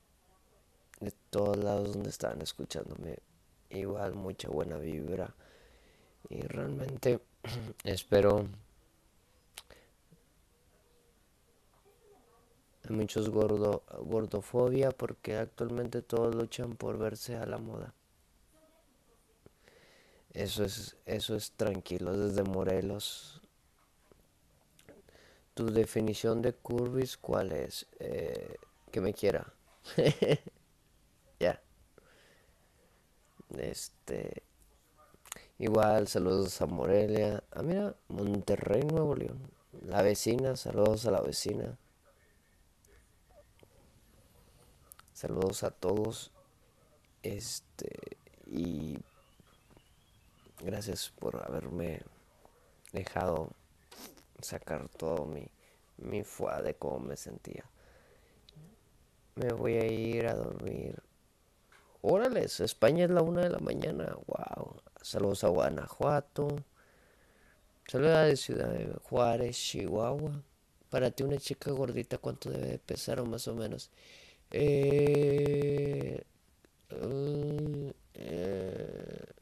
de 1.00 1.12
todos 1.30 1.58
lados 1.58 1.94
donde 1.94 2.10
están 2.10 2.42
escuchándome 2.42 3.20
igual 3.70 4.14
mucha 4.16 4.50
buena 4.50 4.78
vibra 4.78 5.36
y 6.30 6.42
realmente 6.42 7.20
espero 7.84 8.48
muchos 12.92 13.30
gordo 13.30 13.84
gordofobia 14.06 14.92
porque 14.92 15.38
actualmente 15.38 16.02
todos 16.02 16.36
luchan 16.36 16.76
por 16.76 16.98
verse 16.98 17.36
a 17.36 17.46
la 17.46 17.58
moda 17.58 17.94
eso 20.34 20.64
es 20.64 20.98
eso 21.06 21.36
es 21.36 21.52
tranquilo 21.52 22.18
desde 22.18 22.44
Morelos 22.44 23.42
tu 25.54 25.72
definición 25.72 26.42
de 26.42 26.54
curvis 26.54 27.18
cuál 27.18 27.52
es 27.52 27.88
eh, 28.00 28.58
que 28.92 29.02
me 29.02 29.14
quiera 29.14 29.54
ya 31.40 31.62
este 33.58 34.44
Igual, 35.60 36.08
saludos 36.08 36.62
a 36.62 36.68
Morelia. 36.68 37.44
Ah, 37.52 37.64
mira, 37.64 37.96
Monterrey, 38.10 38.84
Nuevo 38.84 39.16
León. 39.16 39.40
La 39.82 40.04
vecina, 40.04 40.56
saludos 40.56 41.08
a 41.08 41.12
la 41.12 41.22
vecina. 41.22 41.78
Saludos 45.18 45.64
a 45.64 45.72
todos. 45.72 46.30
Este, 47.24 47.90
y 48.46 49.00
gracias 50.60 51.12
por 51.18 51.44
haberme 51.44 52.02
dejado 52.92 53.50
sacar 54.44 54.88
todo 54.90 55.26
mi, 55.26 55.48
mi 55.98 56.24
fuá 56.24 56.62
de 56.62 56.76
cómo 56.76 57.00
me 57.00 57.18
sentía. 57.18 57.66
Me 59.34 59.54
voy 59.54 59.78
a 59.78 59.88
ir 59.88 60.28
a 60.28 60.36
dormir. 60.36 61.02
Órale, 62.04 62.44
España 62.44 63.06
es 63.06 63.10
la 63.10 63.24
una 63.24 63.42
de 63.42 63.50
la 63.50 63.58
mañana. 63.58 64.16
Wow. 64.28 64.84
Saludos 65.02 65.44
a 65.44 65.48
Guanajuato. 65.48 66.64
Saludos 67.88 68.28
de 68.28 68.38
Ciudad 68.38 68.70
de 68.70 68.94
Juárez, 69.02 69.58
Chihuahua. 69.58 70.44
Para 70.92 71.10
ti 71.10 71.24
una 71.24 71.38
chica 71.38 71.72
gordita, 71.72 72.20
¿cuánto 72.20 72.52
debe 72.52 72.68
de 72.68 72.78
pesar 72.78 73.20
o 73.20 73.26
más 73.26 73.48
o 73.48 73.56
menos? 73.56 73.90
Eh, 74.52 76.24
eh, 78.14 79.34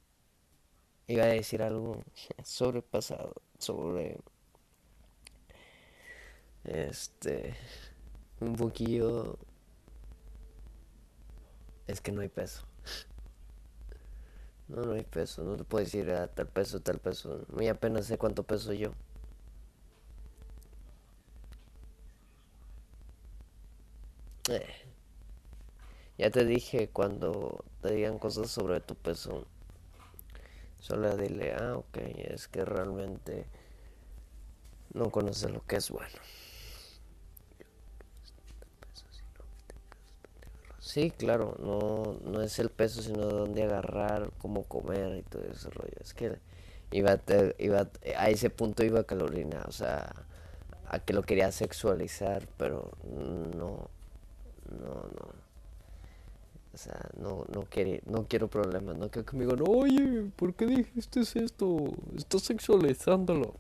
iba 1.08 1.24
a 1.24 1.28
decir 1.28 1.62
algo 1.62 2.04
sobrepasado, 2.44 3.34
sobre 3.60 4.18
este 6.64 7.56
un 8.42 8.56
poquillo 8.56 9.38
es 11.88 12.02
que 12.02 12.12
no 12.12 12.22
hay 12.22 12.30
peso. 12.30 12.66
No, 14.68 14.82
no 14.84 14.94
hay 14.94 15.04
peso, 15.04 15.44
no 15.44 15.56
te 15.58 15.64
puedo 15.64 15.84
decir 15.84 16.10
a 16.12 16.28
tal 16.28 16.48
peso, 16.48 16.80
tal 16.82 17.00
peso. 17.00 17.46
Muy 17.50 17.68
apenas 17.68 18.08
sé 18.08 18.18
cuánto 18.18 18.44
peso 18.44 18.74
yo. 18.74 18.92
Eh. 24.50 24.85
Ya 26.18 26.30
te 26.30 26.44
dije 26.44 26.90
cuando 26.90 27.64
te 27.82 27.94
digan 27.94 28.20
cosas 28.20 28.50
sobre 28.52 28.82
tu 28.82 28.96
peso. 28.96 29.46
Solo 30.80 31.18
dile, 31.18 31.54
ah, 31.54 31.76
ok, 31.78 31.98
es 32.30 32.48
que 32.48 32.64
realmente 32.64 33.46
no 34.94 35.12
conoces 35.12 35.52
lo 35.52 35.62
que 35.66 35.76
es 35.78 35.90
bueno. 35.92 36.18
Sí, 40.80 41.12
claro, 41.12 41.56
no, 41.60 42.20
no 42.30 42.42
es 42.42 42.60
el 42.60 42.70
peso, 42.70 43.02
sino 43.02 43.26
dónde 43.28 43.64
agarrar, 43.64 44.32
cómo 44.38 44.64
comer 44.64 45.18
y 45.18 45.24
todo 45.24 45.44
ese 45.44 45.70
rollo. 45.70 45.96
Es 46.00 46.14
que 46.14 46.38
iba, 46.92 47.20
iba 47.58 47.90
a 48.18 48.30
ese 48.30 48.50
punto 48.50 48.84
iba 48.84 49.04
Calorina, 49.04 49.64
o 49.68 49.72
sea, 49.72 50.14
a 50.88 51.00
que 51.00 51.14
lo 51.14 51.24
quería 51.24 51.52
sexualizar, 51.52 52.48
pero 52.58 52.92
no, 53.58 53.90
no, 54.72 54.96
no. 55.16 55.45
O 56.76 56.78
sea, 56.78 57.00
no, 57.18 57.46
no, 57.54 57.62
quiere, 57.64 58.02
no 58.06 58.28
quiero 58.28 58.50
problemas, 58.50 58.98
no 58.98 59.10
quiero 59.10 59.26
que 59.26 59.38
me 59.38 59.46
digan, 59.46 59.64
oye, 59.66 60.30
¿por 60.36 60.54
qué 60.54 60.66
dijiste 60.66 61.22
esto? 61.22 61.86
Estás 62.18 62.42
sexualizándolo. 62.42 63.54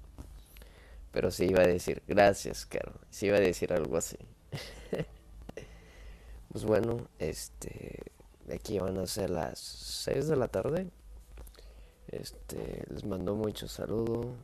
Pero 1.13 1.31
sí 1.31 1.45
iba 1.45 1.61
a 1.61 1.67
decir, 1.67 2.03
gracias, 2.09 2.65
Caro. 2.65 2.91
Sí 3.09 3.27
iba 3.27 3.37
a 3.37 3.39
decir 3.39 3.71
algo 3.73 3.97
así. 3.97 4.17
Pues 6.51 6.63
bueno, 6.63 7.09
este, 7.19 7.99
aquí 8.53 8.79
van 8.79 8.97
a 8.97 9.05
ser 9.07 9.29
las 9.29 9.59
6 9.59 10.29
de 10.29 10.37
la 10.37 10.47
tarde. 10.47 10.89
Este, 12.07 12.85
les 12.89 13.03
mando 13.03 13.35
mucho 13.35 13.67
saludo. 13.67 14.35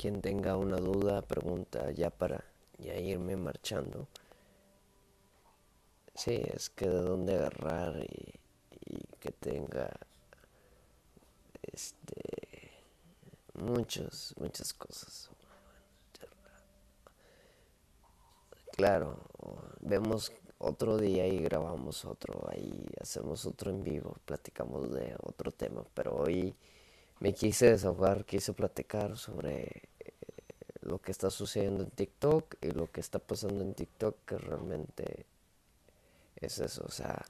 Quien 0.00 0.20
tenga 0.20 0.56
una 0.56 0.78
duda, 0.78 1.22
pregunta 1.22 1.92
ya 1.92 2.10
para 2.10 2.44
ya 2.78 2.96
irme 2.96 3.36
marchando. 3.36 4.08
Sí, 6.18 6.42
es 6.52 6.68
que 6.70 6.88
de 6.88 7.00
dónde 7.00 7.36
agarrar 7.36 7.94
y, 8.02 8.34
que 9.20 9.30
tenga 9.30 9.88
este 11.62 12.72
muchos 13.54 14.34
muchas 14.36 14.72
cosas. 14.72 15.30
Claro, 18.72 19.20
vemos 19.80 20.32
otro 20.58 20.96
día 20.96 21.28
y 21.28 21.38
grabamos 21.38 22.04
otro, 22.04 22.48
ahí 22.50 22.84
hacemos 23.00 23.46
otro 23.46 23.70
en 23.70 23.84
vivo, 23.84 24.16
platicamos 24.24 24.90
de 24.90 25.14
otro 25.22 25.52
tema, 25.52 25.84
pero 25.94 26.16
hoy 26.16 26.52
me 27.20 27.32
quise 27.32 27.70
desahogar, 27.70 28.24
quise 28.24 28.52
platicar 28.54 29.16
sobre 29.16 29.88
eh, 30.00 30.12
lo 30.80 31.00
que 31.00 31.12
está 31.12 31.30
sucediendo 31.30 31.84
en 31.84 31.90
TikTok 31.90 32.56
y 32.60 32.72
lo 32.72 32.90
que 32.90 33.00
está 33.00 33.20
pasando 33.20 33.62
en 33.62 33.74
TikTok, 33.74 34.16
que 34.24 34.38
realmente 34.38 35.26
es 36.40 36.58
eso, 36.58 36.84
o 36.86 36.90
sea, 36.90 37.24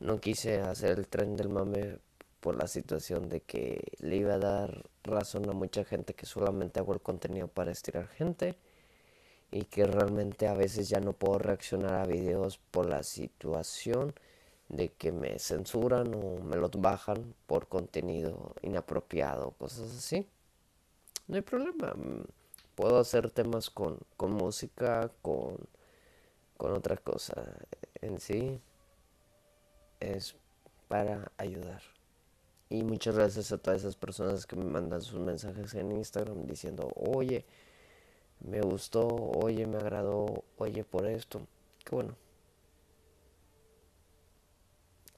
no 0.00 0.20
quise 0.20 0.60
hacer 0.60 0.98
el 0.98 1.08
tren 1.08 1.36
del 1.36 1.48
mame 1.48 1.98
por 2.40 2.56
la 2.56 2.66
situación 2.66 3.28
de 3.28 3.40
que 3.40 3.92
le 4.00 4.16
iba 4.16 4.34
a 4.34 4.38
dar 4.38 4.84
razón 5.04 5.48
a 5.48 5.52
mucha 5.52 5.84
gente 5.84 6.14
que 6.14 6.26
solamente 6.26 6.80
hago 6.80 6.92
el 6.92 7.00
contenido 7.00 7.48
para 7.48 7.70
estirar 7.70 8.08
gente 8.08 8.56
y 9.52 9.64
que 9.66 9.86
realmente 9.86 10.48
a 10.48 10.54
veces 10.54 10.88
ya 10.88 10.98
no 11.00 11.12
puedo 11.12 11.38
reaccionar 11.38 11.94
a 11.94 12.06
videos 12.06 12.58
por 12.58 12.86
la 12.86 13.02
situación 13.04 14.14
de 14.68 14.88
que 14.88 15.12
me 15.12 15.38
censuran 15.38 16.14
o 16.14 16.42
me 16.42 16.56
los 16.56 16.70
bajan 16.72 17.34
por 17.46 17.68
contenido 17.68 18.54
inapropiado, 18.62 19.52
cosas 19.52 19.92
así. 19.96 20.26
No 21.28 21.36
hay 21.36 21.42
problema. 21.42 21.94
Puedo 22.74 22.98
hacer 22.98 23.30
temas 23.30 23.70
con, 23.70 23.98
con 24.16 24.32
música, 24.32 25.10
con, 25.20 25.58
con 26.56 26.72
otra 26.72 26.96
cosa. 26.96 27.34
En 28.02 28.20
sí 28.20 28.60
es 30.00 30.36
para 30.88 31.32
ayudar. 31.38 31.80
Y 32.68 32.82
muchas 32.84 33.16
gracias 33.16 33.52
a 33.52 33.58
todas 33.58 33.80
esas 33.80 33.96
personas 33.96 34.46
que 34.46 34.56
me 34.56 34.64
mandan 34.64 35.02
sus 35.02 35.20
mensajes 35.20 35.74
en 35.74 35.92
Instagram 35.92 36.46
diciendo, 36.46 36.90
oye, 36.96 37.44
me 38.40 38.60
gustó, 38.60 39.06
oye, 39.06 39.66
me 39.66 39.76
agradó, 39.76 40.44
oye, 40.56 40.84
por 40.84 41.06
esto. 41.06 41.46
Qué 41.84 41.94
bueno. 41.94 42.16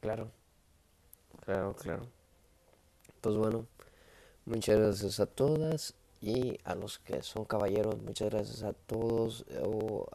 Claro, 0.00 0.30
claro, 1.44 1.74
claro. 1.74 2.06
Pues 3.20 3.36
bueno, 3.36 3.66
muchas 4.44 4.78
gracias 4.78 5.20
a 5.20 5.26
todas 5.26 5.94
y 6.20 6.58
a 6.64 6.74
los 6.74 6.98
que 6.98 7.22
son 7.22 7.44
caballeros, 7.44 8.02
muchas 8.02 8.30
gracias 8.30 8.62
a 8.62 8.72
todos 8.74 9.46
o 9.62 10.06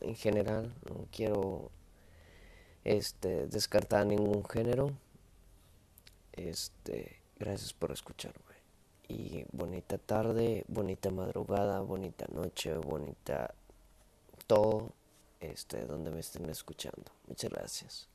en 0.00 0.16
general. 0.16 0.74
No 0.88 1.06
quiero 1.12 1.70
este 2.88 3.46
descartar 3.48 4.06
ningún 4.06 4.42
género. 4.44 4.92
Este, 6.32 7.20
gracias 7.38 7.74
por 7.74 7.92
escucharme 7.92 8.48
y 9.08 9.44
bonita 9.52 9.98
tarde, 9.98 10.64
bonita 10.68 11.10
madrugada, 11.10 11.80
bonita 11.80 12.26
noche, 12.32 12.74
bonita 12.76 13.54
todo 14.46 14.92
este 15.40 15.84
donde 15.84 16.10
me 16.10 16.20
estén 16.20 16.48
escuchando. 16.48 17.12
Muchas 17.26 17.50
gracias. 17.50 18.08